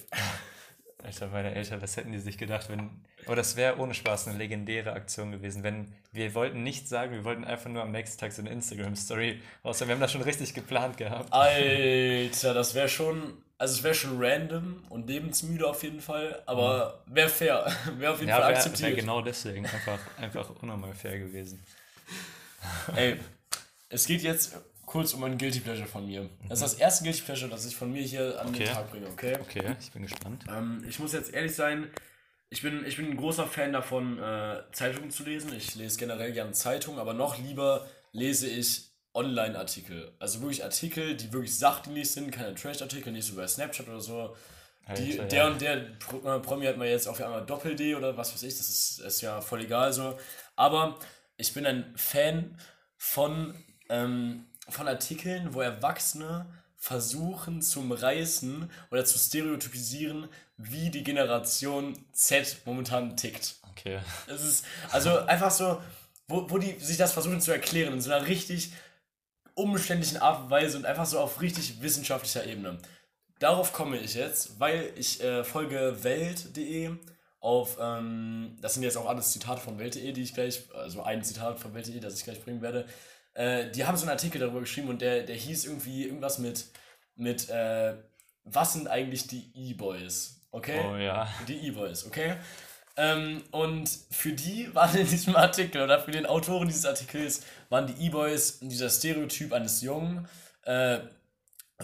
Alter, 1.03 1.27
meine 1.27 1.55
Eltern, 1.55 1.81
was 1.81 1.95
hätten 1.97 2.11
die 2.11 2.19
sich 2.19 2.37
gedacht, 2.37 2.69
wenn. 2.69 2.89
Aber 3.29 3.35
das 3.35 3.55
wäre 3.55 3.77
ohne 3.77 3.93
Spaß 3.93 4.27
eine 4.27 4.39
legendäre 4.39 4.91
Aktion 4.91 5.31
gewesen, 5.31 5.61
wenn 5.61 5.93
wir 6.11 6.33
wollten 6.33 6.63
nichts 6.63 6.89
sagen, 6.89 7.11
wir 7.11 7.23
wollten 7.23 7.43
einfach 7.43 7.69
nur 7.69 7.83
am 7.83 7.91
nächsten 7.91 8.19
Tag 8.19 8.31
so 8.31 8.41
eine 8.41 8.49
Instagram-Story 8.49 9.39
raus. 9.63 9.79
Wir 9.81 9.87
haben 9.89 9.99
das 9.99 10.11
schon 10.11 10.23
richtig 10.23 10.55
geplant 10.55 10.97
gehabt. 10.97 11.31
Alter, 11.31 12.55
das 12.55 12.73
wäre 12.73 12.89
schon, 12.89 13.37
also 13.59 13.75
es 13.75 13.83
wäre 13.83 13.93
schon 13.93 14.17
random 14.19 14.81
und 14.89 15.07
lebensmüde 15.07 15.67
auf 15.69 15.83
jeden 15.83 16.01
Fall, 16.01 16.41
aber 16.47 17.03
wäre 17.05 17.29
fair. 17.29 17.71
wäre 17.99 18.13
auf 18.13 18.17
jeden 18.19 18.29
Ja, 18.29 18.37
Fall 18.37 18.47
wäre 18.47 18.55
akzeptiert. 18.57 18.89
wär 18.89 18.95
genau 18.95 19.21
deswegen 19.21 19.63
einfach, 19.63 19.99
einfach 20.17 20.49
unnormal 20.63 20.95
fair 20.95 21.19
gewesen. 21.19 21.63
Ey, 22.95 23.15
es 23.89 24.07
geht 24.07 24.23
jetzt 24.23 24.57
kurz 24.87 25.13
um 25.13 25.23
ein 25.23 25.37
Guilty 25.37 25.59
Pleasure 25.59 25.87
von 25.87 26.07
mir. 26.07 26.27
Das 26.47 26.63
ist 26.63 26.73
das 26.73 26.79
erste 26.79 27.03
Guilty 27.03 27.21
Pleasure, 27.21 27.51
das 27.51 27.63
ich 27.67 27.75
von 27.75 27.93
mir 27.93 28.01
hier 28.01 28.41
an 28.41 28.51
den 28.51 28.55
Okay. 28.63 28.73
Tag 28.73 28.89
bringe, 28.89 29.05
okay? 29.07 29.37
Okay, 29.39 29.75
ich 29.79 29.91
bin 29.91 30.01
gespannt. 30.01 30.45
Ähm, 30.49 30.83
ich 30.89 30.97
muss 30.97 31.13
jetzt 31.13 31.31
ehrlich 31.31 31.53
sein, 31.53 31.91
ich 32.49 32.61
bin, 32.61 32.85
ich 32.85 32.97
bin 32.97 33.11
ein 33.11 33.17
großer 33.17 33.45
Fan 33.45 33.73
davon, 33.73 34.17
äh, 34.17 34.63
Zeitungen 34.71 35.11
zu 35.11 35.23
lesen. 35.23 35.53
Ich 35.53 35.75
lese 35.75 35.99
generell 35.99 36.31
gerne 36.31 36.51
Zeitungen, 36.51 36.99
aber 36.99 37.13
noch 37.13 37.37
lieber 37.37 37.87
lese 38.11 38.47
ich 38.47 38.89
Online-Artikel. 39.13 40.13
Also 40.19 40.41
wirklich 40.41 40.63
Artikel, 40.63 41.15
die 41.15 41.31
wirklich 41.31 41.57
sachdienlich 41.57 42.11
sind, 42.11 42.31
keine 42.31 42.55
Trash-Artikel, 42.55 43.11
nicht 43.11 43.27
so 43.27 43.35
bei 43.35 43.47
Snapchat 43.47 43.87
oder 43.87 43.99
so. 43.99 44.35
Die, 44.97 45.19
Alter, 45.19 45.25
der 45.25 45.39
ja. 45.39 45.47
und 45.47 45.61
der 45.61 45.77
Pro, 45.99 46.17
äh, 46.27 46.39
Promi 46.39 46.65
hat 46.65 46.77
man 46.77 46.87
jetzt 46.87 47.07
auf 47.07 47.21
einmal 47.21 47.45
Doppel-D 47.45 47.93
oder 47.93 48.17
was 48.17 48.33
weiß 48.33 48.41
ich, 48.43 48.57
das 48.57 48.69
ist, 48.69 48.99
ist 48.99 49.21
ja 49.21 49.39
voll 49.41 49.61
egal 49.61 49.93
so. 49.93 50.17
Aber 50.55 50.97
ich 51.37 51.53
bin 51.53 51.67
ein 51.67 51.93
Fan 51.95 52.57
von, 52.97 53.53
ähm, 53.89 54.47
von 54.67 54.87
Artikeln, 54.87 55.53
wo 55.53 55.61
Erwachsene 55.61 56.47
versuchen 56.79 57.61
zu 57.61 57.81
umreißen 57.81 58.71
oder 58.89 59.03
zu 59.03 59.19
stereotypisieren, 59.19 60.29
wie 60.57 60.89
die 60.89 61.03
Generation 61.03 61.93
Z 62.13 62.61
momentan 62.65 63.17
tickt. 63.17 63.55
Okay. 63.71 63.99
Es 64.27 64.41
ist 64.41 64.65
also 64.89 65.19
einfach 65.19 65.51
so, 65.51 65.81
wo, 66.27 66.49
wo 66.49 66.57
die 66.57 66.79
sich 66.79 66.97
das 66.97 67.11
versuchen 67.11 67.41
zu 67.41 67.51
erklären, 67.51 67.93
in 67.93 68.01
so 68.01 68.11
einer 68.11 68.25
richtig 68.25 68.71
umständlichen 69.55 70.17
Art 70.17 70.43
und 70.43 70.49
Weise 70.49 70.77
und 70.77 70.85
einfach 70.85 71.05
so 71.05 71.19
auf 71.19 71.41
richtig 71.41 71.81
wissenschaftlicher 71.81 72.45
Ebene. 72.45 72.77
Darauf 73.39 73.73
komme 73.73 73.97
ich 73.97 74.13
jetzt, 74.13 74.59
weil 74.59 74.91
ich 74.95 75.21
äh, 75.21 75.43
folge 75.43 75.97
Welt.de 76.03 76.91
auf, 77.41 77.77
ähm, 77.79 78.57
das 78.61 78.73
sind 78.73 78.83
jetzt 78.83 78.97
auch 78.97 79.07
alles 79.07 79.31
Zitate 79.31 79.61
von 79.61 79.79
Welt.de, 79.79 80.11
die 80.13 80.23
ich 80.23 80.33
gleich, 80.33 80.63
also 80.73 81.03
ein 81.03 81.23
Zitat 81.23 81.59
von 81.59 81.73
Welt.de, 81.73 81.99
das 81.99 82.17
ich 82.17 82.23
gleich 82.23 82.41
bringen 82.43 82.61
werde. 82.61 82.85
Äh, 83.39 83.71
die 83.71 83.85
haben 83.85 83.95
so 83.95 84.03
einen 84.03 84.11
Artikel 84.11 84.37
darüber 84.41 84.59
geschrieben 84.59 84.89
und 84.89 85.01
der, 85.01 85.23
der 85.23 85.35
hieß 85.37 85.63
irgendwie 85.63 86.03
irgendwas 86.03 86.39
mit, 86.39 86.65
mit 87.15 87.47
äh, 87.49 87.93
was 88.43 88.73
sind 88.73 88.89
eigentlich 88.89 89.27
die 89.27 89.49
E-Boys? 89.55 90.41
Okay? 90.51 90.81
Oh 90.85 90.97
ja. 90.97 91.29
Die 91.47 91.67
E-Boys, 91.67 92.05
okay? 92.05 92.35
Ähm, 92.97 93.41
und 93.51 93.89
für 94.11 94.33
die 94.33 94.75
waren 94.75 94.93
in 94.97 95.07
diesem 95.07 95.37
Artikel 95.37 95.81
oder 95.81 96.01
für 96.01 96.11
den 96.11 96.25
Autoren 96.25 96.67
dieses 96.67 96.85
Artikels 96.85 97.43
waren 97.69 97.87
die 97.87 98.07
E-Boys 98.07 98.59
dieser 98.59 98.89
Stereotyp 98.89 99.53
eines 99.53 99.81
Jungen, 99.81 100.27
äh, 100.63 100.99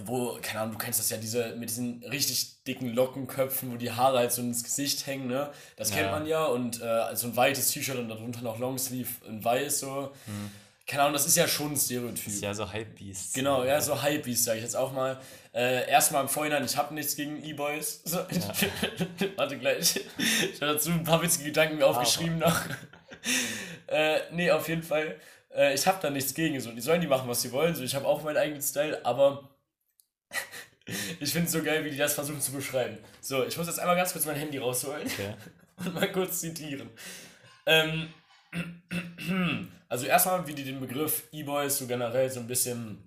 wo, 0.03 0.37
keine 0.41 0.59
Ahnung, 0.59 0.73
du 0.73 0.77
kennst 0.77 0.99
das 0.99 1.09
ja, 1.09 1.15
diese 1.15 1.55
mit 1.55 1.69
diesen 1.69 2.03
richtig 2.03 2.65
dicken 2.65 2.93
Lockenköpfen, 2.93 3.71
wo 3.71 3.77
die 3.77 3.93
Haare 3.93 4.17
halt 4.17 4.33
so 4.33 4.41
ins 4.41 4.61
Gesicht 4.61 5.07
hängen, 5.07 5.27
ne? 5.27 5.51
Das 5.77 5.91
kennt 5.91 6.07
Ja. 6.07 6.11
man 6.11 6.25
ja 6.25 6.43
und 6.43 6.81
äh, 6.81 7.15
so 7.15 7.27
ein 7.27 7.37
weites 7.37 7.69
T-Shirt 7.71 7.97
und 7.97 8.09
darunter 8.09 8.41
noch 8.41 8.59
Longsleeve 8.59 9.25
in 9.25 9.41
weiß 9.41 9.79
so. 9.79 10.11
Keine 10.87 11.01
Ahnung, 11.01 11.13
das 11.13 11.25
ist 11.25 11.35
ja 11.35 11.47
schon 11.47 11.71
ein 11.71 11.77
Stereotyp. 11.77 12.27
Ist 12.27 12.43
ja 12.43 12.53
so 12.53 12.71
Hypebeast. 12.71 13.33
Genau, 13.33 13.63
ja, 13.63 13.81
so 13.81 14.03
Hypebeast, 14.03 14.43
sage 14.43 14.57
ich 14.59 14.63
jetzt 14.63 14.75
auch 14.75 14.91
mal. 14.93 15.19
Äh, 15.51 15.89
erstmal 15.89 16.21
im 16.21 16.29
Vorhinein, 16.29 16.63
ich 16.63 16.77
habe 16.77 16.93
nichts 16.93 17.15
gegen 17.15 17.43
E-Boys. 17.43 18.01
So, 18.05 18.19
Warte 19.35 19.57
gleich. 19.57 19.99
Ich 20.17 20.61
habe 20.61 20.73
dazu 20.73 20.91
ein 20.91 21.03
paar 21.03 21.21
witzige 21.23 21.45
Gedanken 21.45 21.81
aufgeschrieben 21.81 22.37
noch. 22.37 22.61
äh, 23.87 24.19
nee, 24.31 24.51
auf 24.51 24.67
jeden 24.67 24.83
Fall. 24.83 25.19
Äh, 25.55 25.73
ich 25.73 25.87
habe 25.87 25.97
da 26.01 26.11
nichts 26.11 26.33
gegen. 26.35 26.59
So, 26.59 26.71
die 26.71 26.81
sollen 26.81 27.01
die 27.01 27.07
machen, 27.07 27.27
was 27.27 27.41
sie 27.41 27.51
wollen. 27.51 27.73
So, 27.73 27.83
ich 27.83 27.95
habe 27.95 28.05
auch 28.07 28.21
meinen 28.21 28.37
eigenen 28.37 28.61
Style, 28.61 29.03
aber 29.03 29.49
ich 31.19 31.31
finde 31.31 31.47
es 31.47 31.51
so 31.51 31.63
geil, 31.63 31.83
wie 31.83 31.89
die 31.89 31.97
das 31.97 32.13
versuchen 32.13 32.41
zu 32.41 32.51
beschreiben. 32.51 32.99
So, 33.21 33.43
ich 33.43 33.57
muss 33.57 33.65
jetzt 33.65 33.79
einmal 33.79 33.95
ganz 33.95 34.13
kurz 34.13 34.25
mein 34.25 34.35
Handy 34.35 34.59
rausholen 34.59 35.07
Okay. 35.07 35.33
und 35.77 35.95
mal 35.95 36.11
kurz 36.11 36.41
zitieren. 36.41 36.91
Ähm, 37.65 38.13
also 39.95 40.07
erstmal, 40.07 40.45
wie 40.45 40.53
die 40.53 40.65
den 40.65 40.81
Begriff 40.81 41.23
E-Boys 41.31 41.77
so 41.77 41.87
generell 41.87 42.29
so 42.29 42.41
ein 42.41 42.47
bisschen 42.47 43.01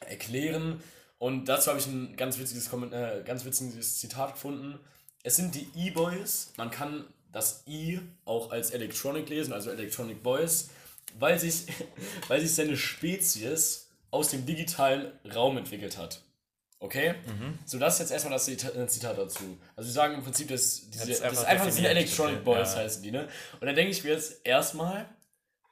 erklären. 0.00 0.82
Und 1.18 1.46
dazu 1.46 1.70
habe 1.70 1.80
ich 1.80 1.86
ein 1.86 2.16
ganz 2.16 2.38
witziges, 2.38 2.70
äh, 2.70 3.22
ganz 3.24 3.46
witziges 3.46 3.98
Zitat 3.98 4.34
gefunden. 4.34 4.78
Es 5.22 5.36
sind 5.36 5.54
die 5.54 5.66
E-Boys, 5.74 6.52
man 6.58 6.70
kann 6.70 7.06
das 7.32 7.62
E 7.66 7.98
auch 8.26 8.52
als 8.52 8.72
Electronic 8.72 9.26
lesen, 9.30 9.54
also 9.54 9.70
Electronic 9.70 10.22
Boys, 10.22 10.68
weil 11.18 11.38
sich, 11.38 11.64
weil 12.28 12.42
sich 12.42 12.54
seine 12.54 12.76
Spezies 12.76 13.88
aus 14.10 14.28
dem 14.28 14.44
digitalen 14.44 15.12
Raum 15.34 15.56
entwickelt 15.56 15.96
hat. 15.96 16.20
Okay? 16.78 17.14
So, 17.64 17.78
das 17.78 17.94
ist 17.94 18.00
jetzt 18.00 18.10
erstmal 18.10 18.34
das 18.34 18.46
äh, 18.48 18.86
Zitat 18.86 19.16
dazu. 19.16 19.56
Also, 19.76 19.88
sie 19.88 19.94
sagen 19.94 20.16
im 20.16 20.22
Prinzip, 20.22 20.48
dass 20.48 20.90
diese, 20.90 21.06
Das 21.06 21.22
einfach 21.22 21.44
einfach, 21.44 21.64
das 21.64 21.76
sind 21.76 21.84
definiert, 21.84 22.04
Electronic 22.04 22.44
Boys 22.44 22.74
ja. 22.74 22.80
heißen 22.80 23.02
die, 23.02 23.12
ne? 23.12 23.28
Und 23.58 23.66
dann 23.66 23.74
denke 23.74 23.92
ich 23.92 24.04
mir 24.04 24.10
jetzt 24.10 24.46
erstmal, 24.46 25.08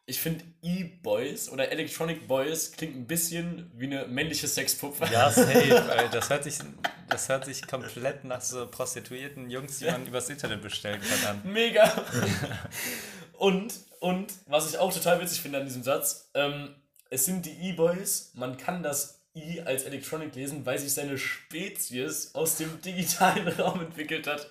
ich 0.06 0.20
finde 0.20 0.44
E-Boys 0.62 1.48
oder 1.48 1.70
Electronic 1.70 2.26
Boys 2.26 2.72
klingt 2.72 2.96
ein 2.96 3.06
bisschen 3.06 3.70
wie 3.74 3.86
eine 3.86 4.06
männliche 4.06 4.48
Sexpuppe. 4.48 5.06
Ja, 5.12 5.30
safe, 5.30 6.08
das 6.12 6.28
hört 6.28 6.44
sich, 6.44 6.58
das 7.08 7.28
hört 7.28 7.44
sich 7.44 7.66
komplett 7.66 8.24
nach 8.24 8.40
so 8.40 8.66
prostituierten 8.66 9.48
Jungs, 9.48 9.78
die 9.78 9.86
man 9.86 10.06
übers 10.06 10.28
Internet 10.28 10.62
bestellen 10.62 11.00
kann, 11.00 11.36
an. 11.36 11.52
Mega. 11.52 12.04
und, 13.38 13.74
und, 14.00 14.32
was 14.46 14.70
ich 14.70 14.78
auch 14.78 14.92
total 14.92 15.20
witzig 15.20 15.40
finde 15.40 15.58
an 15.58 15.66
diesem 15.66 15.84
Satz, 15.84 16.30
ähm, 16.34 16.74
es 17.10 17.24
sind 17.24 17.46
die 17.46 17.68
E-Boys, 17.68 18.32
man 18.34 18.56
kann 18.56 18.82
das 18.82 19.21
I 19.34 19.62
als 19.64 19.84
Electronic 19.84 20.34
lesen, 20.34 20.66
weil 20.66 20.78
sich 20.78 20.92
seine 20.92 21.16
Spezies 21.16 22.34
aus 22.34 22.56
dem 22.56 22.80
digitalen 22.82 23.48
Raum 23.60 23.80
entwickelt 23.80 24.26
hat. 24.26 24.46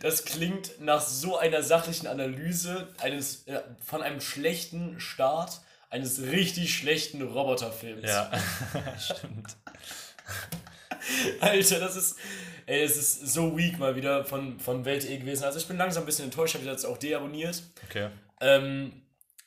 Das 0.00 0.24
klingt 0.24 0.80
nach 0.80 1.00
so 1.00 1.38
einer 1.38 1.62
sachlichen 1.62 2.08
Analyse 2.08 2.88
eines, 3.00 3.46
äh, 3.46 3.60
von 3.84 4.02
einem 4.02 4.20
schlechten 4.20 4.98
Start 4.98 5.60
eines 5.90 6.20
richtig 6.22 6.74
schlechten 6.74 7.22
Roboterfilms. 7.22 8.08
Ja, 8.08 8.32
stimmt. 8.98 9.56
Alter, 11.40 11.78
das 11.78 11.94
ist. 11.94 12.16
Ey, 12.66 12.82
es 12.82 12.96
ist 12.96 13.28
so 13.28 13.56
weak 13.56 13.78
mal 13.78 13.94
wieder 13.94 14.24
von, 14.24 14.58
von 14.58 14.84
Welt.de 14.84 15.18
gewesen. 15.18 15.44
Also 15.44 15.58
ich 15.58 15.68
bin 15.68 15.76
langsam 15.76 16.02
ein 16.02 16.06
bisschen 16.06 16.24
enttäuscht, 16.24 16.54
habe 16.54 16.64
ich 16.64 16.70
jetzt 16.70 16.86
auch 16.86 16.96
deabonniert. 16.96 17.62
Okay. 17.88 18.08
Ähm, 18.40 19.03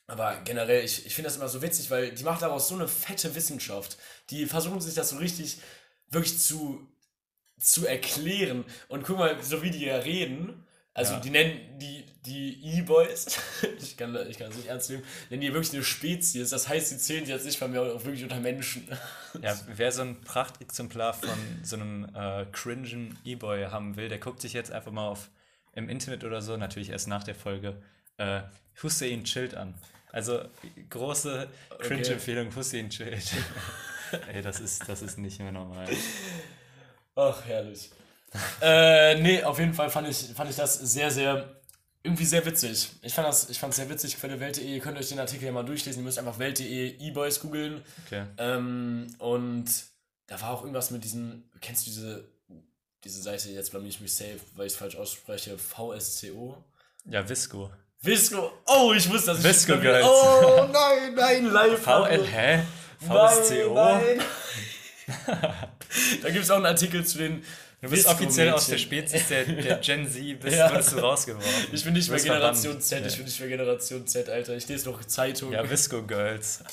aber 0.08 0.40
generell, 0.46 0.84
ich, 0.86 1.06
ich 1.06 1.14
finde 1.14 1.28
das 1.30 1.38
immer 1.38 1.50
so 1.50 1.62
witzig, 1.62 1.92
weil 1.92 2.12
die 2.12 2.24
macht 2.24 2.42
daraus 2.42 2.68
so 2.70 2.76
eine 2.76 2.88
fette 2.88 3.36
Wissenschaft. 3.36 3.98
Die 4.30 4.46
versuchen 4.46 4.80
sich 4.82 4.96
das 4.96 5.10
so 5.10 5.18
richtig, 5.18 5.58
wirklich 6.10 6.40
zu, 6.40 6.88
zu 7.60 7.86
erklären. 7.86 8.64
Und 8.88 9.04
guck 9.06 9.18
mal, 9.18 9.42
so 9.44 9.62
wie 9.62 9.72
die 9.72 9.86
ja 9.86 9.98
reden, 9.98 10.64
also 10.94 11.14
Ja. 11.14 11.20
die 11.20 11.30
nennen 11.30 11.78
die, 11.78 12.06
die 12.26 12.78
E-Boys, 12.80 13.38
ich 13.80 13.98
kann, 13.98 14.16
ich 14.30 14.38
kann 14.40 14.48
das 14.48 14.58
nicht 14.58 14.68
ernst 14.68 14.90
nehmen, 14.90 15.04
nennen 15.30 15.42
die 15.42 15.54
wirklich 15.54 15.74
eine 15.74 15.84
Spezies. 15.84 16.50
Das 16.50 16.68
heißt, 16.68 16.90
sie 16.90 16.98
zählen 16.98 17.26
sie 17.26 17.32
jetzt 17.34 17.46
nicht 17.46 17.62
mir 17.68 17.82
auch 17.82 18.04
wirklich 18.04 18.24
unter 18.24 18.40
Menschen. 18.40 18.88
Ja, 19.44 19.56
wer 19.68 19.92
so 19.92 20.02
ein 20.02 20.22
Prachtexemplar 20.22 21.14
von 21.14 21.38
so 21.62 21.76
einem 21.76 22.08
äh, 22.16 22.46
cringen 22.52 23.20
E-Boy 23.24 23.66
haben 23.66 23.96
will, 23.96 24.10
der 24.10 24.18
guckt 24.18 24.42
sich 24.42 24.54
jetzt 24.54 24.72
einfach 24.72 24.92
mal 24.92 25.08
auf 25.08 25.30
im 25.74 25.90
Internet 25.90 26.24
oder 26.24 26.42
so, 26.42 26.58
natürlich 26.58 26.90
erst 26.90 27.08
nach 27.08 27.24
der 27.24 27.36
Folge, 27.36 27.80
äh, 28.18 28.42
Hussein 28.82 29.26
chillt 29.26 29.54
an. 29.54 29.76
Also 30.12 30.42
große 30.90 31.48
Cringe-Empfehlung, 31.80 32.56
Hussein 32.56 32.90
chillt. 32.90 33.32
Ey, 34.34 34.42
das 34.42 34.60
ist, 34.60 34.88
das 34.88 35.02
ist 35.02 35.18
nicht 35.18 35.40
mehr 35.40 35.52
normal. 35.52 35.88
Ach, 37.16 37.46
herrlich. 37.46 37.92
äh, 38.62 39.20
nee, 39.22 39.44
auf 39.44 39.60
jeden 39.60 39.74
Fall 39.74 39.90
fand 39.90 40.08
ich, 40.08 40.18
fand 40.36 40.50
ich 40.50 40.56
das 40.56 40.76
sehr, 40.76 41.12
sehr, 41.12 41.62
irgendwie 42.04 42.26
sehr 42.26 42.46
witzig. 42.46 42.90
Ich 43.02 43.14
fand 43.14 43.28
das, 43.28 43.50
ich 43.50 43.60
fand 43.60 43.72
es 43.72 43.78
sehr 43.78 43.90
witzig 43.90 44.16
für 44.16 44.28
die 44.28 44.40
Welt.de. 44.40 44.66
Ihr 44.66 44.80
könnt 44.80 44.98
euch 44.98 45.10
den 45.10 45.20
Artikel 45.20 45.46
ja 45.46 45.52
mal 45.52 45.64
durchlesen. 45.64 46.02
Ihr 46.02 46.06
müsst 46.06 46.20
einfach 46.20 46.40
Welt.de 46.40 46.98
E-Boys 47.00 47.40
googeln. 47.40 47.84
Okay. 48.06 48.26
Ähm, 48.38 49.08
und 49.20 49.66
da 50.28 50.40
war 50.42 50.52
auch 50.52 50.62
irgendwas 50.62 50.92
mit 50.92 51.04
diesen, 51.04 51.50
kennst 51.62 51.88
du 51.88 51.92
diese, 51.92 52.30
diese 53.04 53.22
Seite, 53.22 53.50
jetzt 53.50 53.72
blamier 53.72 53.90
ich 53.90 54.00
mich 54.00 54.14
safe, 54.14 54.40
weil 54.56 54.68
ich 54.68 54.74
es 54.74 54.80
falsch 54.80 54.96
ausspreche, 54.96 55.58
VSCO? 55.58 56.64
Ja, 57.06 57.28
Visco. 57.28 57.72
Visco. 58.02 58.52
Oh, 58.66 58.94
ich 58.96 59.10
wusste, 59.10 59.32
dass 59.32 59.40
ich 59.40 59.46
Visco 59.46 59.78
Girls. 59.78 60.06
Oh, 60.06 60.68
nein, 60.72 61.16
nein, 61.16 61.46
live. 61.52 61.82
VL, 61.82 62.26
hä? 62.26 62.64
Nein, 63.02 63.30
VSCO? 63.30 63.74
nein. 63.74 64.22
da 66.22 66.30
gibt 66.30 66.44
es 66.44 66.52
auch 66.52 66.58
einen 66.58 66.66
Artikel 66.66 67.06
zu 67.06 67.18
den 67.18 67.44
Du 67.80 67.90
bist 67.92 68.08
offiziell 68.08 68.52
aus 68.54 68.66
der. 68.68 68.80
Spezies 68.80 69.28
der, 69.28 69.44
der 69.46 69.78
Gen 69.78 70.10
Z, 70.10 70.40
bist, 70.42 70.58
Ja. 70.58 70.72
wurdest 70.72 70.94
du 70.94 70.98
rausgeworfen. 70.98 71.68
Ich 71.72 71.84
bin 71.84 71.94
nicht 71.94 72.10
mehr 72.10 72.20
Generation. 72.20 72.82
Z, 72.82 73.06
ich 73.06 73.16
bin 73.16 73.26
nicht 73.26 73.40
mehr 73.40 73.50
Generation 73.50 74.08
Z, 74.08 74.30
Alter. 74.30 74.56
Ich 74.56 74.68
lese 74.68 74.90
noch 74.90 75.04
Zeitung. 75.06 75.52
Ja, 75.52 75.70
Visco 75.70 76.02
Girls. 76.02 76.64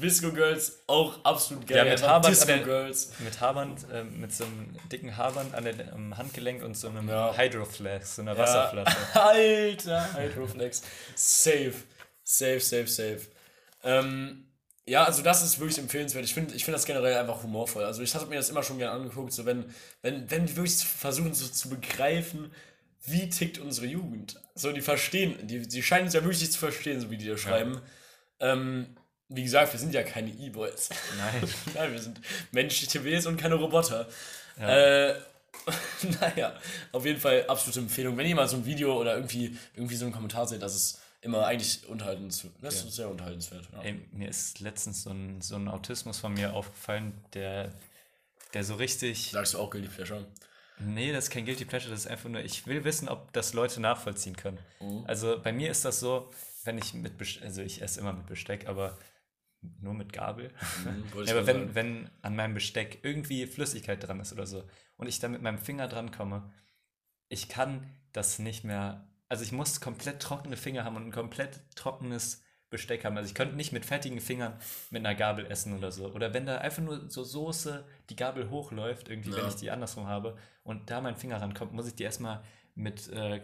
Visco 0.00 0.32
Girls, 0.32 0.80
auch 0.86 1.22
absolut 1.24 1.66
geil. 1.66 1.76
Ja, 1.78 1.84
mit 1.92 2.02
Haarband 2.02 2.34
Disco 2.34 2.46
der- 2.46 2.58
Girls. 2.60 3.10
Mit 3.18 3.38
Haarband, 3.40 3.80
äh, 3.92 4.02
mit 4.04 4.32
so 4.32 4.44
einem 4.44 4.76
dicken 4.90 5.16
Haarband 5.16 5.54
an 5.54 5.64
der, 5.64 5.92
am 5.92 6.16
Handgelenk 6.16 6.62
und 6.62 6.74
so 6.76 6.88
einem 6.88 7.08
Ja. 7.08 7.36
Hydroflask, 7.36 8.06
so 8.06 8.22
einer 8.22 8.32
Ja. 8.32 8.38
Wasserflasche. 8.38 8.96
Alter, 9.14 10.14
Hydroflex. 10.16 10.82
Safe. 11.14 11.74
Safe, 12.24 12.60
safe, 12.60 12.86
safe. 12.86 13.20
Ähm, 13.84 14.46
Ja, 14.86 15.04
also 15.04 15.22
das 15.22 15.42
ist 15.42 15.60
wirklich 15.60 15.78
empfehlenswert. 15.78 16.24
Ich 16.24 16.34
finde 16.34 16.54
ich 16.54 16.64
find 16.64 16.74
das 16.74 16.84
generell 16.84 17.16
einfach 17.16 17.42
humorvoll. 17.42 17.84
Also 17.84 18.02
ich 18.02 18.14
hatte 18.14 18.26
mir 18.26 18.36
das 18.36 18.50
immer 18.50 18.62
schon 18.62 18.78
gerne 18.78 18.92
angeguckt, 18.92 19.32
so 19.32 19.44
wenn, 19.46 19.64
wenn, 20.02 20.30
wenn 20.30 20.46
die 20.46 20.56
wirklich 20.56 20.76
versuchen 20.84 21.34
so 21.34 21.46
zu 21.46 21.68
begreifen, 21.68 22.50
wie 23.04 23.28
tickt 23.30 23.58
unsere 23.58 23.86
Jugend. 23.86 24.40
So, 24.54 24.72
die 24.72 24.80
verstehen, 24.80 25.46
die, 25.46 25.62
die 25.62 25.82
scheinen 25.82 26.08
es 26.08 26.14
ja 26.14 26.22
wirklich 26.22 26.40
nicht 26.40 26.52
zu 26.52 26.58
verstehen, 26.58 27.00
so 27.00 27.10
wie 27.10 27.16
die 27.16 27.28
da 27.28 27.36
schreiben. 27.36 27.80
Ähm, 28.40 28.96
wie 29.28 29.44
gesagt, 29.44 29.72
wir 29.72 29.80
sind 29.80 29.94
ja 29.94 30.02
keine 30.02 30.30
E-Boys. 30.30 30.90
Nein. 31.16 31.48
Nein, 31.74 31.92
wir 31.92 32.00
sind 32.00 32.20
menschliche 32.50 33.04
Wesen 33.04 33.32
und 33.32 33.40
keine 33.40 33.54
Roboter. 33.54 34.08
Äh, 34.58 35.14
naja, 36.20 36.54
auf 36.92 37.06
jeden 37.06 37.20
Fall 37.20 37.44
absolute 37.46 37.80
Empfehlung. 37.80 38.16
Wenn 38.16 38.26
ihr 38.26 38.34
mal 38.34 38.48
so 38.48 38.56
ein 38.56 38.66
Video 38.66 38.98
oder 38.98 39.14
irgendwie, 39.14 39.56
irgendwie 39.74 39.96
so 39.96 40.04
einen 40.04 40.14
Kommentar 40.14 40.46
seht, 40.46 40.62
das 40.62 40.74
ist 40.74 40.99
immer 41.20 41.46
eigentlich 41.46 41.86
unterhaltenswert. 41.88 42.54
Das 42.62 42.84
ist 42.84 42.94
sehr 42.94 43.08
unterhaltenswert. 43.08 43.68
Ja. 43.72 43.82
Ey, 43.82 44.00
mir 44.12 44.28
ist 44.28 44.60
letztens 44.60 45.02
so 45.02 45.10
ein, 45.10 45.40
so 45.40 45.56
ein 45.56 45.68
Autismus 45.68 46.18
von 46.18 46.34
mir 46.34 46.54
aufgefallen, 46.54 47.12
der, 47.34 47.74
der 48.54 48.64
so 48.64 48.74
richtig. 48.76 49.30
Sagst 49.30 49.54
du 49.54 49.58
auch 49.58 49.70
Guilty 49.70 49.88
Pleasure? 49.88 50.26
Nee, 50.78 51.12
das 51.12 51.24
ist 51.24 51.30
kein 51.30 51.44
Guilty 51.44 51.66
Pleasure, 51.66 51.90
das 51.90 52.00
ist 52.00 52.06
einfach 52.06 52.30
nur, 52.30 52.40
ich 52.40 52.66
will 52.66 52.84
wissen, 52.84 53.08
ob 53.08 53.32
das 53.32 53.52
Leute 53.52 53.80
nachvollziehen 53.80 54.36
können. 54.36 54.58
Mhm. 54.80 55.04
Also 55.06 55.38
bei 55.42 55.52
mir 55.52 55.70
ist 55.70 55.84
das 55.84 56.00
so, 56.00 56.30
wenn 56.64 56.78
ich 56.78 56.94
mit 56.94 57.18
Besteck, 57.18 57.42
also 57.42 57.62
ich 57.62 57.82
esse 57.82 58.00
immer 58.00 58.12
mit 58.12 58.26
Besteck, 58.26 58.66
aber 58.66 58.98
nur 59.80 59.94
mit 59.94 60.12
Gabel. 60.12 60.50
Mhm, 60.84 61.04
ja, 61.26 61.34
aber 61.34 61.46
wenn, 61.46 61.56
sagen. 61.56 61.74
wenn 61.74 62.10
an 62.22 62.36
meinem 62.36 62.54
Besteck 62.54 63.00
irgendwie 63.02 63.46
Flüssigkeit 63.46 64.06
dran 64.06 64.20
ist 64.20 64.32
oder 64.32 64.46
so 64.46 64.64
und 64.96 65.06
ich 65.06 65.18
da 65.18 65.28
mit 65.28 65.42
meinem 65.42 65.58
Finger 65.58 65.86
dran 65.86 66.12
komme, 66.12 66.50
ich 67.28 67.48
kann 67.48 67.86
das 68.12 68.38
nicht 68.38 68.64
mehr, 68.64 69.06
also 69.30 69.42
ich 69.44 69.52
muss 69.52 69.80
komplett 69.80 70.20
trockene 70.20 70.56
Finger 70.58 70.84
haben 70.84 70.96
und 70.96 71.06
ein 71.06 71.12
komplett 71.12 71.60
trockenes 71.76 72.42
Besteck 72.68 73.04
haben. 73.04 73.16
Also 73.16 73.28
ich 73.28 73.34
könnte 73.34 73.56
nicht 73.56 73.72
mit 73.72 73.84
fettigen 73.86 74.20
Fingern 74.20 74.58
mit 74.90 75.04
einer 75.04 75.14
Gabel 75.14 75.46
essen 75.46 75.76
oder 75.76 75.90
so. 75.90 76.06
Oder 76.12 76.34
wenn 76.34 76.46
da 76.46 76.58
einfach 76.58 76.82
nur 76.82 77.08
so 77.08 77.24
Soße 77.24 77.84
die 78.10 78.16
Gabel 78.16 78.50
hochläuft, 78.50 79.08
irgendwie, 79.08 79.32
wenn 79.32 79.38
Ja. 79.44 79.48
ich 79.48 79.54
die 79.54 79.70
andersrum 79.70 80.06
habe 80.06 80.36
und 80.62 80.90
da 80.90 81.00
mein 81.00 81.16
Finger 81.16 81.40
rankommt, 81.40 81.72
muss 81.72 81.86
ich 81.86 81.94
die 81.94 82.02
erstmal 82.02 82.42
mit 82.74 83.08
äh, 83.08 83.40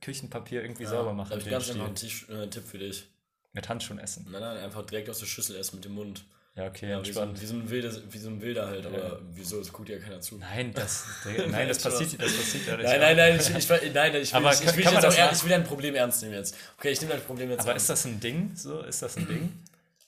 Küchenpapier 0.00 0.62
irgendwie 0.62 0.84
sauber 0.86 1.12
machen. 1.14 1.30
Da 1.30 1.36
habe 1.36 1.44
ich 1.44 1.50
ganz 1.50 1.70
einfach 1.70 1.86
einen 1.86 2.42
äh, 2.42 2.50
Tipp 2.50 2.64
für 2.64 2.78
dich. 2.78 3.06
Mit 3.52 3.68
Handschuhen 3.70 3.98
essen. 3.98 4.26
Nein, 4.30 4.42
nein, 4.42 4.58
einfach 4.58 4.84
direkt 4.84 5.08
aus 5.08 5.20
der 5.20 5.26
Schüssel 5.26 5.56
essen 5.56 5.76
mit 5.76 5.84
dem 5.86 5.92
Mund. 5.92 6.24
Ja, 6.56 6.66
okay, 6.68 6.88
Ja, 6.88 7.04
wie, 7.04 7.12
so, 7.12 7.20
entspannt. 7.20 7.42
wie, 7.42 7.46
so 7.46 7.54
ein 7.54 7.68
wilder, 7.70 7.92
wie 8.10 8.18
so 8.18 8.28
ein 8.30 8.40
Wilder 8.40 8.66
halt, 8.66 8.86
aber 8.86 9.20
wieso, 9.34 9.58
das 9.58 9.70
guckt 9.70 9.90
ja 9.90 9.98
keiner 9.98 10.20
zu. 10.22 10.38
Nein, 10.38 10.72
das, 10.72 11.04
nein, 11.50 11.68
das 11.68 11.82
passiert, 11.82 12.14
das 12.20 12.32
passiert 12.34 12.66
ja 12.66 12.76
nicht. 12.78 12.86
Nein, 12.86 13.00
nein, 13.00 13.16
nein, 13.16 13.36
ich, 13.38 13.50
ich, 13.54 13.68
nein, 13.94 14.14
ich 14.14 14.32
will, 14.32 14.36
Aber 14.38 14.52
ich, 14.54 14.60
ich 14.64 14.76
will, 14.76 14.84
jetzt 14.84 15.04
auch 15.04 15.32
ich 15.32 15.42
will 15.42 15.50
dein 15.50 15.64
Problem 15.64 15.94
ernst 15.94 16.22
nehmen 16.22 16.34
jetzt. 16.34 16.56
Okay, 16.78 16.90
ich 16.92 17.00
nehme 17.02 17.12
dein 17.12 17.22
Problem 17.22 17.50
jetzt 17.50 17.60
Aber 17.60 17.72
ernst. 17.72 17.84
ist 17.84 17.90
das 17.90 18.04
ein 18.06 18.20
Ding? 18.20 18.52
So, 18.56 18.80
ist 18.80 19.02
das 19.02 19.18
ein 19.18 19.28
Ding? 19.28 19.52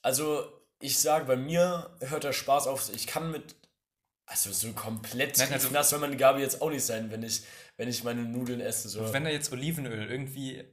Also, 0.01 0.51
ich 0.81 0.99
sage, 0.99 1.27
bei 1.27 1.37
mir 1.37 1.91
hört 2.01 2.25
der 2.25 2.33
Spaß 2.33 2.67
auf. 2.67 2.91
Ich 2.95 3.07
kann 3.07 3.31
mit. 3.31 3.55
Also, 4.25 4.51
so 4.51 4.73
komplett 4.73 5.37
Nein, 5.37 5.53
also- 5.53 5.69
nass 5.71 5.91
soll 5.91 5.99
meine 5.99 6.17
Gabel 6.17 6.41
jetzt 6.41 6.63
auch 6.63 6.71
nicht 6.71 6.85
sein, 6.85 7.11
wenn 7.11 7.23
ich, 7.23 7.43
wenn 7.77 7.89
ich 7.91 8.05
meine 8.05 8.23
Nudeln 8.23 8.61
esse. 8.61 8.89
So. 8.89 9.13
Wenn 9.13 9.25
da 9.25 9.31
jetzt 9.31 9.53
Olivenöl 9.53 10.11
irgendwie 10.11 10.65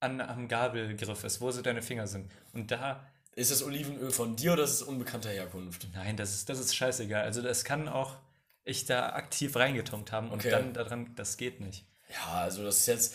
an, 0.00 0.20
am 0.20 0.48
Gabelgriff 0.48 1.22
ist, 1.22 1.40
wo 1.40 1.50
so 1.52 1.62
deine 1.62 1.82
Finger 1.82 2.06
sind, 2.08 2.30
und 2.52 2.70
da, 2.72 3.04
Ist 3.40 3.50
das 3.50 3.62
Olivenöl 3.62 4.10
von 4.10 4.36
dir 4.36 4.52
oder 4.52 4.64
ist 4.64 4.72
es 4.72 4.82
unbekannter 4.82 5.30
Herkunft? 5.30 5.86
nein, 5.94 6.16
das 6.16 6.34
ist, 6.34 6.48
das 6.48 6.58
ist 6.58 6.74
scheißegal. 6.76 7.22
Also 7.22 7.40
das 7.42 7.64
kann 7.64 7.88
auch 7.88 8.16
ich 8.64 8.84
da 8.84 9.10
aktiv 9.14 9.56
reingetunkt 9.56 10.12
haben 10.12 10.30
und 10.30 10.40
Okay. 10.40 10.50
dann 10.50 10.74
daran, 10.74 11.14
das 11.16 11.36
geht 11.38 11.60
nicht. 11.60 11.84
Ja, 12.12 12.42
also 12.42 12.62
das 12.64 12.78
ist 12.78 12.86
jetzt. 12.86 13.14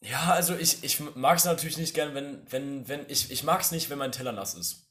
Ja, 0.00 0.32
also 0.32 0.54
ich, 0.56 0.82
ich 0.84 1.00
mag 1.14 1.36
es 1.38 1.44
natürlich 1.44 1.76
nicht 1.78 1.94
gern, 1.94 2.14
wenn, 2.14 2.40
wenn, 2.50 2.88
wenn. 2.88 3.04
Ich, 3.08 3.30
ich 3.30 3.42
mag 3.42 3.60
es 3.60 3.72
nicht, 3.72 3.90
wenn 3.90 3.98
mein 3.98 4.12
Teller 4.12 4.32
nass 4.32 4.54
ist. 4.54 4.84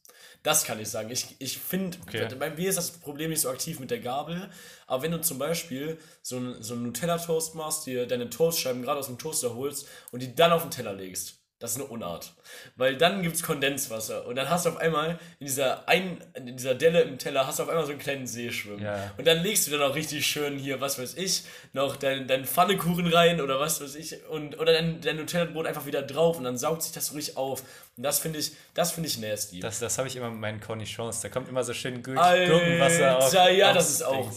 Das 0.44 0.64
kann 0.64 0.80
ich 0.80 0.90
sagen. 0.90 1.10
Ich, 1.10 1.36
ich 1.40 1.58
finde, 1.58 1.98
Okay. 2.04 2.28
bei 2.36 2.52
mir 2.52 2.70
ist 2.70 2.78
das 2.78 2.92
Problem 2.92 3.32
nicht 3.32 3.42
so 3.42 3.50
aktiv 3.50 3.80
mit 3.80 3.90
der 3.90 4.00
Gabel. 4.00 4.52
Aber 4.86 5.02
wenn 5.02 5.12
du 5.12 5.22
zum 5.22 5.40
Beispiel 5.40 5.98
so 6.22 6.38
einen 6.38 6.62
so 6.62 6.76
einen 6.76 6.84
Nutella-Toast 6.84 7.56
machst, 7.56 7.88
dir 7.88 8.06
deine 8.06 8.30
Toastscheiben 8.30 8.84
gerade 8.84 9.00
aus 9.00 9.08
dem 9.08 9.18
Toaster 9.18 9.56
holst 9.56 9.88
und 10.12 10.22
die 10.22 10.36
dann 10.36 10.52
auf 10.52 10.62
den 10.62 10.70
Teller 10.72 10.94
legst, 10.94 11.40
das 11.66 11.72
ist 11.76 11.82
eine 11.82 11.90
Unart. 11.90 12.34
Weil 12.76 12.96
dann 12.96 13.24
gibt 13.24 13.36
es 13.36 13.44
Kondenswasser 13.44 14.26
und 14.28 14.36
dann 14.36 14.50
hast 14.50 14.66
du 14.66 14.70
auf 14.70 14.78
einmal 14.78 15.20
in 15.40 15.48
dieser, 15.48 15.88
ein, 15.90 16.24
in 16.36 16.56
dieser 16.56 16.76
Delle 16.76 17.02
im 17.02 17.18
Teller 17.18 17.48
hast 17.48 17.60
du 17.60 17.64
auf 17.64 17.70
einmal 17.70 17.86
so 17.86 17.92
einen 17.92 18.00
kleinen 18.00 18.28
See 18.28 18.52
schwimmen. 18.52 18.84
Ja. 18.84 19.12
Und 19.18 19.26
dann 19.26 19.42
legst 19.42 19.68
du 19.68 19.72
dann 19.72 19.82
auch 19.82 19.96
richtig 19.96 20.26
schön 20.26 20.58
hier, 20.58 20.80
was 20.80 21.00
weiß 21.00 21.16
ich, 21.16 21.44
noch 21.74 21.96
deinen 21.96 22.28
dein 22.28 22.46
Pfannekuchen 22.46 23.08
rein 23.08 23.42
oder 23.42 23.60
was 23.60 23.82
weiß 23.82 23.96
ich 23.96 24.24
und 24.28 24.60
oder 24.60 24.74
dein, 24.74 25.02
dein 25.02 25.18
Nutella-Brot 25.18 25.66
einfach 25.66 25.86
wieder 25.86 26.04
drauf 26.04 26.38
und 26.38 26.44
dann 26.44 26.58
saugt 26.58 26.84
sich 26.84 26.92
das 26.92 27.08
so 27.08 27.16
richtig 27.16 27.36
auf. 27.36 27.64
Und 27.98 28.04
das 28.04 28.20
finde 28.20 28.40
ich, 28.40 28.52
das 28.74 28.92
finde 28.92 29.10
ich 29.10 29.18
nasty. 29.18 29.60
Das, 29.60 29.80
das 29.80 29.98
habe 29.98 30.08
ich 30.08 30.16
immer 30.16 30.30
mit 30.30 30.40
meinen 30.40 30.62
Cornichons. 30.62 31.22
Da 31.22 31.30
kommt 31.30 31.50
immer 31.50 31.64
so 31.64 31.74
schön 31.74 32.04
Gurk 32.04 32.18
Alter, 32.18 32.52
Gurkenwasser 32.52 33.18
auf. 33.18 33.34
ja, 33.34 33.72
aufs 33.72 33.78
das 33.78 33.90
ist 33.90 34.04
auch. 34.04 34.32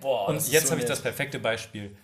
Boah, 0.00 0.28
Und 0.28 0.48
jetzt 0.48 0.66
so 0.66 0.70
habe 0.72 0.80
ich 0.80 0.86
das 0.86 1.00
perfekte 1.00 1.38
Beispiel. 1.38 1.96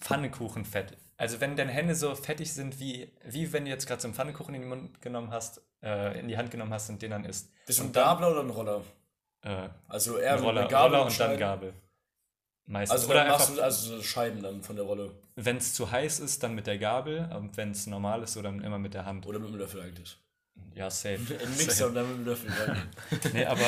Pfannekuchenfett. 0.00 0.96
Also 1.22 1.40
wenn 1.40 1.56
deine 1.56 1.70
Hände 1.72 1.94
so 1.94 2.14
fettig 2.14 2.52
sind, 2.52 2.80
wie, 2.80 3.10
wie 3.24 3.52
wenn 3.52 3.64
du 3.64 3.70
jetzt 3.70 3.86
gerade 3.86 4.02
so 4.02 4.08
einen 4.08 4.14
Pfannekuchen 4.14 4.54
in 4.54 4.62
den 4.62 4.68
Mund 4.68 5.00
genommen 5.00 5.30
hast, 5.30 5.62
äh, 5.82 6.18
in 6.18 6.26
die 6.28 6.36
Hand 6.36 6.50
genommen 6.50 6.72
hast 6.72 6.90
und 6.90 7.00
den 7.00 7.12
dann 7.12 7.24
isst. 7.24 7.48
Bist 7.66 7.78
du 7.78 7.84
ein 7.84 7.86
und 7.86 7.96
dann, 7.96 8.04
Gabler 8.04 8.30
oder 8.32 8.40
ein 8.40 8.50
Roller? 8.50 8.82
äh, 9.42 9.68
Also 9.88 10.18
eher 10.18 10.34
mit 10.34 10.44
Roller, 10.44 10.60
einer 10.62 10.68
Gabel 10.68 10.96
Roller 10.96 11.02
und 11.06 11.20
dann 11.20 11.28
Scheiben? 11.28 11.38
Gabel. 11.38 11.74
Meistens. 12.66 12.92
Also 13.00 13.10
Oder 13.10 13.20
dann 13.20 13.28
machst 13.28 13.56
du 13.56 13.62
also 13.62 13.96
so 13.96 14.02
Scheiben 14.02 14.42
dann 14.42 14.62
von 14.62 14.76
der 14.76 14.84
Rolle. 14.84 15.10
wenn 15.36 15.56
es 15.56 15.74
zu 15.74 15.90
heiß 15.90 16.20
ist, 16.20 16.42
dann 16.42 16.54
mit 16.54 16.66
der 16.66 16.78
Gabel. 16.78 17.28
Und 17.36 17.56
wenn 17.56 17.70
es 17.72 17.86
normal 17.86 18.22
ist, 18.22 18.32
so 18.34 18.42
dann 18.42 18.60
immer 18.62 18.78
mit 18.78 18.94
der 18.94 19.04
Hand. 19.04 19.26
Oder 19.26 19.38
mit 19.38 19.48
dem 19.50 19.56
Löffel 19.56 19.80
eigentlich. 19.82 20.16
Ja, 20.74 20.90
safe. 20.90 21.18
Ein 21.40 21.56
Mixer 21.56 21.86
und 21.88 21.94
dann 21.94 22.08
mit 22.08 22.18
dem 22.18 22.24
Löffel. 22.26 22.50
Nee, 23.32 23.44
aber 23.44 23.64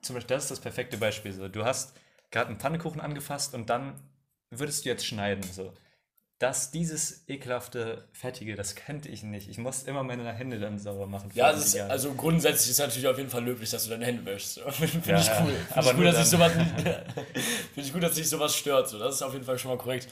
zum 0.00 0.14
Beispiel, 0.14 0.34
das 0.36 0.44
ist 0.44 0.50
das 0.50 0.60
perfekte 0.60 0.96
Beispiel. 0.96 1.32
So. 1.32 1.48
Du 1.48 1.64
hast 1.64 1.94
gerade 2.30 2.48
einen 2.48 2.58
Pfannekuchen 2.58 3.00
angefasst 3.00 3.54
und 3.54 3.68
dann 3.70 3.94
würdest 4.50 4.84
du 4.84 4.88
jetzt 4.90 5.06
schneiden. 5.06 5.42
So. 5.42 5.72
Das, 6.40 6.70
dieses 6.70 7.28
ekelhafte 7.28 8.08
Fettige, 8.12 8.56
das 8.56 8.74
kannte 8.74 9.08
ich 9.10 9.22
nicht. 9.22 9.48
Ich 9.50 9.58
musste 9.58 9.90
immer 9.90 10.02
meine 10.02 10.32
Hände 10.32 10.58
dann 10.58 10.78
sauber 10.78 11.06
machen. 11.06 11.30
Ja, 11.34 11.52
das 11.52 11.66
ist, 11.66 11.78
also 11.78 12.14
grundsätzlich 12.14 12.70
ist 12.70 12.78
natürlich 12.78 13.06
auf 13.06 13.18
jeden 13.18 13.28
Fall 13.28 13.44
löblich, 13.44 13.68
dass 13.70 13.84
du 13.84 13.90
deine 13.90 14.06
Hände 14.06 14.24
wäschst. 14.24 14.58
Finde 14.70 15.10
Ja, 15.10 15.20
ich 15.20 15.28
cool. 15.28 15.52
Finde 15.52 15.76
Aber 15.76 15.90
ich, 15.90 15.96
gut, 15.96 16.06
dass 16.06 16.30
sowas, 16.30 16.52
Finde 16.52 17.04
ich 17.76 17.92
gut, 17.92 18.02
dass 18.02 18.14
dich 18.14 18.28
sowas 18.28 18.56
stört. 18.56 18.88
So. 18.88 18.98
Das 18.98 19.14
ist 19.16 19.22
auf 19.22 19.34
jeden 19.34 19.44
Fall 19.44 19.58
schon 19.58 19.70
mal 19.70 19.78
korrekt. 19.78 20.08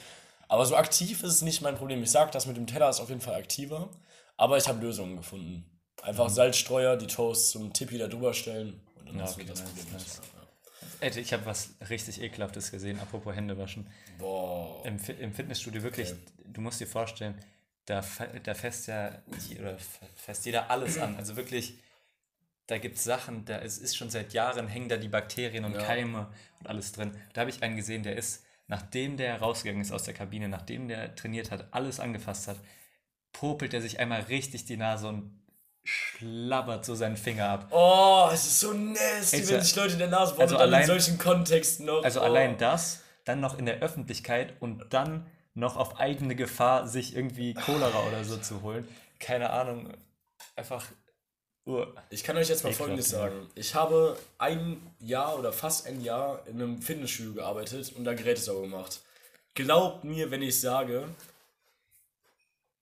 Aber 0.48 0.64
so 0.66 0.76
aktiv 0.76 1.22
ist 1.22 1.32
es 1.32 1.42
nicht 1.42 1.62
mein 1.62 1.76
Problem. 1.76 2.02
Ich 2.02 2.10
sag, 2.10 2.30
das 2.32 2.44
mit 2.46 2.56
dem 2.58 2.66
Teller 2.66 2.90
ist 2.90 3.00
auf 3.00 3.08
jeden 3.08 3.22
Fall 3.22 3.34
aktiver. 3.34 3.88
Aber 4.36 4.58
ich 4.58 4.68
habe 4.68 4.84
Lösungen 4.84 5.16
gefunden. 5.16 5.64
Einfach 6.02 6.28
Salzstreuer, 6.28 6.96
die 6.96 7.06
Toasts 7.06 7.50
zum 7.50 7.72
Tippi 7.72 7.96
da 7.98 8.06
drüber 8.06 8.34
stellen. 8.34 8.80
Und 8.98 9.06
dann 9.08 9.14
Mhm. 9.14 9.20
Ja, 9.20 9.24
hast 9.24 9.36
du 9.36 9.40
okay, 9.40 9.50
das 9.50 9.60
nice, 9.60 9.70
Problem 9.70 9.92
nice. 9.94 10.20
Ich 11.00 11.32
habe 11.32 11.46
was 11.46 11.74
richtig 11.88 12.20
ekelhaftes 12.20 12.70
gesehen, 12.70 12.98
apropos 13.00 13.34
Hände 13.34 13.56
waschen. 13.58 13.86
Boah. 14.18 14.84
Im, 14.84 14.98
Im 15.20 15.32
Fitnessstudio 15.32 15.82
wirklich, 15.82 16.14
du 16.44 16.60
musst 16.60 16.80
dir 16.80 16.86
vorstellen, 16.86 17.34
da, 17.86 18.04
da 18.42 18.54
fässt 18.54 18.86
ja 18.86 19.22
oder 19.58 19.76
fässt 20.14 20.44
jeder 20.46 20.70
alles 20.70 20.98
an. 20.98 21.16
Also 21.16 21.36
wirklich, 21.36 21.78
da 22.66 22.78
gibt 22.78 22.96
es 22.96 23.04
Sachen, 23.04 23.44
da 23.46 23.56
ist, 23.56 23.78
ist 23.78 23.96
schon 23.96 24.10
seit 24.10 24.34
Jahren 24.34 24.68
hängen 24.68 24.88
da 24.88 24.96
die 24.96 25.08
Bakterien 25.08 25.64
und 25.64 25.72
Ja. 25.72 25.82
Keime 25.82 26.28
und 26.60 26.66
alles 26.66 26.92
drin. 26.92 27.12
Da 27.32 27.42
habe 27.42 27.50
ich 27.50 27.62
einen 27.62 27.76
gesehen, 27.76 28.02
der 28.02 28.16
ist, 28.16 28.44
nachdem 28.66 29.16
der 29.16 29.40
rausgegangen 29.40 29.80
ist 29.80 29.92
aus 29.92 30.02
der 30.02 30.14
Kabine, 30.14 30.48
nachdem 30.48 30.88
der 30.88 31.14
trainiert 31.14 31.50
hat, 31.50 31.72
alles 31.72 31.98
angefasst 31.98 32.48
hat, 32.48 32.58
popelt 33.32 33.72
er 33.72 33.80
sich 33.80 34.00
einmal 34.00 34.22
richtig 34.22 34.66
die 34.66 34.76
Nase 34.76 35.08
und 35.08 35.38
schlabbert 35.88 36.84
so 36.84 36.94
seinen 36.94 37.16
Finger 37.16 37.48
ab. 37.48 37.68
Oh, 37.70 38.28
es 38.30 38.44
ist 38.46 38.60
so 38.60 38.74
nasty, 38.74 39.36
Ey, 39.38 39.48
wenn 39.48 39.62
sich 39.62 39.74
Leute 39.74 39.94
in 39.94 39.98
der 40.00 40.08
Nase 40.08 40.34
bohren 40.34 40.42
also 40.42 40.54
und 40.56 40.60
dann 40.60 40.68
allein- 40.68 40.82
in 40.82 40.86
solchen 40.86 41.18
Kontexten 41.18 41.86
noch. 41.86 42.04
Also 42.04 42.20
oh. 42.20 42.24
allein 42.24 42.58
das, 42.58 43.00
dann 43.24 43.40
noch 43.40 43.58
in 43.58 43.64
der 43.64 43.80
Öffentlichkeit 43.80 44.52
und 44.60 44.84
dann 44.90 45.26
noch 45.54 45.76
auf 45.76 45.98
eigene 45.98 46.34
Gefahr 46.34 46.86
sich 46.86 47.16
irgendwie 47.16 47.54
Cholera 47.54 48.06
oder 48.06 48.22
so 48.22 48.36
zu 48.36 48.60
holen. 48.62 48.86
Keine 49.18 49.48
Ahnung. 49.50 49.94
Einfach. 50.56 50.84
Uh, 51.66 51.86
Ich 52.10 52.22
kann 52.22 52.36
euch 52.36 52.48
jetzt 52.48 52.64
mal 52.64 52.70
Ekelhaft, 52.70 52.78
Folgendes 52.78 53.10
ja. 53.12 53.18
sagen. 53.20 53.50
Ich 53.54 53.74
habe 53.74 54.18
ein 54.36 54.94
Jahr 55.00 55.38
oder 55.38 55.52
fast 55.54 55.86
ein 55.86 56.02
Jahr 56.02 56.42
in 56.46 56.60
einem 56.60 56.82
Fitnessstudio 56.82 57.32
gearbeitet 57.32 57.92
und 57.96 58.04
da 58.04 58.12
Geräte 58.12 58.40
sauber 58.42 58.62
gemacht. 58.62 59.00
Glaubt 59.54 60.04
mir, 60.04 60.30
wenn 60.30 60.42
ich 60.42 60.60
sage, 60.60 61.08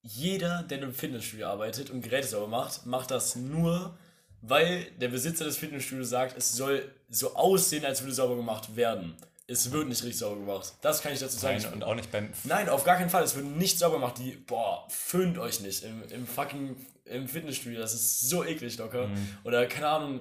jeder, 0.06 0.62
der 0.62 0.78
in 0.78 0.84
einem 0.84 0.94
Fitnessstudio 0.94 1.46
arbeitet 1.46 1.90
und 1.90 2.02
Geräte 2.02 2.28
sauber 2.28 2.48
macht, 2.48 2.86
macht 2.86 3.10
das 3.10 3.36
nur, 3.36 3.96
weil 4.42 4.86
der 5.00 5.08
Besitzer 5.08 5.44
des 5.44 5.56
Fitnessstudios 5.56 6.08
sagt, 6.08 6.36
es 6.36 6.52
soll 6.52 6.90
so 7.08 7.34
aussehen, 7.34 7.84
als 7.84 8.02
würde 8.02 8.14
sauber 8.14 8.36
gemacht 8.36 8.76
werden. 8.76 9.16
Es 9.48 9.70
wird 9.70 9.88
nicht 9.88 10.02
richtig 10.02 10.18
sauber 10.18 10.40
gemacht. 10.40 10.74
Das 10.80 11.02
kann 11.02 11.12
ich 11.12 11.20
dazu 11.20 11.38
sagen. 11.38 11.62
nein, 11.62 11.72
und 11.72 11.84
auch 11.84 11.94
nicht 11.94 12.10
beim. 12.10 12.30
Nein, 12.44 12.68
auf 12.68 12.84
gar 12.84 12.96
keinen 12.96 13.10
Fall. 13.10 13.22
Es 13.22 13.36
wird 13.36 13.46
nicht 13.46 13.78
sauber 13.78 13.96
gemacht. 13.96 14.18
Die, 14.18 14.32
boah, 14.32 14.86
föhnt 14.88 15.38
euch 15.38 15.60
nicht 15.60 15.84
im, 15.84 16.02
im 16.10 16.26
fucking 16.26 16.76
im 17.04 17.28
Fitnessstudio. 17.28 17.78
Das 17.78 17.94
ist 17.94 18.28
so 18.28 18.44
eklig 18.44 18.76
locker. 18.78 19.08
Oder 19.44 19.66
keine 19.66 19.88
Ahnung, 19.88 20.20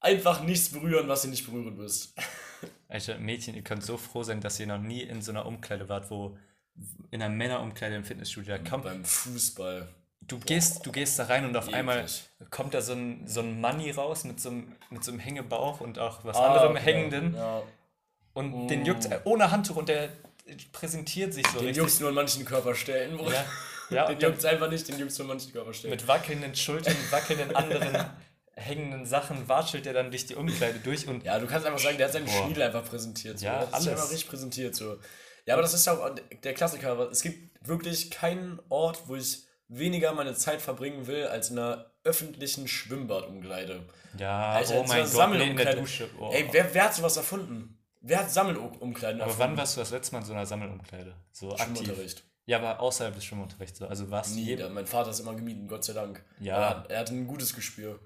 einfach 0.00 0.42
nichts 0.42 0.70
berühren, 0.70 1.08
was 1.08 1.24
ihr 1.24 1.30
nicht 1.30 1.46
berühren 1.46 1.76
müsst. 1.76 2.14
Alter, 2.88 3.18
Mädchen, 3.18 3.54
ihr 3.54 3.62
könnt 3.62 3.84
so 3.84 3.96
froh 3.96 4.24
sein, 4.24 4.40
dass 4.40 4.58
ihr 4.58 4.66
noch 4.66 4.80
nie 4.80 5.02
in 5.02 5.22
so 5.22 5.30
einer 5.30 5.46
Umkleide 5.46 5.88
wart, 5.88 6.10
wo 6.10 6.36
in 7.10 7.22
einer 7.22 7.34
Männerumkleide 7.34 7.96
im 7.96 8.04
Fitnessstudio 8.04 8.56
da 8.56 8.68
kommt. 8.70 8.84
Beim 8.84 9.04
Fußball. 9.04 9.88
du 10.22 10.38
gehst, 10.38 10.84
du 10.86 10.92
gehst 10.92 11.18
da 11.18 11.24
rein 11.24 11.44
und 11.44 11.56
auf 11.56 11.64
Eklig. 11.64 11.76
einmal 11.76 12.06
kommt 12.50 12.74
da 12.74 12.80
so 12.82 12.92
ein, 12.92 13.26
so 13.26 13.40
ein 13.40 13.60
Money 13.60 13.90
raus 13.90 14.24
mit 14.24 14.40
so 14.40 14.50
einem, 14.50 14.76
mit 14.90 15.02
so 15.04 15.10
einem 15.10 15.20
Hängebauch 15.20 15.80
und 15.80 15.98
auch 15.98 16.24
was 16.24 16.36
Ah, 16.36 16.46
anderem 16.54 16.72
okay. 16.76 16.82
hängenden. 16.84 17.34
Ja. 17.34 17.62
Und 18.32 18.68
den 18.68 18.84
juckt 18.84 19.08
ohne 19.24 19.50
Handtuch 19.50 19.76
und 19.76 19.88
der 19.88 20.10
präsentiert 20.72 21.34
sich 21.34 21.46
so 21.46 21.58
Den 21.58 21.66
richtig. 21.68 21.76
juckt's 21.78 22.00
nur 22.00 22.08
an 22.10 22.14
manchen 22.14 22.44
Körperstellen. 22.44 23.18
Ja, 23.18 23.44
ja 23.90 24.06
Den 24.06 24.20
juckt's 24.20 24.44
einfach 24.44 24.70
nicht, 24.70 24.86
den 24.88 24.98
juckt's 24.98 25.18
nur 25.18 25.24
an 25.26 25.30
manchen 25.36 25.52
Körperstellen. 25.52 25.90
mit 25.96 26.06
wackelnden 26.06 26.54
Schultern, 26.54 26.94
wackelnden 27.10 27.54
anderen 27.56 28.06
hängenden 28.56 29.06
Sachen 29.06 29.48
watschelt 29.48 29.86
er 29.86 29.94
dann 29.94 30.10
durch 30.10 30.26
die 30.26 30.34
Umkleide 30.34 30.78
durch 30.80 31.08
und 31.08 31.24
Ja, 31.24 31.38
du 31.38 31.46
kannst 31.46 31.66
einfach 31.66 31.78
sagen, 31.80 31.96
der 31.96 32.06
hat 32.06 32.12
seinen 32.12 32.26
Boah. 32.26 32.44
Schniedel 32.44 32.62
einfach 32.64 32.84
präsentiert. 32.84 33.38
So. 33.38 33.46
Ja, 33.46 33.60
das 33.60 33.68
ist 33.68 33.74
alles. 33.74 33.88
einfach 33.88 34.10
richtig 34.10 34.28
präsentiert. 34.28 34.74
So. 34.76 34.96
Ja, 35.50 35.54
aber 35.56 35.62
das 35.62 35.74
ist 35.74 35.88
auch 35.88 36.14
der 36.44 36.54
Klassiker. 36.54 36.92
aber 36.92 37.10
Es 37.10 37.22
gibt 37.22 37.66
wirklich 37.66 38.08
keinen 38.12 38.60
Ort, 38.68 39.02
wo 39.08 39.16
ich 39.16 39.42
weniger 39.66 40.12
meine 40.12 40.34
Zeit 40.34 40.62
verbringen 40.62 41.08
will, 41.08 41.26
als 41.26 41.50
in 41.50 41.58
einer 41.58 41.86
öffentlichen 42.04 42.68
Schwimmbadumkleide. 42.68 43.82
ja, 44.16 44.52
Alter, 44.52 44.74
oh 44.76 44.84
mein 44.86 45.00
einer 45.02 45.10
Gott, 45.10 45.30
nee, 45.30 45.50
in 45.50 45.56
der. 45.56 45.74
Dusche. 45.74 46.08
Oh. 46.20 46.30
Ey, 46.32 46.48
wer, 46.52 46.72
wer 46.72 46.84
hat 46.84 46.94
sowas 46.94 47.16
erfunden? 47.16 47.76
Wer 48.00 48.20
hat 48.20 48.30
Sammelumkleiden 48.30 49.20
aber 49.20 49.30
erfunden? 49.32 49.50
wann 49.50 49.58
warst 49.58 49.76
du 49.76 49.80
das 49.80 49.90
letzte 49.90 50.12
Mal 50.14 50.20
in 50.20 50.24
so 50.26 50.32
einer 50.34 50.46
Sammelumkleide? 50.46 51.16
So 51.32 51.50
aktiv? 51.50 51.66
Schwimmunterricht. 51.66 52.24
Ja, 52.46 52.58
aber 52.58 52.78
außerhalb 52.80 53.14
des 53.14 53.24
Schwimmunterrichts. 53.24 53.80
so. 53.80 53.88
Also 53.88 54.08
warst 54.08 54.30
du 54.36 54.40
Nie. 54.40 54.54
Da, 54.54 54.68
mein 54.68 54.86
Vater 54.86 55.10
ist 55.10 55.18
immer 55.18 55.34
gemieden, 55.34 55.66
Gott 55.66 55.82
sei 55.84 55.94
Dank. 55.94 56.24
Ja. 56.38 56.56
Er 56.56 56.68
hat, 56.70 56.90
er 56.92 57.00
hat 57.00 57.10
ein 57.10 57.26
gutes 57.26 57.54
Gespür. 57.54 57.98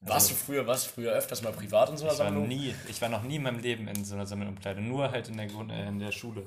Warst 0.00 0.30
du 0.30 0.34
früher, 0.34 0.66
warst 0.66 0.86
du 0.86 0.90
früher 0.90 1.12
öfters 1.12 1.42
mal 1.42 1.52
privat 1.52 1.90
in 1.90 1.96
so 1.96 2.04
einer 2.04 2.12
Ich 2.12 2.18
war, 2.20 2.26
Sammlung? 2.26 2.46
nie, 2.48 2.74
ich 2.88 3.00
war 3.02 3.08
noch 3.08 3.22
nie 3.22 3.36
in 3.36 3.42
meinem 3.42 3.58
Leben 3.58 3.88
in 3.88 4.04
so 4.04 4.14
einer 4.14 4.26
Sammelumkleide, 4.26 4.80
nur 4.80 5.10
halt 5.10 5.28
in 5.28 5.36
der, 5.36 5.46
Grund, 5.46 5.72
äh, 5.72 5.88
in 5.88 5.98
der 5.98 6.12
Schule. 6.12 6.46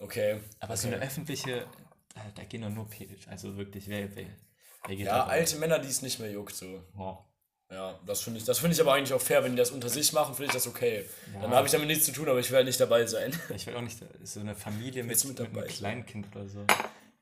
Okay. 0.00 0.40
Aber 0.58 0.76
so 0.76 0.88
eine 0.88 0.96
öffentliche, 0.96 1.66
da, 2.14 2.22
da 2.34 2.44
gehen 2.44 2.62
doch 2.62 2.70
nur 2.70 2.88
Pädel. 2.88 3.18
Also 3.28 3.56
wirklich, 3.56 3.86
wer, 3.88 4.14
wer, 4.16 4.26
wer 4.86 4.96
geht 4.96 5.06
Ja, 5.06 5.26
alte 5.26 5.56
Männer, 5.56 5.78
die 5.78 5.88
es 5.88 6.02
nicht 6.02 6.18
mehr 6.18 6.30
juckt, 6.30 6.56
so. 6.56 6.82
Wow. 6.94 7.18
Ja, 7.70 8.00
das 8.04 8.22
finde 8.22 8.40
ich, 8.40 8.44
das 8.44 8.58
finde 8.58 8.74
ich 8.74 8.80
aber 8.80 8.94
eigentlich 8.94 9.12
auch 9.12 9.20
fair, 9.20 9.44
wenn 9.44 9.52
die 9.52 9.58
das 9.58 9.70
unter 9.70 9.88
sich 9.88 10.12
machen, 10.12 10.34
finde 10.34 10.46
ich 10.46 10.52
das 10.52 10.66
okay. 10.66 11.04
Dann 11.40 11.50
habe 11.50 11.66
ich 11.66 11.72
damit 11.72 11.86
nichts 11.86 12.04
zu 12.04 12.12
tun, 12.12 12.28
aber 12.28 12.40
ich 12.40 12.50
werde 12.50 12.64
nicht 12.64 12.80
dabei 12.80 13.06
sein. 13.06 13.32
Ich 13.54 13.66
will 13.66 13.76
auch 13.76 13.82
nicht 13.82 13.98
so 14.24 14.40
eine 14.40 14.56
Familie 14.56 15.04
mit, 15.04 15.24
mit, 15.24 15.38
mit 15.38 15.56
einem? 15.56 15.68
Kleinkind 15.68 16.34
oder 16.34 16.48
so, 16.48 16.66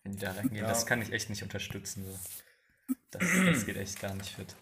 wenn 0.05 0.13
die 0.13 0.19
da 0.19 0.33
reingehen. 0.33 0.63
Ja. 0.63 0.69
Das 0.69 0.87
kann 0.87 1.03
ich 1.03 1.13
echt 1.13 1.29
nicht 1.29 1.43
unterstützen. 1.43 2.07
So. 2.07 2.95
Das, 3.11 3.23
das 3.45 3.67
geht 3.67 3.77
echt 3.77 4.01
gar 4.01 4.15
nicht 4.15 4.31
fit. 4.31 4.55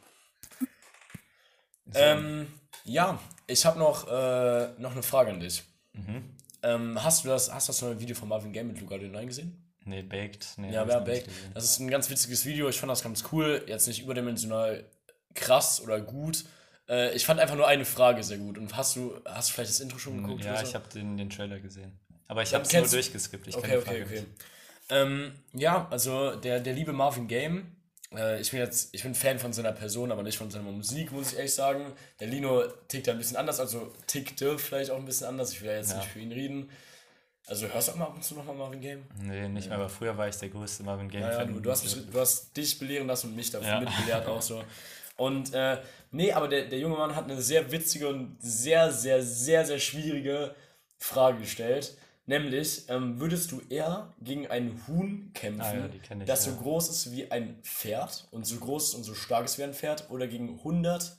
So. 1.87 2.01
Ähm, 2.01 2.53
ja, 2.85 3.21
ich 3.47 3.65
habe 3.65 3.79
noch, 3.79 4.09
äh, 4.09 4.81
noch 4.81 4.93
eine 4.93 5.05
Frage 5.05 5.31
an 5.31 5.39
dich. 5.39 5.63
Mhm. 5.93 6.36
Ähm, 6.67 7.03
hast 7.03 7.25
du 7.25 7.29
das, 7.29 7.53
hast 7.53 7.69
du 7.69 7.71
das 7.73 7.83
neue 7.83 8.01
Video 8.01 8.17
von 8.17 8.29
Marvin 8.29 8.53
Gaye 8.53 8.65
mit 8.65 8.81
Luca 8.81 8.99
Denay 8.99 9.25
gesehen? 9.27 9.63
nee, 9.85 10.03
Baked. 10.03 10.49
Nee, 10.57 10.73
Ja, 10.73 10.87
wer 10.89 11.01
Baked. 11.01 11.27
gesehen. 11.27 11.53
Das 11.55 11.65
ist 11.65 11.79
ein 11.79 11.89
ganz 11.89 12.11
witziges 12.11 12.45
Video. 12.45 12.69
Ich 12.69 12.81
fand 12.81 12.91
das 12.91 13.03
ganz 13.03 13.23
cool. 13.31 13.65
Jetzt 13.69 13.87
nicht 13.87 14.03
überdimensional 14.03 14.85
krass 15.35 15.81
oder 15.81 16.01
gut. 16.01 16.45
Äh, 16.89 17.15
ich 17.15 17.25
fand 17.25 17.39
einfach 17.39 17.55
nur 17.55 17.69
eine 17.69 17.85
Frage 17.85 18.25
sehr 18.25 18.39
gut. 18.39 18.59
Und 18.59 18.77
hast 18.77 18.97
du, 18.97 19.15
hast 19.25 19.51
du 19.51 19.55
vielleicht 19.55 19.71
das 19.71 19.79
Intro 19.81 19.99
schon 19.99 20.23
geguckt? 20.23 20.45
Ja, 20.45 20.61
ich 20.61 20.75
habe 20.75 20.89
den, 20.93 21.17
den 21.17 21.31
Trailer 21.31 21.61
gesehen. 21.61 21.93
Aber 22.27 22.43
ich 22.43 22.53
habe 22.53 22.65
es 22.65 22.73
nur 22.73 22.87
durchgeskippt. 22.87 23.47
Ich 23.47 23.57
Okay, 23.57 23.77
okay, 23.77 23.87
Frage 23.87 24.05
okay. 24.05 24.25
Ähm, 24.89 25.33
ja, 25.53 25.87
also 25.91 26.35
der, 26.35 26.59
der 26.61 26.73
liebe 26.73 26.93
Marvin 26.93 27.29
Game, 27.29 27.76
äh, 28.17 28.41
ich 28.41 28.51
bin 28.51 28.61
jetzt, 28.61 28.89
ich 28.93 29.03
bin 29.03 29.15
Fan 29.15 29.39
von 29.39 29.53
seiner 29.53 29.73
Person, 29.73 30.11
aber 30.13 30.23
nicht 30.23 30.39
von 30.39 30.51
seiner 30.51 30.71
Musik, 30.71 31.13
muss 31.13 31.33
ich 31.33 31.37
ehrlich 31.39 31.55
sagen. 31.55 31.93
Der 32.21 32.29
Lino 32.29 32.65
tickt 32.89 33.07
da 33.07 33.13
ein 33.13 33.19
bisschen 33.19 33.37
anders, 33.37 33.61
also 33.61 33.93
tickte 34.07 34.59
vielleicht 34.59 34.91
auch 34.91 34.97
ein 34.99 35.05
bisschen 35.05 35.27
anders. 35.29 35.53
Ich 35.53 35.61
will 35.63 35.69
ja 35.69 35.77
jetzt 35.77 35.91
Ja. 35.91 35.99
nicht 35.99 36.09
für 36.09 36.19
ihn 36.21 36.33
reden. 36.33 36.71
Also 37.49 37.69
hörst 37.69 37.89
du 37.89 37.93
auch 37.93 37.97
mal 37.97 38.05
ab 38.07 38.15
und 38.17 38.25
zu 38.25 38.35
nochmal 38.35 38.57
Marvin 38.57 38.81
Game? 38.81 39.05
Nee, 39.21 39.49
nicht 39.49 39.69
mehr, 39.69 39.79
aber 39.79 39.89
früher 39.89 40.17
war 40.19 40.27
ich 40.29 40.37
der 40.37 40.49
größte 40.49 40.83
Marvin 40.83 41.09
Game 41.09 41.21
Ja, 41.21 41.33
ja, 41.33 41.45
du, 41.45 41.61
du, 41.61 41.71
hast 41.71 41.85
mich, 41.85 41.95
du 42.11 42.19
hast 42.21 42.57
dich 42.57 42.77
belehren 42.79 43.07
lassen 43.07 43.29
und 43.29 43.37
mich 43.37 43.51
dafür 43.51 43.69
Ja. 43.69 43.81
mitbelehrt 43.81 44.27
auch 44.27 44.43
so. 44.43 44.65
Und 45.17 45.55
äh, 45.55 45.79
nee, 46.11 46.33
aber 46.33 46.49
der, 46.49 46.67
der 46.67 46.79
junge 46.81 46.97
Mann 46.97 47.15
hat 47.15 47.25
eine 47.25 47.41
sehr 47.41 47.71
witzige 47.71 48.09
und 48.09 48.37
sehr, 48.41 48.91
sehr, 48.93 49.23
sehr, 49.23 49.65
sehr 49.65 49.79
schwierige 49.79 50.55
Frage 50.99 51.39
gestellt. 51.39 51.97
Nämlich, 52.29 52.89
ähm, 52.89 53.21
würdest 53.21 53.53
du 53.53 53.61
eher 53.69 54.13
gegen 54.21 54.49
ein 54.49 54.83
Huhn 54.89 55.31
kämpfen, 55.33 55.61
Ah 55.63 55.75
ja, 55.75 55.87
ich, 55.87 56.27
das 56.27 56.45
ja. 56.47 56.53
so 56.53 56.59
groß 56.59 56.89
ist 56.91 57.13
wie 57.13 57.31
ein 57.31 57.63
Pferd 57.63 58.27
und 58.33 58.45
so 58.45 58.59
groß 58.59 58.95
und 58.95 59.05
so 59.05 59.15
stark 59.15 59.45
ist 59.45 59.59
wie 59.59 59.63
ein 59.63 59.75
Pferd, 59.75 60.11
oder 60.11 60.27
gegen 60.27 60.59
100 60.59 61.17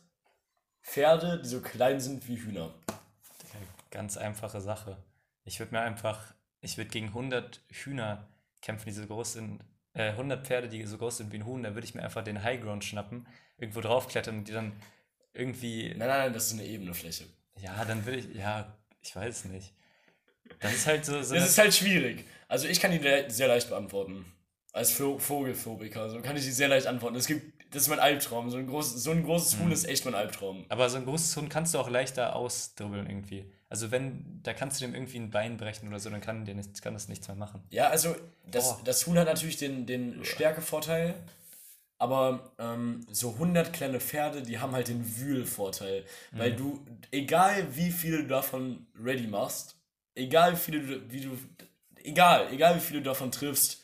Pferde, 0.84 1.42
die 1.42 1.48
so 1.48 1.62
klein 1.62 2.02
sind 2.02 2.28
wie 2.28 2.36
Hühner? 2.38 2.74
Ganz 3.90 4.18
einfache 4.18 4.60
Sache. 4.60 4.98
Ich 5.46 5.60
würde 5.60 5.74
mir 5.74 5.82
einfach, 5.82 6.34
ich 6.60 6.78
würde 6.78 6.90
gegen 6.90 7.08
100 7.08 7.62
Hühner 7.70 8.28
kämpfen, 8.62 8.86
die 8.88 8.92
so 8.94 9.06
groß 9.08 9.34
sind, 9.34 9.62
äh, 9.94 10.12
100 10.12 10.46
Pferde, 10.46 10.68
die 10.68 10.86
so 10.86 10.98
groß 10.98 11.18
sind 11.18 11.32
wie 11.32 11.38
ein 11.38 11.46
Huhn, 11.46 11.64
da 11.64 11.74
würde 11.74 11.86
ich 11.88 11.96
mir 11.96 12.04
einfach 12.04 12.24
den 12.24 12.44
Highground 12.44 12.84
schnappen, 12.84 13.28
irgendwo 13.58 13.80
draufklettern 13.80 14.40
und 14.40 14.48
die 14.50 14.54
dann 14.54 14.74
irgendwie, 15.34 15.90
Nein, 15.90 16.00
nein, 16.00 16.08
nein, 16.10 16.34
das 16.34 16.48
ist 16.48 16.54
eine 16.54 16.66
ebene 16.66 16.94
Fläche. 16.94 17.26
ja, 17.62 17.86
dann 17.86 18.06
würde 18.06 18.20
ich, 18.20 18.36
ja, 18.36 18.76
ich 19.02 19.16
weiß 19.16 19.46
nicht. 19.46 19.74
Das 20.60 20.74
ist 20.74 20.88
halt 20.88 21.06
so, 21.06 21.22
so 21.24 21.36
Das 21.36 21.50
ist 21.50 21.58
halt 21.58 21.74
schwierig. 21.74 22.26
Also 22.48 22.68
ich 22.68 22.80
kann 22.80 22.92
die 22.92 22.98
le- 23.00 23.30
sehr 23.30 23.48
leicht 23.48 23.70
beantworten. 23.70 24.26
Als 24.74 24.92
Vo- 25.00 25.20
Vogelphobiker, 25.20 26.10
so 26.10 26.22
kann 26.22 26.38
ich 26.38 26.44
die 26.46 26.52
sehr 26.52 26.68
leicht 26.68 26.86
antworten. 26.88 27.16
Es 27.16 27.26
gibt, 27.28 27.54
das 27.74 27.84
ist 27.84 27.88
mein 27.90 28.00
Albtraum. 28.00 28.50
So 28.50 28.58
ein, 28.58 28.68
groß, 28.68 28.94
so 29.04 29.12
ein 29.12 29.24
großes 29.24 29.54
Hm. 29.54 29.60
Huhn 29.66 29.72
ist 29.72 29.86
echt 29.88 30.06
mein 30.06 30.16
Albtraum. 30.16 30.66
aber 30.70 30.90
so 30.90 30.98
ein 30.98 31.06
großes 31.06 31.36
Huhn 31.36 31.50
kannst 31.50 31.74
du 31.74 31.80
auch 31.80 31.90
leichter 31.90 32.36
ausdribbeln 32.36 33.08
irgendwie. 33.10 33.52
Also 33.70 33.92
wenn, 33.92 34.40
da 34.44 34.54
kannst 34.54 34.80
du 34.80 34.86
dem 34.86 34.94
irgendwie 34.96 35.18
ein 35.18 35.30
Bein 35.32 35.58
brechen 35.58 35.88
oder 35.90 36.00
so, 36.00 36.10
dann 36.10 36.22
kann, 36.22 36.46
der 36.46 36.56
nicht, 36.56 36.82
kann 36.82 36.94
das 36.94 37.08
nichts 37.10 37.28
mehr 37.28 37.36
machen. 37.36 37.62
Ja, 37.70 37.90
also 37.90 38.16
das, 38.50 38.82
das 38.84 39.06
Huhn 39.08 39.18
hat 39.18 39.26
natürlich 39.28 39.58
den, 39.58 39.86
den 39.86 40.24
Stärkevorteil, 40.24 41.16
aber 41.98 42.52
ähm, 42.60 43.06
so 43.10 43.32
100 43.32 43.74
kleine 43.74 44.00
Pferde, 44.00 44.44
die 44.44 44.60
haben 44.60 44.74
halt 44.74 44.88
den 44.88 45.18
Wühlvorteil. 45.18 46.06
Weil 46.32 46.52
Mhm. 46.54 46.58
du, 46.58 46.86
egal 47.12 47.76
wie 47.76 47.92
viele 47.92 48.20
du 48.20 48.28
davon 48.28 48.86
ready 49.04 49.28
machst, 49.28 49.76
egal 50.18 50.54
wie 50.54 50.58
viele 50.58 50.80
du, 50.82 51.12
wie 51.12 51.22
du, 51.22 51.38
egal, 52.04 52.48
egal 52.52 52.76
wie 52.76 52.80
viele 52.80 53.00
du 53.00 53.06
davon 53.10 53.32
triffst, 53.32 53.84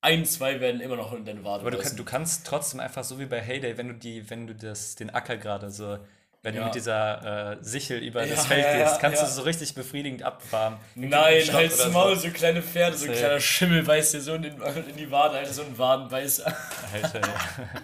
ein, 0.00 0.24
zwei 0.24 0.60
werden 0.60 0.80
immer 0.80 0.96
noch 0.96 1.12
in 1.12 1.24
deine 1.24 1.42
Wade 1.44 1.62
Aber 1.62 1.70
du, 1.70 1.78
kann, 1.78 1.96
du 1.96 2.04
kannst 2.04 2.46
trotzdem 2.46 2.80
einfach 2.80 3.02
so 3.04 3.18
wie 3.18 3.26
bei 3.26 3.40
Heyday, 3.40 3.76
wenn 3.78 3.88
du 3.88 3.94
die, 3.94 4.28
wenn 4.30 4.46
du 4.46 4.54
das, 4.54 4.94
den 4.94 5.10
Acker 5.10 5.36
gerade 5.36 5.70
so, 5.70 5.98
wenn 6.42 6.54
du 6.54 6.60
Ja. 6.60 6.66
mit 6.66 6.74
dieser 6.76 7.52
äh, 7.52 7.64
Sichel 7.64 7.98
über 7.98 8.24
Ja, 8.24 8.36
das 8.36 8.46
Feld 8.46 8.64
ja, 8.64 8.84
gehst, 8.84 9.00
kannst 9.00 9.22
du 9.22 9.26
so 9.26 9.42
richtig 9.42 9.74
befriedigend 9.74 10.22
abfarmen. 10.22 10.78
Nein, 10.94 11.52
halt's 11.52 11.80
oder 11.80 11.90
Maul, 11.90 12.14
so. 12.14 12.28
so 12.28 12.30
kleine 12.30 12.62
Pferde, 12.62 12.96
so 12.96 13.06
ein 13.06 13.12
kleiner 13.16 13.40
Schimmel 13.40 13.82
beißt 13.82 14.14
dir 14.14 14.20
so 14.20 14.34
in, 14.34 14.42
den, 14.42 14.62
in 14.62 14.96
die 14.96 15.10
Wade, 15.10 15.38
Alter, 15.38 15.52
so 15.52 15.62
ein 15.62 15.76
Wadenbeißer. 15.76 16.56
Alter, 16.92 17.20
ja. 17.20 17.34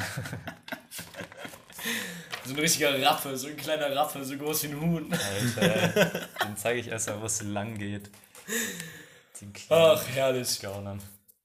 So 2.50 2.56
ein 2.56 2.60
richtiger 2.62 3.00
Raffe, 3.02 3.36
so 3.36 3.46
ein 3.46 3.56
kleiner 3.56 3.94
Raffe, 3.94 4.24
so 4.24 4.36
groß 4.36 4.64
wie 4.64 4.66
ein 4.68 4.80
Huhn. 4.80 5.12
Alter, 5.12 6.26
dann 6.40 6.56
zeige 6.56 6.80
ich 6.80 6.88
erst 6.88 7.08
mal, 7.08 7.20
wo 7.20 7.26
es 7.26 7.42
lang 7.42 7.78
geht. 7.78 8.10
Ach, 9.68 10.02
herrlich. 10.12 10.58
Gaunern. 10.60 11.00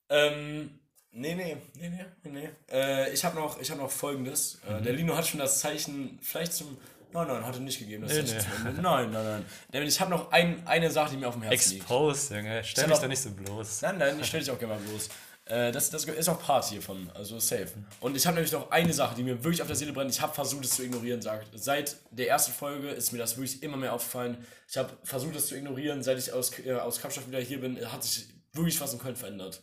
Ähm, 0.10 0.80
nee, 1.12 1.36
nee, 1.36 1.58
nee, 1.80 1.89
nee, 1.89 2.30
nee. 2.32 2.50
Äh, 2.72 3.13
ich 3.13 3.24
habe 3.24 3.36
noch, 3.36 3.60
ich 3.62 3.70
hab 3.70 3.78
noch 3.78 3.91
folgendes. 3.91 4.60
Äh, 4.68 4.82
der 4.82 4.94
Lino 4.94 5.15
hat 5.15 5.28
schon 5.28 5.39
das 5.39 5.60
Zeichen 5.60 6.18
vielleicht 6.24 6.54
zum... 6.54 6.76
Nein, 7.13 7.28
nein, 7.28 7.46
hat 7.46 7.54
er 7.54 7.62
nicht 7.62 7.78
gegeben. 7.78 8.08
Das 8.08 8.13
Nee, 8.13 8.24
nee. 8.24 8.82
Nein, 8.82 9.12
nein, 9.12 9.12
nein. 9.12 9.46
Denn 9.72 9.84
ich 9.84 10.02
habe 10.02 10.10
noch 10.10 10.32
ein, 10.32 10.65
eine 10.65 10.89
Sache, 10.89 11.12
die 11.12 11.18
mir 11.18 11.28
auf 11.28 11.36
dem 11.36 11.44
Herzen 11.44 11.70
liegt. 11.70 11.84
Exposed, 11.84 12.32
Junge. 12.32 12.63
Stell 12.63 12.88
mich 12.88 12.98
doch- 12.98 13.08
nicht 13.08 13.22
so 13.22 13.30
bloß. 13.30 13.84
Nein, 13.84 14.00
nein, 14.00 14.20
ich 14.20 14.26
stelle 14.26 14.44
dich 14.44 14.52
auch 14.52 14.58
gerne 14.58 14.74
mal 14.74 14.82
bloß. 14.82 15.10
Äh, 15.45 15.71
das, 15.71 15.91
das 15.91 16.05
ist 16.05 16.27
auch 16.27 16.41
Part 16.41 16.65
hiervon, 16.65 17.10
also 17.13 17.39
safe. 17.39 17.69
Und 17.99 18.17
ich 18.17 18.25
habe 18.25 18.36
nämlich 18.36 18.51
noch 18.51 18.71
eine 18.71 18.91
Sache, 18.93 19.15
die 19.15 19.23
mir 19.23 19.43
wirklich 19.43 19.62
auf 19.62 19.67
der 19.67 19.75
Seele 19.75 19.93
brennt. 19.93 20.10
Ich 20.10 20.19
habe 20.19 20.34
versucht, 20.34 20.65
es 20.65 20.71
zu 20.71 20.84
ignorieren. 20.84 21.21
Sagt. 21.21 21.47
Seit 21.53 21.97
der 22.12 22.29
ersten 22.29 22.51
Folge 22.51 22.89
ist 22.89 23.12
mir 23.12 23.19
das 23.19 23.38
wirklich 23.38 23.62
immer 23.62 23.77
mehr 23.77 23.93
aufgefallen. 23.93 24.43
Ich 24.67 24.77
habe 24.77 24.97
versucht, 25.03 25.36
es 25.36 25.47
zu 25.47 25.55
ignorieren. 25.55 26.01
Seit 26.01 26.17
ich 26.17 26.34
aus, 26.34 26.58
äh, 26.60 26.73
aus 26.73 26.99
Kapstadt 26.99 27.27
wieder 27.27 27.39
hier 27.39 27.62
bin, 27.62 27.79
hat 27.91 28.03
sich 28.03 28.27
wirklich 28.53 28.79
was 28.81 28.93
in 28.93 28.99
Köln 28.99 29.15
verändert. 29.15 29.62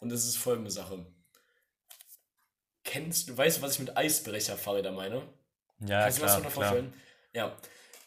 Und 0.00 0.10
das 0.10 0.26
ist 0.26 0.36
folgende 0.36 0.70
Sache. 0.70 1.06
Kennst 2.84 3.28
du, 3.28 3.36
weißt 3.36 3.58
du, 3.58 3.62
was 3.62 3.74
ich 3.74 3.78
mit 3.78 3.96
Eisbrecherfahrrädern 3.96 4.94
meine? 4.94 5.22
Ja, 5.80 6.02
Kannst 6.02 6.18
du 6.18 6.22
dir 6.22 6.26
was 6.26 6.32
klar, 6.32 6.40
darunter 6.40 6.50
klar. 6.50 6.50
vorstellen? 6.50 6.94
Ja. 7.32 7.56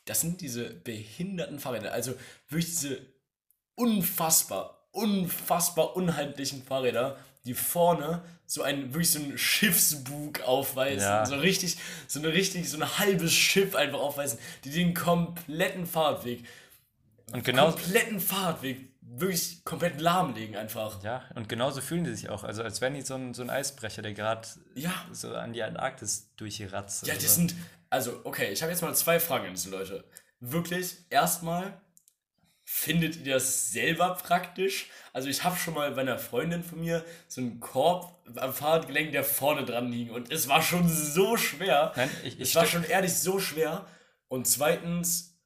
Das 0.05 0.21
sind 0.21 0.41
diese 0.41 0.69
behinderten 0.69 1.59
Fahrräder. 1.59 1.91
Also 1.91 2.13
wirklich 2.49 2.67
diese 2.67 3.01
unfassbar, 3.73 4.74
unfassbar 4.95 5.95
unheimlichen 5.95 6.63
Fahrräder, 6.63 7.17
die 7.45 7.53
vorne 7.53 8.21
so 8.47 8.61
einen, 8.63 8.93
wirklich 8.93 9.11
so 9.11 9.19
einen 9.19 9.37
Schiffsbug 9.37 10.41
aufweisen. 10.41 11.01
Ja. 11.01 11.25
So 11.25 11.35
richtig, 11.35 11.77
so 12.07 12.19
eine 12.19 12.31
richtig, 12.33 12.69
so 12.69 12.77
ein 12.77 12.97
halbes 12.99 13.33
Schiff 13.33 13.75
einfach 13.75 13.99
aufweisen, 13.99 14.39
die 14.63 14.69
den 14.71 14.93
kompletten 14.93 15.85
Fahrradweg, 15.85 16.45
Und 17.31 17.43
genau, 17.43 17.71
kompletten 17.71 18.19
Fahrradweg 18.19 18.89
wirklich 19.01 19.63
komplett 19.63 20.01
lahmlegen 20.01 20.55
einfach. 20.55 21.01
ja, 21.03 21.23
und 21.35 21.47
genauso 21.47 21.81
fühlen 21.81 22.03
die 22.03 22.13
sich 22.15 22.29
auch. 22.29 22.43
Also 22.43 22.63
als 22.63 22.81
wären 22.81 22.95
die 22.95 23.01
so 23.01 23.15
ein, 23.15 23.33
so 23.33 23.43
ein 23.43 23.49
Eisbrecher, 23.49 24.01
der 24.01 24.13
gerade 24.13 24.47
Ja. 24.75 24.93
so 25.11 25.33
an 25.35 25.53
die 25.53 25.63
Antarktis 25.63 26.31
durchratzt. 26.37 27.07
Ja, 27.07 27.13
die 27.15 27.25
so. 27.25 27.35
sind. 27.35 27.55
Also, 27.89 28.19
okay, 28.23 28.51
ich 28.51 28.61
habe 28.61 28.71
jetzt 28.71 28.81
mal 28.81 28.93
zwei 28.95 29.19
Fragen 29.19 29.45
an 29.47 29.53
diese 29.53 29.69
Leute. 29.69 30.03
Wirklich, 30.39 30.97
erstmal, 31.09 31.79
Findet 32.67 33.17
ihr 33.17 33.35
das 33.35 33.71
selber 33.71 34.15
praktisch? 34.15 34.87
Also 35.13 35.29
ich 35.29 35.43
habe 35.43 35.55
schon 35.55 35.75
mal 35.75 35.91
bei 35.91 36.01
einer 36.01 36.17
Freundin 36.17 36.63
von 36.63 36.79
mir 36.81 37.05
so 37.27 37.39
einen 37.39 37.59
Korb 37.59 38.11
am 38.35 38.53
Fahrradgelenk, 38.53 39.11
der 39.11 39.23
vorne 39.23 39.63
dran 39.65 39.91
hing. 39.93 40.09
Und 40.09 40.31
es 40.31 40.47
war 40.47 40.61
schon 40.63 40.89
so 40.89 41.37
schwer. 41.37 41.93
Nein, 41.95 42.09
ich- 42.23 42.33
ich 42.35 42.41
es 42.49 42.55
war 42.55 42.65
schon 42.65 42.83
ehrlich 42.83 43.13
so 43.13 43.39
schwer. 43.39 43.85
Und 44.27 44.47
zweitens, 44.47 45.37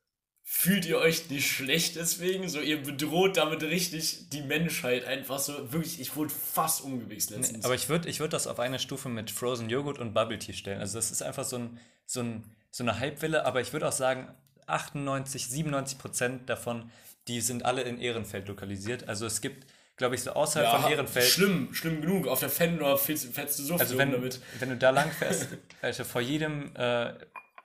fühlt 0.44 0.86
ihr 0.86 0.98
euch 0.98 1.30
nicht 1.30 1.52
schlecht 1.52 1.98
deswegen? 1.98 2.48
So, 2.48 2.62
ihr 2.62 2.82
bedroht 2.82 3.36
damit 3.36 3.62
richtig 3.64 4.30
die 4.30 4.42
Menschheit 4.42 5.04
einfach 5.06 5.40
so. 5.40 5.74
Wirklich, 5.74 6.00
ich 6.00 6.16
wurde 6.16 6.30
fast 6.34 6.82
umgewichst 6.82 7.32
letztens. 7.32 7.66
Aber 7.66 7.76
ich 7.76 7.90
würde 7.90 8.08
ich 8.08 8.22
würd 8.22 8.32
das 8.32 8.48
auf 8.48 8.60
eine 8.62 8.80
Stufe 8.80 9.10
mit 9.10 9.30
Frozen 9.30 9.70
Joghurt 9.70 10.00
und 10.00 10.14
Bubble 10.14 10.40
Tea 10.40 10.54
stellen. 10.54 10.80
Also 10.80 10.98
das 10.98 11.12
ist 11.12 11.22
einfach 11.22 11.44
so, 11.44 11.58
ein, 11.58 11.80
so, 12.06 12.22
ein, 12.22 12.46
so 12.72 12.84
eine 12.86 12.98
Hypewelle, 13.00 13.46
aber 13.46 13.60
ich 13.60 13.74
würde 13.74 13.90
auch 13.90 13.92
sagen, 13.94 14.34
98, 14.68 15.48
97 15.50 15.98
Prozent 15.98 16.50
davon, 16.50 16.90
die 17.30 17.40
sind 17.42 17.64
alle 17.64 17.84
in 17.84 17.98
Ehrenfeld 18.00 18.48
lokalisiert. 18.50 19.08
Also 19.08 19.26
es 19.26 19.40
gibt, 19.40 19.66
glaube 19.96 20.16
ich, 20.16 20.22
so 20.24 20.32
außerhalb 20.32 20.74
ja, 20.74 20.80
von 20.82 20.92
Ehrenfeld. 20.92 21.26
Schlimm, 21.26 21.74
schlimm 21.74 22.02
genug. 22.02 22.28
Auf 22.28 22.40
der 22.42 22.50
Fendor 22.50 22.98
fällst, 22.98 23.34
fällst 23.34 23.60
du 23.60 23.64
so 23.64 23.74
Also 23.76 23.86
viel 23.92 23.98
wenn, 24.00 24.12
damit. 24.12 24.42
wenn 24.60 24.70
du 24.70 24.76
da 24.78 24.90
lang 24.90 25.12
fährst, 25.12 25.48
also 25.82 26.04
vor 26.04 26.20
jedem 26.22 26.76
äh, 26.76 27.14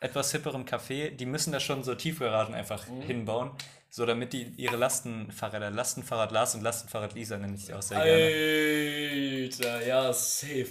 etwas 0.00 0.30
hipperen 0.32 0.64
Café, 0.66 1.10
die 1.10 1.26
müssen 1.26 1.50
da 1.52 1.58
schon 1.60 1.82
so 1.82 1.94
Tiefgaragen 1.94 2.54
einfach 2.54 2.86
Mhm. 2.88 3.02
hinbauen, 3.02 3.50
so 3.90 4.04
damit 4.06 4.32
die 4.32 4.42
ihre 4.56 4.76
Lastenfahrräder, 4.76 5.70
Lastenfahrrad 5.70 6.30
Lars 6.32 6.54
und 6.54 6.62
Lastenfahrrad 6.62 7.14
Lisa 7.14 7.38
nenne 7.38 7.54
ich 7.56 7.66
die 7.66 7.72
auch 7.74 7.82
sehr 7.82 8.02
gerne. 8.04 9.44
Alter, 9.44 9.86
ja, 9.86 10.12
safe. 10.12 10.68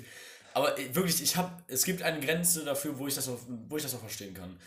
Aber 0.54 0.78
äh, 0.78 0.94
wirklich, 0.94 1.22
ich 1.24 1.36
habe, 1.36 1.52
es 1.68 1.84
gibt 1.84 2.04
eine 2.04 2.20
Grenze 2.20 2.64
dafür, 2.64 3.00
wo 3.00 3.08
ich 3.08 3.16
das 3.16 3.28
noch, 3.28 3.40
wo 3.48 3.78
ich 3.78 3.84
das 3.84 3.94
noch 3.94 4.02
verstehen 4.02 4.34
kann. 4.36 4.58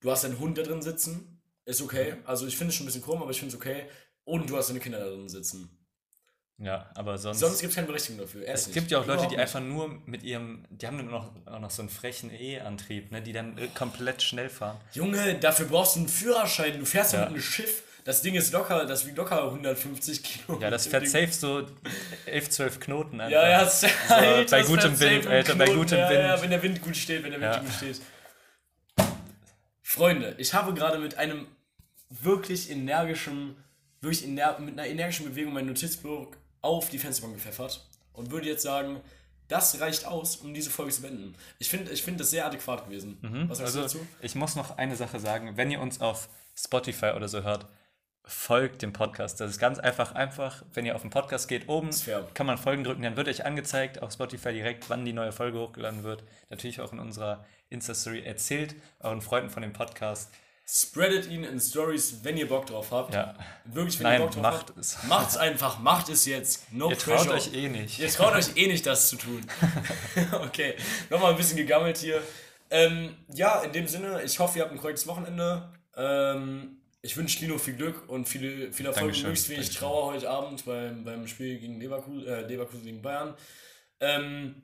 Du 0.00 0.10
hast 0.10 0.24
einen 0.24 0.38
Hund 0.38 0.58
da 0.58 0.62
drin 0.62 0.82
sitzen, 0.82 1.33
ist 1.64 1.80
okay. 1.82 2.16
Also 2.24 2.46
ich 2.46 2.56
finde 2.56 2.70
es 2.70 2.76
schon 2.76 2.84
ein 2.84 2.88
bisschen 2.88 3.02
komisch, 3.02 3.22
aber 3.22 3.30
ich 3.30 3.38
finde 3.38 3.54
es 3.54 3.60
okay. 3.60 3.86
Und 4.24 4.48
du 4.48 4.56
hast 4.56 4.68
deine 4.70 4.80
Kinder 4.80 4.98
da 4.98 5.06
drin 5.06 5.28
sitzen. 5.28 5.68
Ja, 6.58 6.88
aber 6.94 7.18
sonst. 7.18 7.40
Sonst 7.40 7.60
gibt 7.60 7.70
es 7.70 7.74
keine 7.74 7.88
Berechtigung 7.88 8.20
dafür. 8.20 8.44
Erst 8.44 8.62
es 8.62 8.66
nicht. 8.68 8.74
gibt 8.74 8.90
ja 8.92 9.00
auch 9.00 9.06
Leute, 9.06 9.26
die 9.26 9.36
einfach 9.36 9.60
nur 9.60 10.00
mit 10.06 10.22
ihrem, 10.22 10.64
die 10.70 10.86
haben 10.86 10.98
dann 10.98 11.10
noch, 11.10 11.32
auch 11.46 11.58
noch 11.58 11.70
so 11.70 11.82
einen 11.82 11.88
frechen 11.88 12.30
E-Antrieb, 12.32 13.10
ne, 13.10 13.20
die 13.22 13.32
dann 13.32 13.58
äh, 13.58 13.66
komplett 13.74 14.22
schnell 14.22 14.48
fahren. 14.48 14.76
Junge, 14.92 15.34
dafür 15.34 15.66
brauchst 15.66 15.96
du 15.96 16.00
einen 16.00 16.08
Führerschein. 16.08 16.78
Du 16.78 16.86
fährst 16.86 17.12
ja 17.12 17.20
mit 17.20 17.28
einem 17.30 17.40
Schiff. 17.40 17.82
Das 18.04 18.20
Ding 18.22 18.34
ist 18.34 18.52
locker, 18.52 18.84
das 18.84 19.06
wiegt 19.06 19.16
locker 19.16 19.44
150 19.44 20.22
Kilo. 20.22 20.60
Ja, 20.60 20.70
das 20.70 20.86
fährt 20.88 21.08
safe 21.08 21.32
so 21.32 21.66
11, 22.26 22.50
12 22.50 22.80
Knoten 22.80 23.20
einfach. 23.20 23.32
Ja, 23.32 23.48
ja, 23.48 23.58
Alter, 23.60 23.88
bei 24.50 24.58
das 24.60 24.66
gutem 24.68 25.00
Wind, 25.00 25.24
safe 25.24 25.30
Alter, 25.34 25.54
bei 25.56 25.64
Knoten. 25.64 25.80
gutem 25.80 25.98
ja, 25.98 26.10
Wind. 26.10 26.20
Ja, 26.20 26.42
wenn 26.42 26.50
der 26.50 26.62
Wind 26.62 26.82
gut 26.82 26.96
steht, 26.96 27.22
wenn 27.24 27.30
der 27.32 27.40
Wind 27.40 27.54
Ja. 27.54 27.60
gut 27.60 27.72
steht. 27.72 28.00
Freunde, 29.94 30.34
ich 30.38 30.52
habe 30.54 30.74
gerade 30.74 30.98
mit 30.98 31.18
einem 31.18 31.46
wirklich 32.10 32.70
energischen, 32.70 33.56
wirklich 34.00 34.24
ener 34.24 34.58
mit 34.58 34.78
einer 34.78 34.88
energischen 34.88 35.26
Bewegung 35.26 35.52
meinen 35.52 35.68
Notizblock 35.68 36.36
auf 36.62 36.90
die 36.90 36.98
Fensterbank 36.98 37.36
gepfeffert 37.36 37.86
und 38.12 38.30
würde 38.30 38.48
jetzt 38.48 38.62
sagen, 38.62 39.00
das 39.48 39.80
reicht 39.80 40.06
aus, 40.06 40.36
um 40.36 40.52
diese 40.54 40.70
Folge 40.70 40.90
zu 40.92 41.02
beenden. 41.02 41.34
Ich 41.58 41.68
finde 41.68 41.92
ich 41.92 42.02
find 42.02 42.18
das 42.18 42.30
sehr 42.30 42.46
adäquat 42.46 42.86
gewesen. 42.86 43.18
Was 43.48 43.58
sagst 43.58 43.76
Also, 43.76 43.98
du 43.98 43.98
dazu? 44.00 44.06
ich 44.20 44.34
muss 44.34 44.56
noch 44.56 44.78
eine 44.78 44.96
Sache 44.96 45.20
sagen. 45.20 45.56
Wenn 45.56 45.70
ihr 45.70 45.80
uns 45.80 46.00
auf 46.00 46.28
Spotify 46.56 47.12
oder 47.14 47.28
so 47.28 47.42
hört, 47.42 47.66
folgt 48.24 48.80
dem 48.80 48.94
Podcast. 48.94 49.38
Das 49.40 49.50
ist 49.50 49.58
ganz 49.58 49.78
einfach. 49.78 50.12
Einfach, 50.12 50.64
wenn 50.72 50.86
ihr 50.86 50.94
auf 50.96 51.02
den 51.02 51.10
Podcast 51.10 51.46
geht, 51.46 51.68
oben 51.68 51.90
kann 52.32 52.46
man 52.46 52.56
Folgen 52.56 52.82
drücken. 52.84 53.02
Dann 53.02 53.16
wird 53.18 53.28
euch 53.28 53.44
angezeigt 53.44 54.02
auf 54.02 54.12
Spotify 54.12 54.52
direkt, 54.52 54.88
wann 54.88 55.04
die 55.04 55.12
neue 55.12 55.30
Folge 55.32 55.58
hochgeladen 55.58 56.02
wird. 56.04 56.24
Natürlich 56.48 56.80
auch 56.80 56.92
in 56.92 56.98
unserer 56.98 57.44
Insta-Story. 57.74 58.22
Erzählt 58.24 58.74
euren 59.00 59.20
Freunden 59.20 59.50
von 59.50 59.62
dem 59.62 59.72
Podcast. 59.72 60.32
Spreadet 60.66 61.26
ihn 61.28 61.44
in 61.44 61.60
Stories, 61.60 62.20
wenn 62.22 62.38
ihr 62.38 62.48
Bock 62.48 62.66
drauf 62.66 62.90
habt. 62.90 63.12
Ja. 63.12 63.34
Wirklich, 63.66 63.98
wenn 63.98 64.04
Nein, 64.04 64.20
ihr 64.20 64.24
Bock 64.24 64.34
drauf 64.34 64.42
macht 64.42 64.68
habt. 64.70 64.78
es. 64.78 65.02
Macht's 65.04 65.36
einfach, 65.36 65.78
macht 65.78 66.08
es 66.08 66.24
jetzt. 66.24 66.72
No 66.72 66.88
Ihr 66.88 66.96
traut 66.96 67.16
pressure. 67.16 67.34
euch 67.34 67.52
eh 67.52 67.68
nicht. 67.68 67.98
Ihr 67.98 68.08
traut 68.08 68.32
euch 68.34 68.56
eh 68.56 68.66
nicht, 68.66 68.86
das 68.86 69.10
zu 69.10 69.16
tun. 69.16 69.42
okay, 70.42 70.74
nochmal 71.10 71.32
ein 71.32 71.36
bisschen 71.36 71.58
gegammelt 71.58 71.98
hier. 71.98 72.22
Ähm, 72.70 73.14
ja, 73.34 73.60
in 73.60 73.72
dem 73.72 73.86
Sinne, 73.86 74.22
ich 74.22 74.38
hoffe, 74.38 74.58
ihr 74.58 74.64
habt 74.64 74.72
ein 74.72 74.78
korrektes 74.78 75.06
Wochenende. 75.06 75.68
Ähm, 75.96 76.78
ich 77.02 77.14
wünsche 77.18 77.38
Lino 77.40 77.58
viel 77.58 77.74
Glück 77.74 78.08
und 78.08 78.26
viele, 78.26 78.72
viel 78.72 78.86
Erfolg 78.86 79.02
Dankeschön, 79.02 79.24
möglichst 79.24 79.50
wenig 79.50 79.66
Dankeschön. 79.66 79.86
Trauer 79.86 80.12
heute 80.14 80.30
Abend 80.30 80.64
beim, 80.64 81.04
beim 81.04 81.26
Spiel 81.28 81.58
gegen 81.58 81.78
Leverkusen, 81.78 82.26
äh, 82.26 82.40
Leverkusen 82.40 82.84
gegen 82.84 83.02
Bayern. 83.02 83.34
Ähm, 84.00 84.62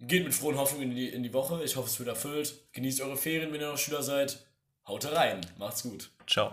geht 0.00 0.24
mit 0.24 0.34
frohen 0.34 0.56
Hoffnungen 0.56 0.90
in 0.90 0.96
die, 0.96 1.08
in 1.08 1.22
die 1.22 1.32
Woche. 1.32 1.62
Ich 1.64 1.76
hoffe, 1.76 1.88
es 1.88 1.98
wird 1.98 2.08
erfüllt. 2.08 2.54
Genießt 2.72 3.00
eure 3.00 3.16
Ferien, 3.16 3.52
wenn 3.52 3.60
ihr 3.60 3.70
noch 3.70 3.78
Schüler 3.78 4.02
seid. 4.02 4.44
Haut 4.86 5.04
rein. 5.12 5.40
Macht's 5.58 5.82
gut. 5.82 6.10
Ciao. 6.26 6.52